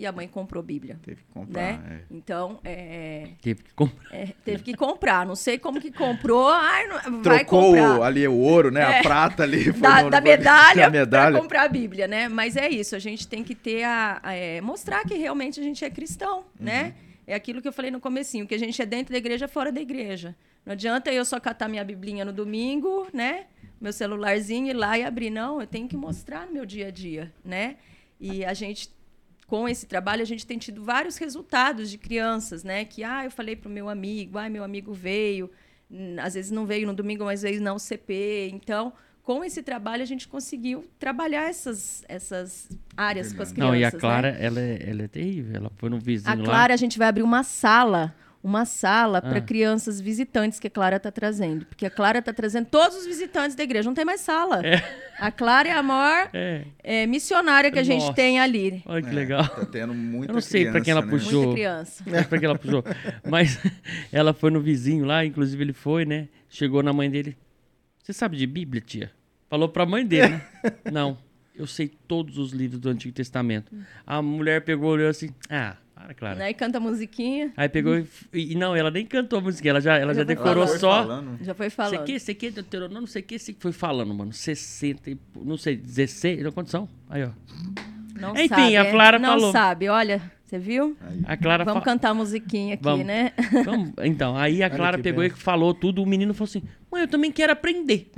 [0.00, 0.98] e a mãe comprou Bíblia.
[1.02, 1.60] Teve que comprar.
[1.60, 1.80] Né?
[1.90, 2.00] É.
[2.10, 3.28] Então, é...
[3.42, 4.16] Teve que comprar.
[4.16, 5.26] É, teve que comprar.
[5.26, 6.48] Não sei como que comprou.
[6.48, 7.20] Ai, não...
[7.20, 8.06] Trocou vai comprar.
[8.06, 8.80] ali o ouro, né?
[8.80, 8.98] É.
[9.00, 9.70] A prata ali.
[9.72, 11.32] da, no, da medalha, da medalha.
[11.32, 12.30] para comprar a Bíblia, né?
[12.30, 12.96] Mas é isso.
[12.96, 14.20] A gente tem que ter a...
[14.22, 16.44] a é, mostrar que realmente a gente é cristão, uhum.
[16.60, 16.94] né?
[17.26, 19.70] É aquilo que eu falei no comecinho, que a gente é dentro da igreja, fora
[19.70, 20.34] da igreja.
[20.64, 23.44] Não adianta eu só catar minha biblinha no domingo, né?
[23.78, 25.28] Meu celularzinho ir lá e abrir.
[25.28, 27.76] Não, eu tenho que mostrar no meu dia a dia, né?
[28.18, 28.88] E a gente
[29.50, 32.84] com esse trabalho a gente tem tido vários resultados de crianças, né?
[32.84, 35.50] Que ah, eu falei para o meu amigo, ah, meu amigo veio,
[36.22, 38.48] às vezes não veio no domingo, mas veio não CP.
[38.52, 38.92] Então,
[39.24, 43.36] com esse trabalho a gente conseguiu trabalhar essas, essas áreas Verdade.
[43.36, 43.72] com as crianças.
[43.72, 44.38] Não, e a Clara, né?
[44.40, 45.56] ela, é, ela é terrível.
[45.56, 46.42] Ela foi no vizinho a lá.
[46.42, 49.22] A Clara, a gente vai abrir uma sala uma sala ah.
[49.22, 51.66] para crianças visitantes que a Clara está trazendo.
[51.66, 53.88] Porque a Clara está trazendo todos os visitantes da igreja.
[53.88, 54.64] Não tem mais sala.
[54.66, 54.82] É.
[55.18, 56.64] A Clara é a maior é.
[56.82, 58.82] É, missionária que a gente tem ali.
[58.86, 59.46] Olha que legal.
[59.46, 61.10] Tá tendo muita Eu não sei para quem ela né?
[61.10, 61.42] puxou.
[61.42, 62.02] Muita criança.
[62.06, 62.84] Não sei para quem ela puxou.
[63.28, 63.58] Mas
[64.10, 66.28] ela foi no vizinho lá, inclusive ele foi, né?
[66.48, 67.36] Chegou na mãe dele.
[68.02, 69.10] Você sabe de Bíblia, tia?
[69.48, 70.42] Falou para a mãe dele, né?
[70.90, 71.18] não.
[71.54, 73.70] Eu sei todos os livros do Antigo Testamento.
[74.06, 76.42] A mulher pegou e olhou assim: Ah, para, claro.
[76.42, 77.52] Aí canta a musiquinha.
[77.56, 80.24] Aí pegou e, e, Não, ela nem cantou a musiquinha, ela já, ela já, já
[80.24, 81.02] decorou só.
[81.02, 81.44] Falando.
[81.44, 81.96] Já foi falando.
[81.96, 84.32] Sei que, sei que, Deuteronômio, não sei que, sei que foi falando, mano.
[84.32, 86.88] 60, não sei, 16, não quantos são?
[87.08, 87.30] Aí, ó.
[88.18, 89.46] Não Enfim, sabe, a Clara não falou.
[89.46, 90.20] Não sabe, olha,
[90.50, 90.96] você viu?
[91.00, 91.20] Aí.
[91.26, 91.84] A Clara Vamos fa...
[91.84, 93.06] cantar a musiquinha aqui, Vamos.
[93.06, 93.32] né?
[93.64, 93.92] Vamos.
[94.02, 95.30] Então, aí a Clara pegou bem.
[95.30, 98.10] e falou tudo, o menino falou assim: Mãe, eu também quero aprender.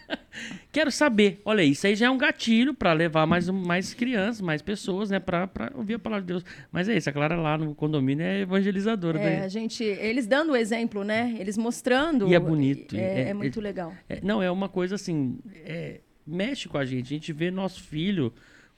[0.72, 1.42] quero saber.
[1.44, 5.20] Olha, isso aí já é um gatilho para levar mais, mais crianças, mais pessoas, né,
[5.20, 6.44] pra, pra ouvir a palavra de Deus.
[6.72, 9.20] Mas é isso, a Clara lá no condomínio é evangelizadora.
[9.20, 9.44] É, né?
[9.44, 11.36] a gente, eles dando o exemplo, né?
[11.38, 12.26] Eles mostrando.
[12.26, 12.96] E é bonito.
[12.96, 13.92] É, é, é muito legal.
[14.22, 17.04] não, é uma coisa assim, é, mexe com a gente.
[17.04, 18.32] A gente vê nosso filho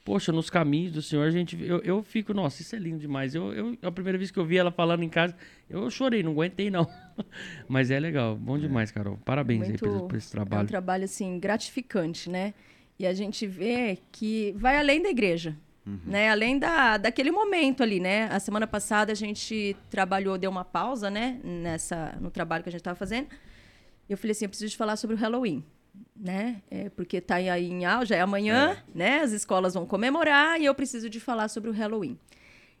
[0.09, 3.35] poxa, nos caminhos do Senhor, a gente, eu, eu fico, nossa, isso é lindo demais.
[3.35, 5.35] Eu, eu, a primeira vez que eu vi ela falando em casa,
[5.69, 6.89] eu chorei, não aguentei não.
[7.69, 9.19] Mas é legal, bom demais, Carol.
[9.23, 10.61] Parabéns Muito, aí por, por, esse trabalho.
[10.61, 12.55] É um trabalho, assim, gratificante, né?
[12.97, 15.55] E a gente vê que vai além da igreja,
[15.85, 15.99] uhum.
[16.03, 16.31] né?
[16.31, 18.29] Além da, daquele momento ali, né?
[18.31, 21.39] A semana passada a gente trabalhou, deu uma pausa, né?
[21.43, 23.27] Nessa, no trabalho que a gente estava fazendo.
[24.09, 25.63] Eu falei assim, eu preciso falar sobre o Halloween
[26.15, 26.61] né?
[26.69, 28.97] É, porque está aí em auge, é amanhã, é.
[28.97, 29.19] né?
[29.21, 32.17] As escolas vão comemorar e eu preciso de falar sobre o Halloween.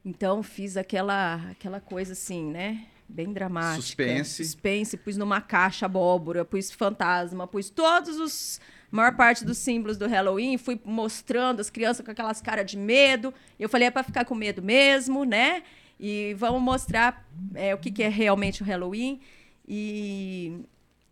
[0.03, 2.85] Então fiz aquela aquela coisa assim, né?
[3.07, 3.81] Bem dramática.
[3.81, 4.43] Suspense.
[4.43, 10.07] Suspense, pus numa caixa abóbora, pus fantasma, pus todos os maior parte dos símbolos do
[10.07, 13.33] Halloween, fui mostrando as crianças com aquelas caras de medo.
[13.59, 15.63] Eu falei é para ficar com medo mesmo, né?
[15.99, 19.19] E vamos mostrar é, o que, que é realmente o Halloween.
[19.67, 20.61] E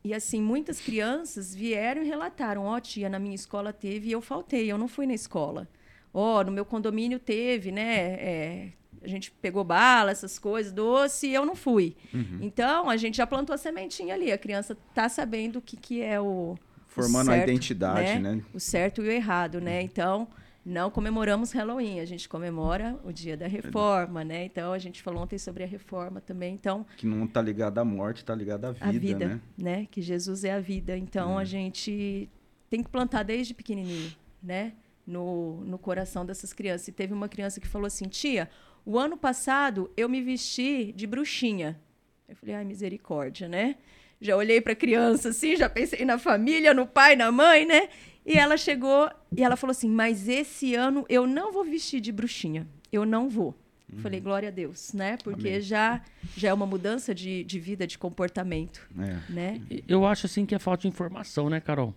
[0.08, 4.12] e assim, muitas crianças vieram e relataram: Ó, oh, tia, na minha escola teve e
[4.14, 5.68] eu faltei, eu não fui na escola.
[6.14, 7.98] Ó, oh, no meu condomínio teve, né?
[8.14, 8.70] É,
[9.04, 11.96] a gente pegou bala, essas coisas, doce, e eu não fui.
[12.14, 12.40] Uhum.
[12.42, 14.32] Então, a gente já plantou a sementinha ali.
[14.32, 16.58] A criança está sabendo o que, que é o.
[16.88, 18.36] Formando o certo, a identidade, né?
[18.36, 18.44] né?
[18.54, 19.82] O certo e o errado, né?
[19.82, 20.28] Então,
[20.68, 24.44] não comemoramos Halloween, a gente comemora o dia da reforma, né?
[24.44, 26.54] Então a gente falou ontem sobre a reforma também.
[26.54, 29.42] Então que não está ligado à morte, está ligado à vida, a vida, né?
[29.58, 29.88] né?
[29.90, 30.98] Que Jesus é a vida.
[30.98, 32.30] Então a gente
[32.70, 34.14] tem que plantar desde pequenininho,
[34.44, 34.74] né?
[35.06, 36.90] No, no coração dessas crianças.
[36.90, 38.50] E teve uma criança que falou assim: tia,
[38.86, 41.80] o ano passado eu me vesti de bruxinha.
[42.28, 43.78] Eu falei: ai, misericórdia, né?
[44.20, 47.88] Já olhei para a criança assim, já pensei na família, no pai, na mãe, né?
[48.28, 52.12] E ela chegou e ela falou assim: Mas esse ano eu não vou vestir de
[52.12, 52.68] bruxinha.
[52.92, 53.56] Eu não vou.
[53.92, 54.00] Uhum.
[54.00, 55.18] Falei, glória a Deus, né?
[55.24, 56.02] Porque já,
[56.36, 58.86] já é uma mudança de, de vida, de comportamento.
[59.00, 59.32] É.
[59.32, 59.62] Né?
[59.88, 61.96] Eu acho assim que é falta de informação, né, Carol?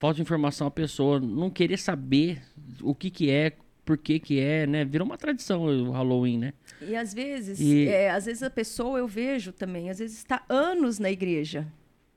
[0.00, 2.42] Falta de informação a pessoa não querer saber
[2.80, 3.52] o que, que é,
[3.84, 4.82] por que, que é, né?
[4.82, 6.54] Virou uma tradição o Halloween, né?
[6.80, 7.86] E às vezes, e...
[7.86, 11.70] É, às vezes a pessoa, eu vejo também, às vezes está anos na igreja,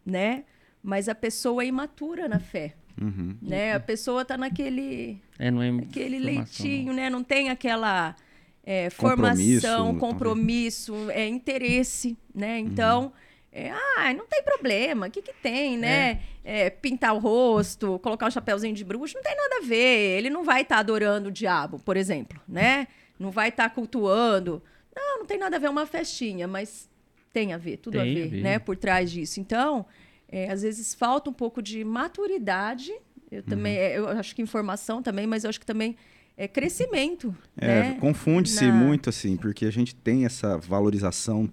[0.06, 0.46] né?
[0.82, 2.74] Mas a pessoa é imatura na fé.
[3.00, 3.36] Uhum.
[3.42, 3.74] Né?
[3.74, 6.94] A pessoa está naquele é, não é aquele leitinho, não.
[6.94, 7.10] né?
[7.10, 8.16] Não tem aquela
[8.64, 12.54] é, formação, compromisso, é interesse, né?
[12.54, 12.66] Uhum.
[12.66, 13.12] Então, uhum.
[13.52, 15.08] é, ah, não tem problema.
[15.08, 16.22] O que, que tem, né?
[16.44, 16.66] É.
[16.66, 16.70] é.
[16.70, 20.18] pintar o rosto, colocar um chapéuzinho de bruxo, não tem nada a ver.
[20.18, 22.88] Ele não vai estar tá adorando o diabo, por exemplo, né?
[23.20, 24.62] Não vai estar tá cultuando.
[24.96, 26.90] Não, não tem nada a ver, é uma festinha, mas
[27.32, 28.60] tem a ver, tudo a, ver, a ver, né?
[28.60, 29.40] Por trás disso.
[29.40, 29.86] Então,
[30.30, 32.92] é, às vezes falta um pouco de maturidade.
[33.32, 33.82] Eu também, uhum.
[33.82, 35.96] É, eu acho que informação também, mas eu acho que também
[36.36, 37.36] é crescimento.
[37.58, 37.98] É, né?
[38.00, 38.74] confunde-se Na...
[38.74, 41.50] muito assim, porque a gente tem essa valorização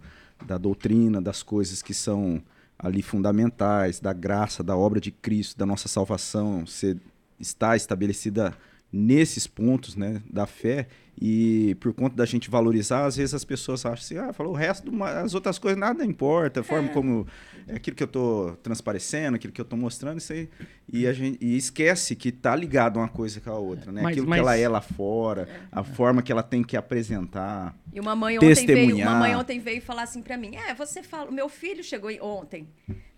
[0.47, 2.43] da doutrina, das coisas que são
[2.79, 6.99] ali fundamentais, da graça, da obra de Cristo, da nossa salvação, ser,
[7.41, 8.55] está estabelecida
[8.95, 10.87] nesses pontos né, da fé
[11.21, 14.57] e por conta da gente valorizar, às vezes as pessoas acham assim, ah, falou o
[14.57, 16.93] resto, as outras coisas nada importa, a forma é.
[16.93, 17.27] como
[17.67, 20.49] é aquilo que eu estou transparecendo, aquilo que eu estou mostrando, isso aí,
[20.93, 24.03] e a gente e esquece que está ligado uma coisa com a outra, né?
[24.03, 24.37] Mas, aquilo mas...
[24.37, 27.77] que ela é lá fora, a forma que ela tem que apresentar.
[27.93, 31.03] E uma mãe ontem veio, uma mãe ontem veio falar assim para mim, é, você
[31.03, 32.69] fala, meu filho chegou ontem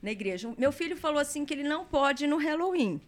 [0.02, 3.00] na igreja, meu filho falou assim que ele não pode ir no Halloween.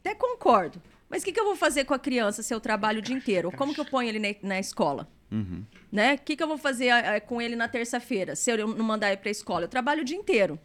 [0.00, 0.82] Até concordo.
[1.14, 3.14] Mas o que, que, eu vou fazer com a criança se eu trabalho o dia
[3.14, 3.52] inteiro?
[3.52, 5.08] Como que eu ponho ele na, na escola?
[5.30, 5.64] Uhum.
[5.92, 6.14] Né?
[6.14, 8.84] O que, que eu vou fazer a, a, com ele na terça-feira, se eu não
[8.84, 9.66] mandar ele para a escola?
[9.66, 10.58] Eu trabalho o dia inteiro.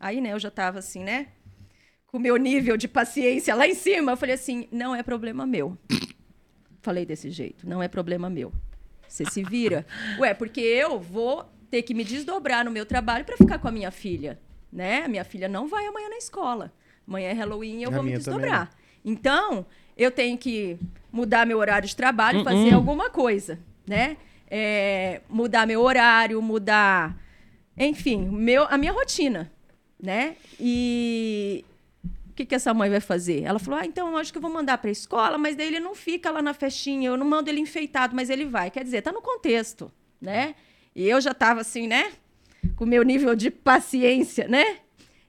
[0.00, 1.28] Aí, né, eu já estava assim, né?
[2.08, 4.10] Com o meu nível de paciência lá em cima.
[4.10, 5.78] Eu falei assim: não é problema meu.
[6.80, 8.52] Falei desse jeito: não é problema meu.
[9.06, 9.86] Você se vira.
[10.18, 13.72] Ué, porque eu vou ter que me desdobrar no meu trabalho para ficar com a
[13.72, 14.40] minha filha.
[14.72, 15.04] Né?
[15.04, 16.72] A minha filha não vai amanhã na escola.
[17.06, 18.66] Amanhã é Halloween e eu a vou me desdobrar.
[18.66, 18.82] Também.
[19.04, 19.66] Então,
[19.96, 20.78] eu tenho que
[21.10, 22.44] mudar meu horário de trabalho, uh -uh.
[22.44, 24.16] fazer alguma coisa, né?
[24.50, 27.16] É, mudar meu horário, mudar,
[27.76, 29.50] enfim, meu, a minha rotina,
[30.00, 30.36] né?
[30.60, 31.64] E
[32.32, 33.42] o que, que essa mãe vai fazer?
[33.42, 35.68] Ela falou: ah, então eu acho que eu vou mandar para a escola, mas daí
[35.68, 38.70] ele não fica lá na festinha, eu não mando ele enfeitado, mas ele vai.
[38.70, 40.54] Quer dizer, tá no contexto, né?
[40.94, 42.12] E eu já estava assim, né?
[42.76, 44.78] Com o meu nível de paciência, né?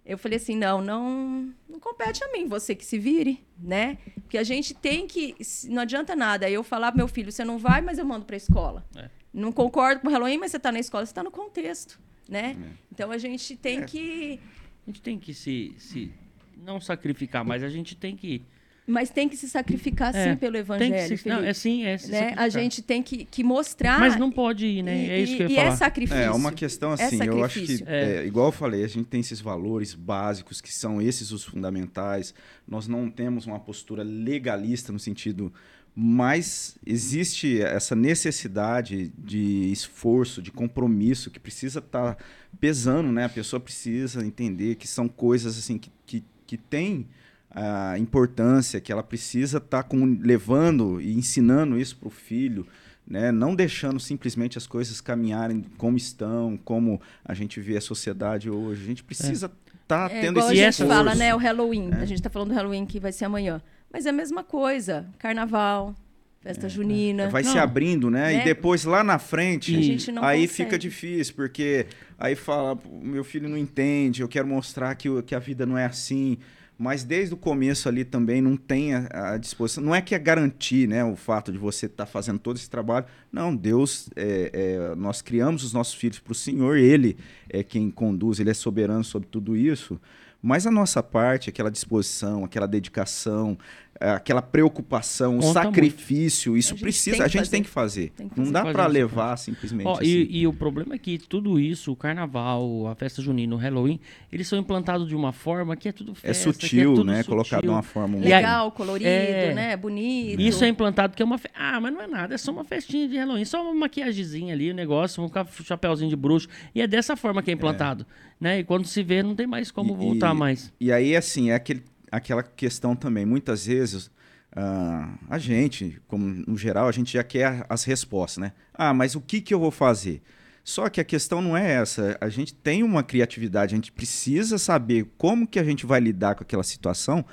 [0.06, 1.54] Eu falei assim, não, não
[1.84, 3.98] compete a mim, você que se vire, né?
[4.22, 5.36] Porque a gente tem que,
[5.66, 8.36] não adianta nada eu falar pro meu filho, você não vai, mas eu mando para
[8.36, 8.86] a escola.
[8.96, 9.10] É.
[9.34, 12.56] Não concordo com o Halloween, mas você está na escola, você está no contexto, né?
[12.58, 12.78] É.
[12.92, 13.86] Então a gente tem é.
[13.86, 14.40] que
[14.88, 16.12] a gente tem que se, se
[16.58, 18.42] não sacrificar, mas a gente tem que
[18.86, 21.18] mas tem que se sacrificar é, sim pelo evangelho.
[21.18, 22.34] Se, não, é sim, é se né?
[22.36, 24.00] A gente tem que, que mostrar.
[24.00, 25.06] Mas não pode ir, né?
[25.06, 25.74] E, é isso que eu ia e falar.
[25.74, 26.22] é sacrifício.
[26.22, 28.26] É uma questão é assim, é eu acho que, é.
[28.26, 32.34] igual eu falei, a gente tem esses valores básicos que são esses os fundamentais.
[32.68, 35.54] Nós não temos uma postura legalista no sentido.
[35.96, 42.24] Mas existe essa necessidade de esforço, de compromisso que precisa estar tá
[42.60, 43.26] pesando, né?
[43.26, 47.08] A pessoa precisa entender que são coisas assim que, que, que têm
[47.54, 52.66] a importância que ela precisa estar tá levando e ensinando isso para o filho,
[53.08, 53.32] né?
[53.32, 58.84] não deixando simplesmente as coisas caminharem como estão, como a gente vê a sociedade hoje.
[58.84, 59.52] A gente precisa
[59.82, 60.10] estar é.
[60.10, 61.92] tá é, tendo esse a gente fala, né, o Halloween.
[61.92, 62.02] É.
[62.02, 63.62] A gente está falando do Halloween que vai ser amanhã.
[63.92, 65.06] Mas é a mesma coisa.
[65.20, 65.96] Carnaval,
[66.42, 67.30] festa é, junina.
[67.30, 68.34] Vai não, se abrindo, né?
[68.34, 68.42] né?
[68.42, 70.48] E depois lá na frente, aí consegue.
[70.48, 71.86] fica difícil, porque
[72.18, 75.86] aí fala, meu filho não entende, eu quero mostrar que, que a vida não é
[75.86, 76.40] assim
[76.78, 79.84] mas desde o começo ali também não tem a, a disposição.
[79.84, 82.70] Não é que é garantir né, o fato de você estar tá fazendo todo esse
[82.70, 83.06] trabalho.
[83.32, 87.18] Não, Deus, é, é, nós criamos os nossos filhos para o Senhor, Ele
[87.50, 90.00] é quem conduz, Ele é soberano sobre tudo isso.
[90.46, 93.58] Mas a nossa parte, aquela disposição, aquela dedicação,
[94.00, 98.12] aquela preocupação, o sacrifício, isso a precisa, a gente tem que fazer.
[98.12, 98.46] Tem que fazer.
[98.46, 100.06] Não dá para levar simplesmente oh, assim.
[100.06, 104.00] e, e, o problema é que tudo isso, o carnaval, a festa junina, o Halloween,
[104.32, 107.18] eles são implantados de uma forma que é tudo é festa, é sutil, é né?
[107.18, 107.30] Sutil.
[107.32, 109.54] Colocado de uma forma legal, colorido, é...
[109.54, 109.78] né?
[109.78, 110.42] Bonito.
[110.42, 111.50] Isso é implantado que é uma fe...
[111.54, 114.70] ah, mas não é nada, é só uma festinha de Halloween, só uma maquiagemzinha ali,
[114.70, 115.30] o um negócio, um
[115.64, 118.44] chapéuzinho de bruxo, e é dessa forma que é implantado, é.
[118.44, 118.60] né?
[118.60, 120.74] E quando se vê, não tem mais como e, voltar mais.
[120.80, 121.84] E aí assim, é aquele
[122.14, 123.26] aquela questão também.
[123.26, 124.08] Muitas vezes
[124.56, 128.54] uh, a gente, como no geral, a gente já quer as respostas, né?
[128.74, 130.22] Ah, mas o que, que eu vou fazer?
[130.64, 132.18] Só que a questão não é essa.
[132.22, 136.36] A gente tem uma criatividade, a gente precisa saber como que a gente vai lidar
[136.36, 137.26] com aquela situação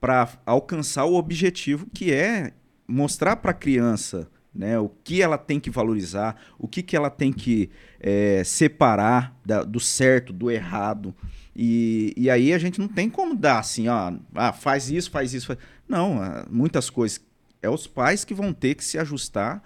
[0.00, 2.52] para alcançar o objetivo que é
[2.88, 7.08] mostrar para a criança né, o que ela tem que valorizar, o que, que ela
[7.08, 11.14] tem que é, separar da, do certo, do errado.
[11.54, 15.34] E, e aí a gente não tem como dar assim, ó, ah, faz isso, faz
[15.34, 15.46] isso.
[15.46, 15.58] Faz...
[15.88, 17.20] Não, ah, muitas coisas.
[17.60, 19.62] É os pais que vão ter que se ajustar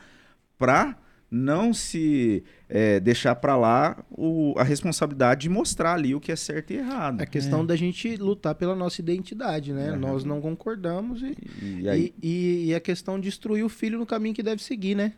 [0.59, 0.97] para
[1.31, 6.37] não se é, deixar para lá o, a responsabilidade de mostrar ali o que é
[6.37, 7.21] certo e errado.
[7.21, 7.67] É questão é.
[7.67, 9.93] da gente lutar pela nossa identidade, né?
[9.93, 9.99] Uhum.
[9.99, 12.15] Nós não concordamos e, e, aí...
[12.23, 15.13] e, e, a questão de instruir o filho no caminho que deve seguir, né?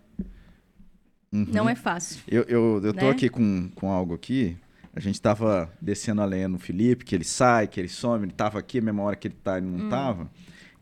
[1.33, 1.47] Uhum.
[1.53, 2.23] Não é fácil.
[2.27, 3.11] Eu, eu, eu tô né?
[3.11, 4.57] aqui com, com algo aqui
[4.99, 8.33] a gente tava descendo a lenha no Felipe, que ele sai, que ele some, ele
[8.33, 9.89] tava aqui, a mesma hora que ele tá, ele não hum.
[9.89, 10.29] tava.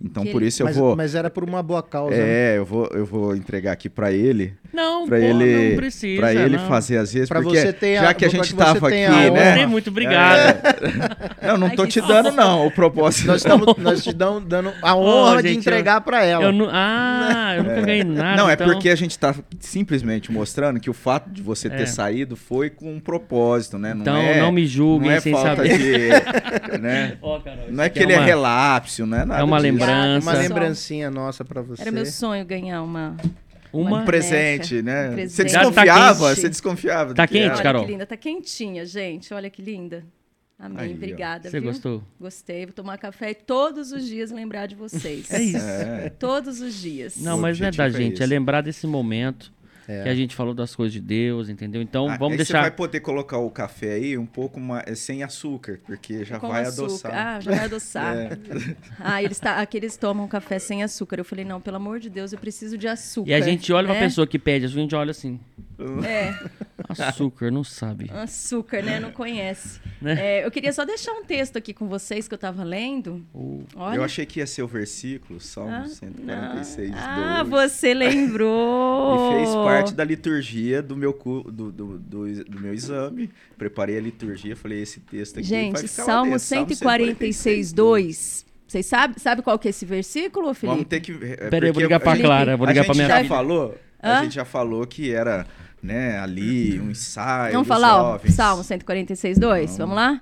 [0.00, 0.96] Então que por isso eu mas, vou.
[0.96, 2.14] Mas era por uma boa causa.
[2.14, 2.58] É, né?
[2.58, 4.56] eu vou, eu vou entregar aqui para ele.
[4.72, 6.20] Não, para ele, não precisa.
[6.20, 6.68] Para ele não.
[6.68, 9.66] fazer às vezes, pra porque você ter já a, que a gente tava aqui, né?
[9.66, 10.58] Muito obrigado.
[11.40, 11.46] É...
[11.48, 13.26] não, não tô Ai, te dando não, o propósito.
[13.26, 16.44] Nós estamos nós te damos, dando a honra oh, gente, de entregar para ela.
[16.44, 17.82] Eu não, ah, eu nunca é.
[17.82, 18.36] ganhei nada.
[18.36, 18.68] Não, é então...
[18.68, 21.86] porque a gente tá simplesmente mostrando que o fato de você ter é.
[21.86, 23.94] saído foi com um propósito, né?
[23.94, 25.78] Não então é, não me julguem não é sem falta saber.
[25.78, 27.16] De, né?
[27.22, 29.26] oh, Carol, não é que ele é relapso, né?
[29.38, 30.26] É uma lembrança.
[30.26, 31.82] Uma lembrança lembrancinha nossa para você.
[31.82, 33.16] Era meu sonho ganhar uma.
[33.80, 35.10] Uma, um presente, né?
[35.10, 35.32] Um presente.
[35.32, 36.28] Você desconfiava?
[36.28, 37.14] Tá você desconfiava?
[37.14, 37.82] Tá quente, Carol?
[37.82, 39.32] Olha que linda, tá quentinha, gente.
[39.32, 40.04] Olha que linda.
[40.58, 41.50] Amém, Aí, obrigada.
[41.50, 41.70] Você viu?
[41.70, 42.02] gostou?
[42.18, 42.64] Gostei.
[42.64, 45.30] Vou tomar café e todos os dias lembrar de vocês.
[45.30, 45.58] É isso.
[45.58, 46.08] É.
[46.18, 47.16] Todos os dias.
[47.18, 49.52] Não, mas não é da gente, é lembrar desse momento
[49.88, 50.02] é.
[50.02, 51.80] Que a gente falou das coisas de Deus, entendeu?
[51.80, 52.58] Então ah, vamos deixar.
[52.58, 56.40] Você vai poder colocar o café aí um pouco mais, é, sem açúcar, porque já
[56.40, 56.84] Com vai açúcar.
[56.84, 57.12] adoçar.
[57.14, 58.16] Ah, já vai adoçar.
[58.16, 58.38] é.
[58.98, 61.18] Ah, eles tá, aqui eles tomam café sem açúcar.
[61.18, 63.30] Eu falei, não, pelo amor de Deus, eu preciso de açúcar.
[63.30, 63.92] E a gente olha é?
[63.92, 65.38] uma pessoa que pede, a gente olha assim.
[66.04, 66.34] É.
[66.88, 68.10] Açúcar, não sabe.
[68.10, 69.00] Açúcar, né?
[69.00, 69.80] Não conhece.
[70.00, 70.16] Né?
[70.18, 73.26] É, eu queria só deixar um texto aqui com vocês que eu estava lendo.
[73.34, 73.96] Uh, Olha.
[73.96, 76.98] Eu achei que ia ser o versículo, Salmo ah, 146, não.
[76.98, 79.32] Ah, você lembrou!
[79.32, 83.30] e fez parte da liturgia do meu, do, do, do, do meu exame.
[83.56, 88.46] Preparei a liturgia, falei, esse texto aqui Gente, vai ficar Salmo 146, 2.
[88.66, 90.76] Vocês sabem sabe qual que é esse versículo, Felipe?
[90.76, 91.12] Vamos ter que...
[91.12, 93.78] É, Peraí, eu vou ligar para Clara, vou ligar para minha A gente já falou,
[94.00, 95.46] a gente já falou que era
[95.82, 97.52] né, ali, um ensaio.
[97.52, 99.78] Vamos falar, ó, Salmo 146, 2.
[99.78, 100.20] Vamos lá?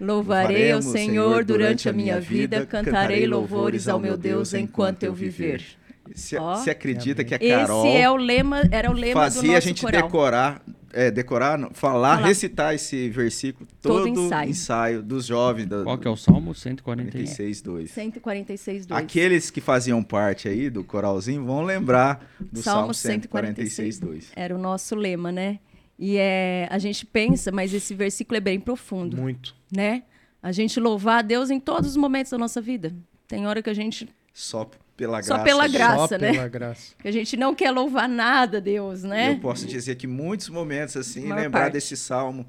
[0.00, 5.64] Louvarei ao Senhor durante a minha vida, cantarei louvores ao meu Deus enquanto eu viver.
[6.12, 9.58] Você acredita que a Carol Esse é o lema, era o lema fazia do nosso
[9.58, 10.02] a gente coral.
[10.02, 10.62] decorar
[10.94, 14.50] é, decorar, falar, falar, recitar esse versículo todo, todo ensaio.
[14.50, 15.02] ensaio.
[15.02, 15.66] dos jovens.
[15.66, 16.54] Da, Qual que é o Salmo?
[16.54, 17.90] 146, 2.
[17.90, 19.02] 146, 2.
[19.02, 24.32] Aqueles que faziam parte aí do coralzinho vão lembrar do Salmo, Salmo 146, 2.
[24.36, 25.58] Era o nosso lema, né?
[25.98, 29.16] E é, a gente pensa, mas esse versículo é bem profundo.
[29.16, 29.54] Muito.
[29.74, 30.04] Né?
[30.42, 32.94] A gente louvar a Deus em todos os momentos da nossa vida.
[33.26, 35.36] Tem hora que a gente só pela graça.
[35.36, 36.32] Só pela graça, Só né?
[36.32, 36.94] Pela graça.
[36.98, 39.32] Que a gente não quer louvar nada a Deus, né?
[39.32, 41.72] Eu posso dizer que muitos momentos assim, lembrar parte.
[41.74, 42.46] desse salmo,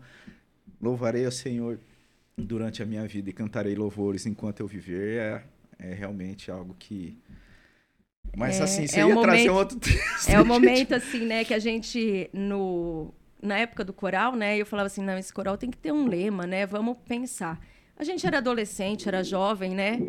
[0.82, 1.80] louvarei ao Senhor
[2.38, 5.44] durante a minha vida e cantarei louvores enquanto eu viver, é,
[5.80, 7.18] é realmente algo que
[8.36, 10.30] mas é, assim, você é ia trazer um outro texto.
[10.30, 14.66] É o momento assim, né, que a gente no na época do coral, né, eu
[14.66, 16.66] falava assim, não, esse coral tem que ter um lema, né?
[16.66, 17.60] Vamos pensar.
[17.96, 20.02] A gente era adolescente, era jovem, né?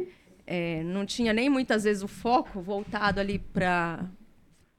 [0.47, 4.09] É, não tinha nem muitas vezes o foco voltado ali para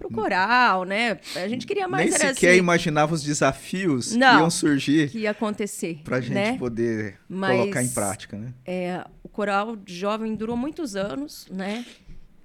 [0.04, 1.20] o coral, né?
[1.36, 2.10] A gente queria mais.
[2.10, 5.10] Nem sequer assim, imaginava os desafios não, que iam surgir.
[5.10, 6.02] Que ia acontecer.
[6.04, 6.58] Para a gente né?
[6.58, 8.54] poder Mas, colocar em prática, né?
[8.66, 11.86] É, o coral jovem durou muitos anos, né?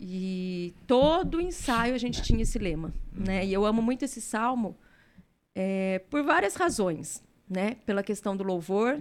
[0.01, 3.47] E todo ensaio a gente tinha esse lema, né?
[3.47, 4.77] E eu amo muito esse salmo
[5.55, 7.77] é, por várias razões, né?
[7.87, 9.01] Pela questão do louvor,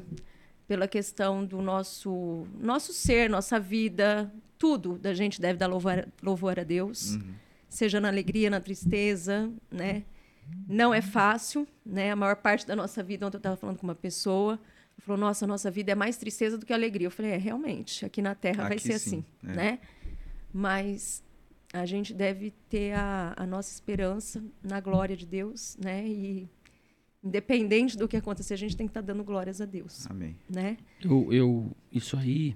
[0.72, 6.58] pela questão do nosso nosso ser, nossa vida, tudo da gente deve dar louvor, louvor
[6.58, 7.34] a Deus, uhum.
[7.68, 10.06] seja na alegria, na tristeza, né?
[10.70, 12.10] Não é fácil, né?
[12.10, 14.58] A maior parte da nossa vida, ontem eu estava falando com uma pessoa,
[15.00, 17.08] falou: Nossa, nossa vida é mais tristeza do que alegria.
[17.08, 19.54] Eu falei: É, realmente, aqui na Terra aqui vai ser sim, assim, é.
[19.54, 19.80] né?
[20.54, 21.22] Mas
[21.74, 26.08] a gente deve ter a, a nossa esperança na glória de Deus, né?
[26.08, 26.50] E
[27.24, 30.10] independente do que acontecer, a gente tem que estar tá dando glórias a Deus.
[30.10, 30.36] Amém.
[30.50, 30.78] Né?
[31.04, 32.56] Eu, eu isso aí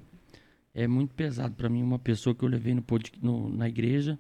[0.73, 1.83] é muito pesado para mim.
[1.83, 2.83] Uma pessoa que eu levei no,
[3.21, 4.19] no, na igreja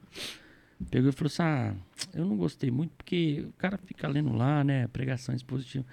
[0.89, 1.75] pegou e falou assim: Ah,
[2.13, 4.87] eu não gostei muito porque o cara fica lendo lá, né?
[4.87, 5.85] Pregação expositiva.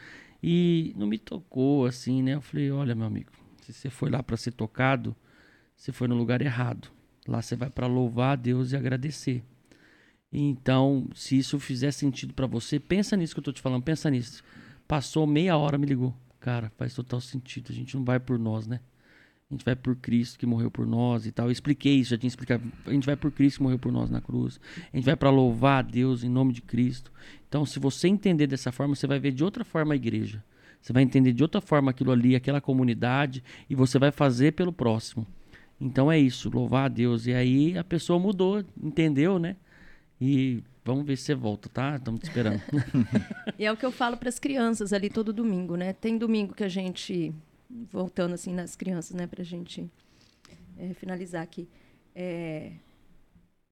[0.43, 2.35] E não me tocou assim, né?
[2.35, 5.17] Eu falei: Olha, meu amigo, se você foi lá para ser tocado,
[5.77, 6.89] você foi no lugar errado.
[7.27, 9.43] Lá você vai para louvar a Deus e agradecer.
[10.33, 14.09] Então, se isso fizer sentido para você, pensa nisso que eu tô te falando, pensa
[14.11, 14.43] nisso.
[14.89, 16.15] Passou meia hora, me ligou.
[16.41, 17.71] Cara, faz total sentido.
[17.71, 18.81] A gente não vai por nós, né?
[19.51, 21.47] A gente vai por Cristo que morreu por nós e tal.
[21.47, 22.65] Eu expliquei isso, já tinha explicado.
[22.87, 24.59] A gente vai por Cristo que morreu por nós na cruz.
[24.91, 27.13] A gente vai para louvar a Deus em nome de Cristo.
[27.47, 30.43] Então, se você entender dessa forma, você vai ver de outra forma a igreja.
[30.81, 34.73] Você vai entender de outra forma aquilo ali, aquela comunidade, e você vai fazer pelo
[34.73, 35.27] próximo.
[35.81, 37.27] Então é isso, louvar a Deus.
[37.27, 39.57] E aí a pessoa mudou, entendeu, né?
[40.25, 41.97] E vamos ver se você volta, tá?
[41.97, 42.63] Estamos te esperando.
[43.59, 45.93] e é o que eu falo para as crianças ali todo domingo, né?
[45.93, 47.35] Tem domingo que a gente,
[47.91, 49.91] voltando assim nas crianças, né, para a gente
[50.79, 51.69] é, finalizar aqui,
[52.15, 52.71] é,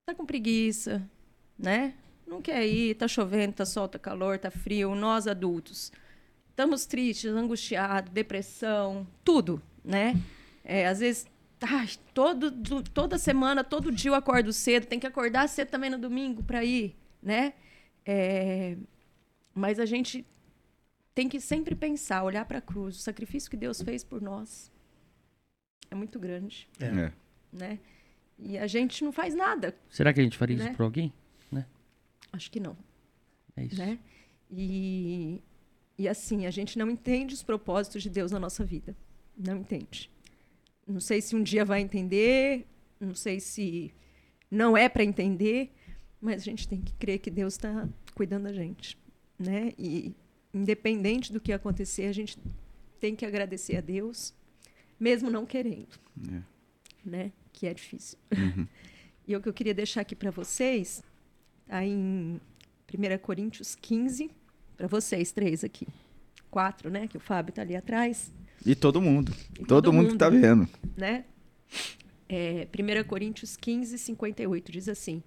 [0.05, 1.09] tá com preguiça,
[1.56, 1.94] né?
[2.27, 4.93] Não quer ir, tá chovendo, tá sol, tá calor, tá frio.
[4.97, 5.93] Nós adultos
[6.48, 10.20] estamos tristes, angustiados, depressão, tudo, né?
[10.64, 11.28] É, às vezes
[11.62, 12.51] Ai, todo,
[12.85, 16.65] toda semana, todo dia eu acordo cedo, tem que acordar cedo também no domingo para
[16.65, 17.53] ir, né?
[18.05, 18.77] É,
[19.55, 20.27] mas a gente
[21.15, 24.73] tem que sempre pensar, olhar para a cruz, o sacrifício que Deus fez por nós
[25.91, 26.87] é muito grande, é.
[26.87, 27.12] é.
[27.53, 27.78] né?
[28.39, 29.77] E a gente não faz nada.
[29.91, 30.65] Será que a gente faria né?
[30.65, 31.12] isso para alguém,
[31.53, 31.66] né?
[32.32, 32.77] Acho que não.
[33.55, 33.78] É isso.
[33.78, 33.99] Né?
[34.51, 35.43] E,
[35.99, 38.97] e assim, a gente não entende os propósitos de Deus na nossa vida.
[39.37, 40.11] Não entende.
[40.91, 42.67] Não sei se um dia vai entender,
[42.99, 43.93] não sei se
[44.51, 45.73] não é para entender,
[46.21, 48.99] mas a gente tem que crer que Deus está cuidando da gente,
[49.39, 49.73] né?
[49.79, 50.12] E
[50.53, 52.37] independente do que acontecer, a gente
[52.99, 54.35] tem que agradecer a Deus,
[54.99, 55.97] mesmo não querendo,
[56.29, 56.43] é.
[57.05, 57.33] né?
[57.53, 58.19] Que é difícil.
[58.37, 58.67] Uhum.
[59.27, 61.05] e o que eu queria deixar aqui para vocês,
[61.67, 62.41] tá em
[62.93, 64.29] 1 Coríntios 15,
[64.77, 65.87] para vocês três aqui,
[66.51, 67.07] quatro, né?
[67.07, 68.33] Que o Fábio está ali atrás.
[68.65, 69.32] E todo mundo.
[69.53, 70.69] E todo, todo, mundo, mundo que tá vendo.
[70.97, 71.24] Né?
[72.28, 75.23] É, 1 Coríntios 15, 58 diz assim: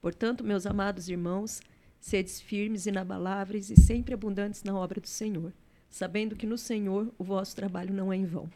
[0.00, 1.60] Portanto, meus amados irmãos,
[2.00, 5.52] sedes firmes, inabaláveis e sempre abundantes na obra do Senhor,
[5.88, 8.48] sabendo que no Senhor o vosso trabalho não é em vão.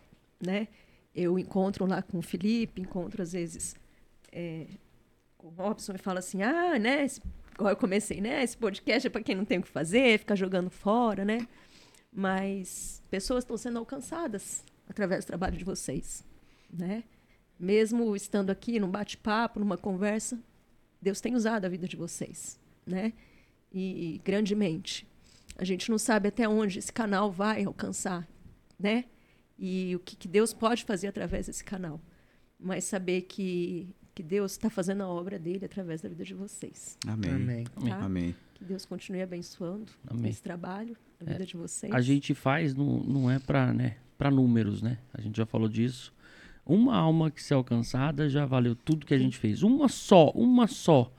[0.44, 0.68] Né?
[1.14, 3.76] Eu encontro lá com o Felipe, encontro às vezes
[4.32, 4.66] é,
[5.36, 7.04] com o Robson e falo assim: ah, né?
[7.04, 7.20] Esse,
[7.58, 8.42] eu comecei, né?
[8.42, 11.46] Esse podcast é para quem não tem o que fazer, ficar jogando fora, né?
[12.12, 16.24] Mas pessoas estão sendo alcançadas através do trabalho de vocês,
[16.70, 17.04] né?
[17.58, 20.38] Mesmo estando aqui num bate-papo, numa conversa,
[21.00, 23.12] Deus tem usado a vida de vocês, né?
[23.72, 25.06] E, e grandemente.
[25.56, 28.28] A gente não sabe até onde esse canal vai alcançar,
[28.78, 29.06] né?
[29.58, 32.00] E o que, que Deus pode fazer através desse canal.
[32.58, 36.98] Mas saber que, que Deus está fazendo a obra dele através da vida de vocês.
[37.06, 37.30] Amém.
[37.30, 37.64] Amém.
[37.64, 37.96] Tá?
[38.04, 38.34] Amém.
[38.62, 40.30] Que Deus continue abençoando Amém.
[40.30, 41.92] esse trabalho a vida é, de vocês?
[41.92, 43.96] A gente faz, não, não é para né,
[44.32, 44.98] números, né?
[45.12, 46.14] A gente já falou disso.
[46.64, 49.64] Uma alma que se alcançada já valeu tudo que a gente fez.
[49.64, 51.12] Uma só, uma só.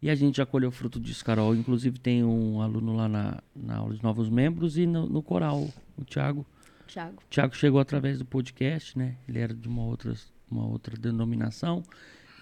[0.00, 1.54] E a gente já colheu fruto disso, Carol.
[1.54, 5.68] Inclusive tem um aluno lá na, na aula de novos membros e no, no coral,
[5.98, 6.46] o Thiago.
[6.86, 7.22] Thiago.
[7.28, 9.18] Thiago chegou através do podcast, né?
[9.28, 10.14] Ele era de uma outra,
[10.50, 11.82] uma outra denominação.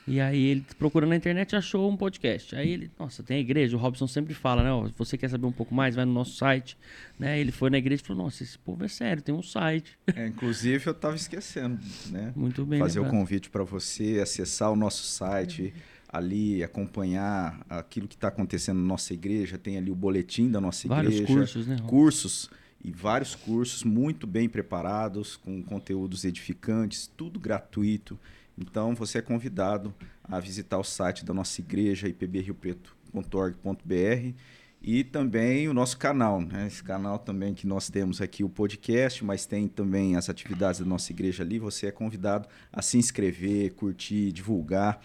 [0.06, 2.54] E aí ele procurando na internet achou um podcast.
[2.54, 4.88] Aí ele, nossa, tem a igreja, o Robson sempre fala, né?
[4.88, 6.78] se você quer saber um pouco mais, vai no nosso site.
[7.18, 7.40] Né?
[7.40, 9.98] Ele foi na igreja e falou, nossa, esse povo é sério, tem um site.
[10.14, 11.80] É, inclusive eu estava esquecendo,
[12.10, 12.32] né?
[12.36, 12.78] Muito bem.
[12.78, 13.14] Fazer lembrado.
[13.14, 15.74] o convite para você acessar o nosso site.
[16.08, 20.86] Ali, acompanhar aquilo que está acontecendo na nossa igreja, tem ali o boletim da nossa
[20.86, 21.32] vários igreja.
[21.32, 21.76] Vários cursos, né?
[21.84, 22.50] Cursos
[22.82, 28.18] e vários cursos muito bem preparados, com conteúdos edificantes, tudo gratuito.
[28.58, 34.34] Então você é convidado a visitar o site da nossa igreja, ipbriopreto.org.br
[34.82, 36.66] e também o nosso canal, né?
[36.66, 40.86] Esse canal também que nós temos aqui o podcast, mas tem também as atividades da
[40.86, 41.58] nossa igreja ali.
[41.58, 45.00] Você é convidado a se inscrever, curtir, divulgar.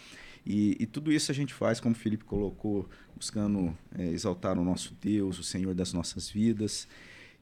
[0.45, 4.63] E, e tudo isso a gente faz, como o Felipe colocou, buscando é, exaltar o
[4.63, 6.87] nosso Deus, o Senhor das nossas vidas.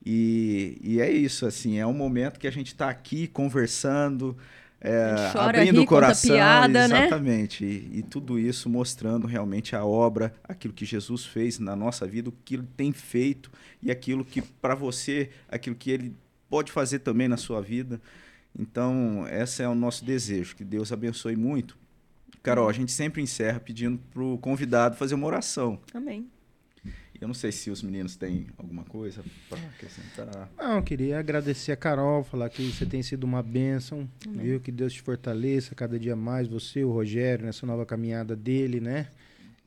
[0.06, 4.38] E, e é isso, assim, é um momento que a gente está aqui conversando,
[4.82, 7.08] é, chora, abrindo ri, o coração, piada, né?
[7.08, 7.72] exatamente, né?
[7.72, 12.30] e, e, tudo isso mostrando realmente a obra, aquilo que Jesus fez na nossa vida,
[12.30, 13.52] o que ele tem feito
[13.82, 16.16] e aquilo que para você, aquilo que ele
[16.50, 18.02] pode fazer também na sua vida.
[18.58, 21.78] Então, esse é o nosso desejo, que Deus abençoe muito.
[22.42, 25.80] Carol, a gente sempre encerra pedindo para o convidado fazer uma oração.
[25.94, 26.28] Amém.
[27.22, 30.50] Eu não sei se os meninos têm alguma coisa para acrescentar.
[30.58, 34.60] Não, queria agradecer a Carol, falar que você tem sido uma bênção, viu?
[34.62, 39.08] Que Deus te fortaleça cada dia mais, você, o Rogério, nessa nova caminhada dele, né?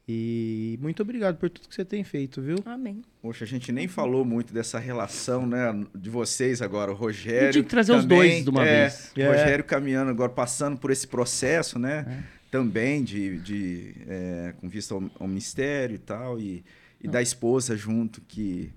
[0.09, 2.57] E muito obrigado por tudo que você tem feito, viu?
[2.65, 3.03] Amém.
[3.21, 7.53] Poxa, a gente nem falou muito dessa relação, né, de vocês agora, o Rogério.
[7.53, 9.13] Tinha que trazer também, os dois de uma é, vez.
[9.17, 9.29] O é.
[9.29, 12.07] Rogério caminhando agora, passando por esse processo, né?
[12.09, 12.43] É.
[12.51, 16.39] Também de, de é, com vista ao, ao ministério e tal.
[16.39, 16.65] E,
[17.03, 18.73] e da esposa junto, que.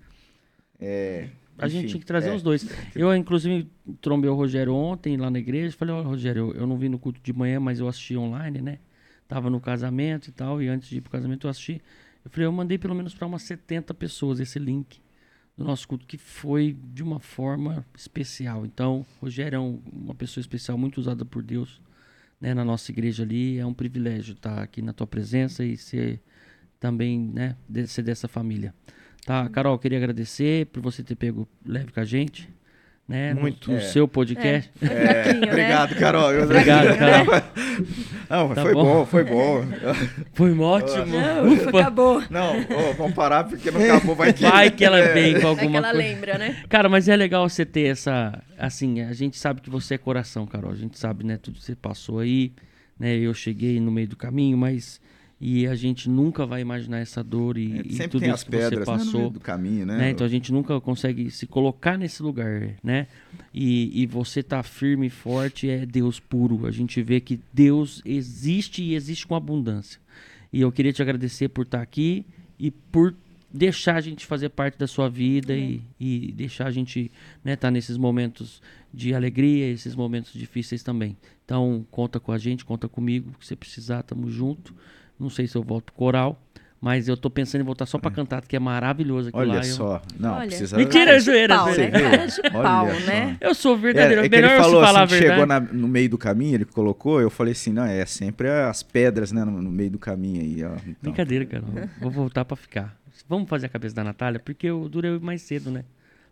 [0.80, 2.35] É, a gente tinha que trazer é.
[2.35, 2.68] os dois.
[2.95, 3.69] Eu, inclusive,
[4.02, 5.76] trombei o Rogério ontem lá na igreja.
[5.77, 8.18] Falei, ó, oh, Rogério, eu, eu, não vim no culto de manhã, mas eu assisti
[8.18, 8.80] online, né?
[9.27, 11.81] Tava no casamento e tal, e antes de ir pro casamento eu assisti.
[12.23, 14.99] Eu falei, eu mandei pelo menos para umas 70 pessoas esse link
[15.57, 18.65] do nosso culto, que foi de uma forma especial.
[18.65, 21.81] Então, Rogério é um, uma pessoa especial, muito usada por Deus
[22.39, 23.57] né, na nossa igreja ali.
[23.57, 26.22] É um privilégio estar aqui na tua presença e ser
[26.80, 28.73] também, né, de ser dessa família.
[29.26, 32.47] Tá, Carol, queria agradecer por você ter pego leve com a gente.
[33.07, 33.69] Né, Muito.
[33.69, 33.85] No, no é.
[33.85, 34.72] seu podcast.
[34.81, 35.47] É, é, né?
[35.47, 36.41] obrigado, Carol.
[36.41, 37.26] obrigado, Carol.
[38.27, 38.84] Não, tá foi bom?
[38.84, 39.06] bom?
[39.06, 39.64] foi bom.
[40.34, 41.06] Foi ótimo.
[41.06, 41.69] Não, Ufa.
[41.69, 42.23] acabou.
[42.31, 44.41] Não, oh, vamos parar porque não acabou, vai que...
[44.41, 45.97] Vai que ela vem com alguma vai que ela coisa.
[45.97, 46.64] lembra, né?
[46.68, 48.41] Cara, mas é legal você ter essa...
[48.57, 50.72] Assim, a gente sabe que você é coração, Carol.
[50.72, 52.53] A gente sabe, né, tudo que você passou aí.
[52.99, 54.99] Né, eu cheguei no meio do caminho, mas
[55.40, 58.80] e a gente nunca vai imaginar essa dor e, é, e tudo isso que pedras,
[58.80, 59.98] você passou né, do caminho, né?
[59.98, 60.10] né?
[60.12, 63.07] Então a gente nunca consegue se colocar nesse lugar, né?
[63.53, 66.66] E, e você tá firme e forte é Deus puro.
[66.66, 69.99] A gente vê que Deus existe e existe com abundância.
[70.53, 72.26] E eu queria te agradecer por estar tá aqui
[72.57, 73.14] e por
[73.53, 75.82] deixar a gente fazer parte da sua vida uhum.
[75.99, 77.12] e, e, deixar a gente
[77.44, 78.62] né, tá nesses momentos
[78.94, 81.18] de alegria, esses momentos difíceis também.
[81.44, 84.74] Então conta com a gente, conta comigo, se você precisar, tamo junto.
[85.19, 86.39] Não sei se eu volto coral.
[86.85, 88.13] Mas eu tô pensando em voltar só pra é.
[88.13, 89.63] cantar, que é maravilhoso aquilo Olha lá.
[89.63, 89.95] só.
[89.95, 90.19] Eu...
[90.19, 90.47] Não, Olha.
[90.47, 90.77] precisa...
[90.77, 91.55] Mentira, zoeira.
[91.55, 91.89] Pau, né?
[91.89, 93.37] Cara de pau, né?
[93.41, 94.21] Eu sou verdadeiro.
[94.21, 95.41] É, é Melhor ele falou falar assim, a verdade.
[95.41, 98.83] chegou na, no meio do caminho, ele colocou, eu falei assim, não, é sempre as
[98.83, 100.75] pedras, né, no, no meio do caminho aí, ó.
[100.75, 100.95] Então.
[101.01, 101.63] Brincadeira, cara.
[101.99, 102.95] Vou voltar pra ficar.
[103.27, 105.85] Vamos fazer a cabeça da Natália, porque eu durei mais cedo, né?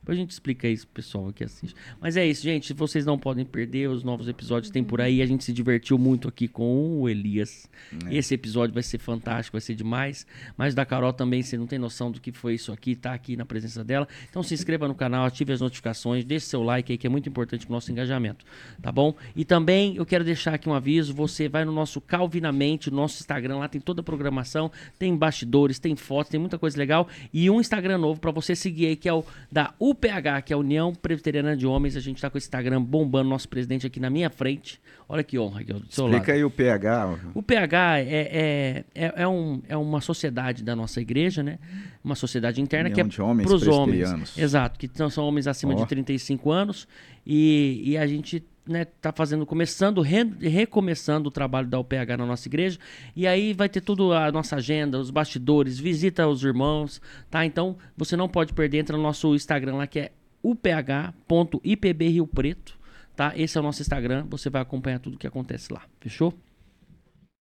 [0.04, 1.74] Depois a gente explica isso pro pessoal que assiste.
[2.02, 2.74] Mas é isso, gente.
[2.74, 3.88] Vocês não podem perder.
[3.88, 5.22] Os novos episódios tem por aí.
[5.22, 7.70] A gente se divertiu muito aqui com o Elias.
[8.08, 8.18] É.
[8.18, 10.28] Esse episódio vai ser fantástico, vai ser demais.
[10.58, 13.38] Mas da Carol também, você não tem noção do que foi isso aqui, tá aqui
[13.38, 14.06] na presença dela.
[14.30, 17.30] Então se inscreva no canal, ative as notificações, deixe seu like aí, que é muito
[17.30, 18.46] importante pro nosso engajamento.
[18.82, 19.16] Tá bom?
[19.34, 21.14] E também eu quero deixar aqui um aviso.
[21.14, 24.70] Você vai no nosso Calvinamente, no nosso Instagram, lá tem toda a programação,
[25.00, 27.08] tem bastidores, tem fotos, tem muita coisa legal.
[27.34, 30.54] E um Instagram novo para você seguir aí, que é o da U UPH, que
[30.54, 33.88] é a União Presbiteriana de Homens, a gente está com esse Instagram bombando, nosso presidente
[33.88, 34.82] aqui na minha frente.
[35.08, 36.38] Olha que honra, aqui do seu Explica lado.
[36.38, 37.20] aí o PH.
[37.34, 41.60] O PH é, é, é, é, um, é uma sociedade da nossa igreja, né?
[42.04, 43.04] Uma sociedade interna União que é
[43.44, 44.38] para os homens.
[44.38, 45.78] Exato, que são, são homens acima oh.
[45.78, 46.88] de 35 anos.
[47.26, 52.26] E, e a gente né, tá fazendo, começando, re, recomeçando o trabalho da UPH na
[52.26, 52.80] nossa igreja.
[53.16, 57.46] E aí vai ter tudo a nossa agenda, os bastidores, visita os irmãos, tá?
[57.46, 60.12] Então você não pode perder, entra no nosso Instagram lá que é
[60.42, 62.78] uph.ipb Rio Preto,
[63.16, 63.34] tá?
[63.36, 65.84] Esse é o nosso Instagram, você vai acompanhar tudo que acontece lá.
[66.00, 66.34] Fechou?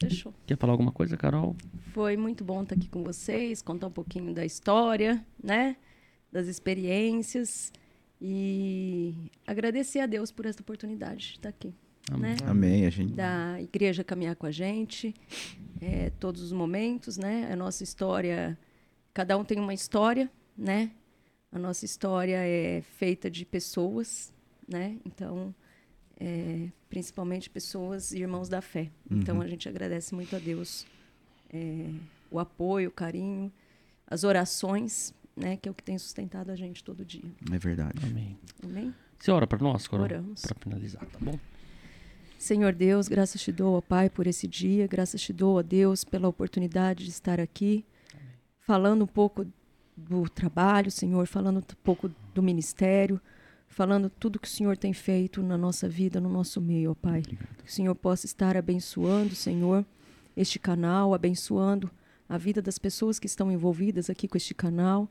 [0.02, 0.34] Fechou.
[0.46, 1.56] Quer falar alguma coisa, Carol?
[1.92, 5.76] Foi muito bom estar aqui com vocês, contar um pouquinho da história, né?
[6.30, 7.72] Das experiências.
[8.20, 9.14] E
[9.46, 11.74] agradecer a Deus por essa oportunidade de estar aqui.
[12.10, 12.32] Amém.
[12.32, 12.36] Né?
[12.46, 12.86] Amém.
[12.86, 13.12] A gente...
[13.12, 15.14] Da igreja caminhar com a gente,
[15.80, 17.50] é, todos os momentos, né?
[17.52, 18.58] A nossa história,
[19.12, 20.90] cada um tem uma história, né?
[21.52, 24.32] A nossa história é feita de pessoas,
[24.68, 24.98] né?
[25.04, 25.54] Então,
[26.18, 28.90] é, principalmente pessoas e irmãos da fé.
[29.06, 29.22] Então, uhum.
[29.22, 30.86] Então, a gente agradece muito a Deus
[31.52, 31.90] é,
[32.30, 33.52] o apoio, o carinho,
[34.06, 35.56] as orações né?
[35.56, 37.30] Que é o que tem sustentado a gente todo dia.
[37.52, 38.04] É verdade.
[38.04, 38.38] Amém.
[38.62, 38.94] Amém?
[39.18, 40.04] Você ora para nós, Coral?
[40.04, 40.42] Oramos.
[40.42, 41.38] Para finalizar, tá bom?
[42.38, 44.86] Senhor Deus, graças te dou, ó Pai, por esse dia.
[44.86, 47.84] Graças te dou, ó Deus, pela oportunidade de estar aqui,
[48.14, 48.26] Amém.
[48.60, 49.46] falando um pouco
[49.96, 53.20] do trabalho, Senhor, falando um pouco do ministério,
[53.66, 57.20] falando tudo que o Senhor tem feito na nossa vida, no nosso meio, ó Pai.
[57.20, 57.56] Obrigado.
[57.64, 59.84] Que o Senhor possa estar abençoando, Senhor,
[60.36, 61.90] este canal, abençoando
[62.28, 65.10] a vida das pessoas que estão envolvidas aqui com este canal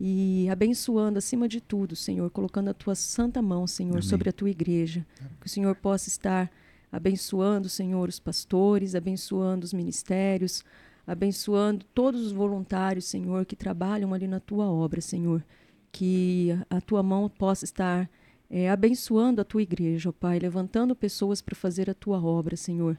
[0.00, 4.02] e abençoando acima de tudo, Senhor, colocando a tua santa mão, Senhor, Amém.
[4.02, 5.06] sobre a tua igreja.
[5.38, 6.50] Que o Senhor possa estar
[6.90, 10.64] abençoando, Senhor, os pastores, abençoando os ministérios,
[11.06, 15.44] abençoando todos os voluntários, Senhor, que trabalham ali na tua obra, Senhor.
[15.92, 18.08] Que a tua mão possa estar
[18.48, 22.98] é, abençoando a tua igreja, ó Pai, levantando pessoas para fazer a tua obra, Senhor.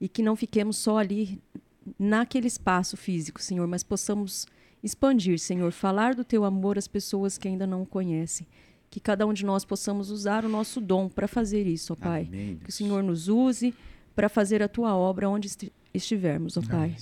[0.00, 1.40] E que não fiquemos só ali
[1.98, 4.46] naquele espaço físico, Senhor, mas possamos
[4.82, 8.46] expandir, Senhor, falar do teu amor às pessoas que ainda não o conhecem.
[8.88, 12.26] Que cada um de nós possamos usar o nosso dom para fazer isso, ó Pai.
[12.28, 13.74] Amém, que o Senhor nos use
[14.14, 15.48] para fazer a tua obra onde
[15.94, 16.96] estivermos, ó Pai.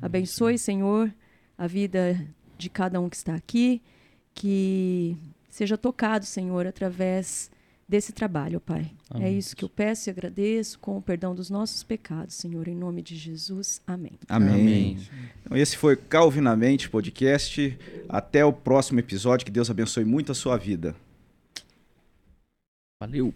[0.00, 1.12] Abençoe, Senhor,
[1.58, 2.26] a vida
[2.56, 3.82] de cada um que está aqui,
[4.34, 5.16] que
[5.48, 7.50] seja tocado, Senhor, através
[7.92, 8.90] desse trabalho, Pai.
[9.12, 9.28] É amém.
[9.28, 12.74] É isso que eu peço e agradeço com o perdão dos nossos pecados, Senhor, em
[12.74, 13.82] nome de Jesus.
[13.86, 14.12] Amém.
[14.30, 14.50] Amém.
[14.50, 14.98] Amém.
[15.44, 17.78] Então, esse foi Calvinamente Podcast.
[18.08, 19.44] Até o próximo episódio.
[19.44, 20.96] Que Deus abençoe muito a sua vida.
[22.98, 23.34] Valeu.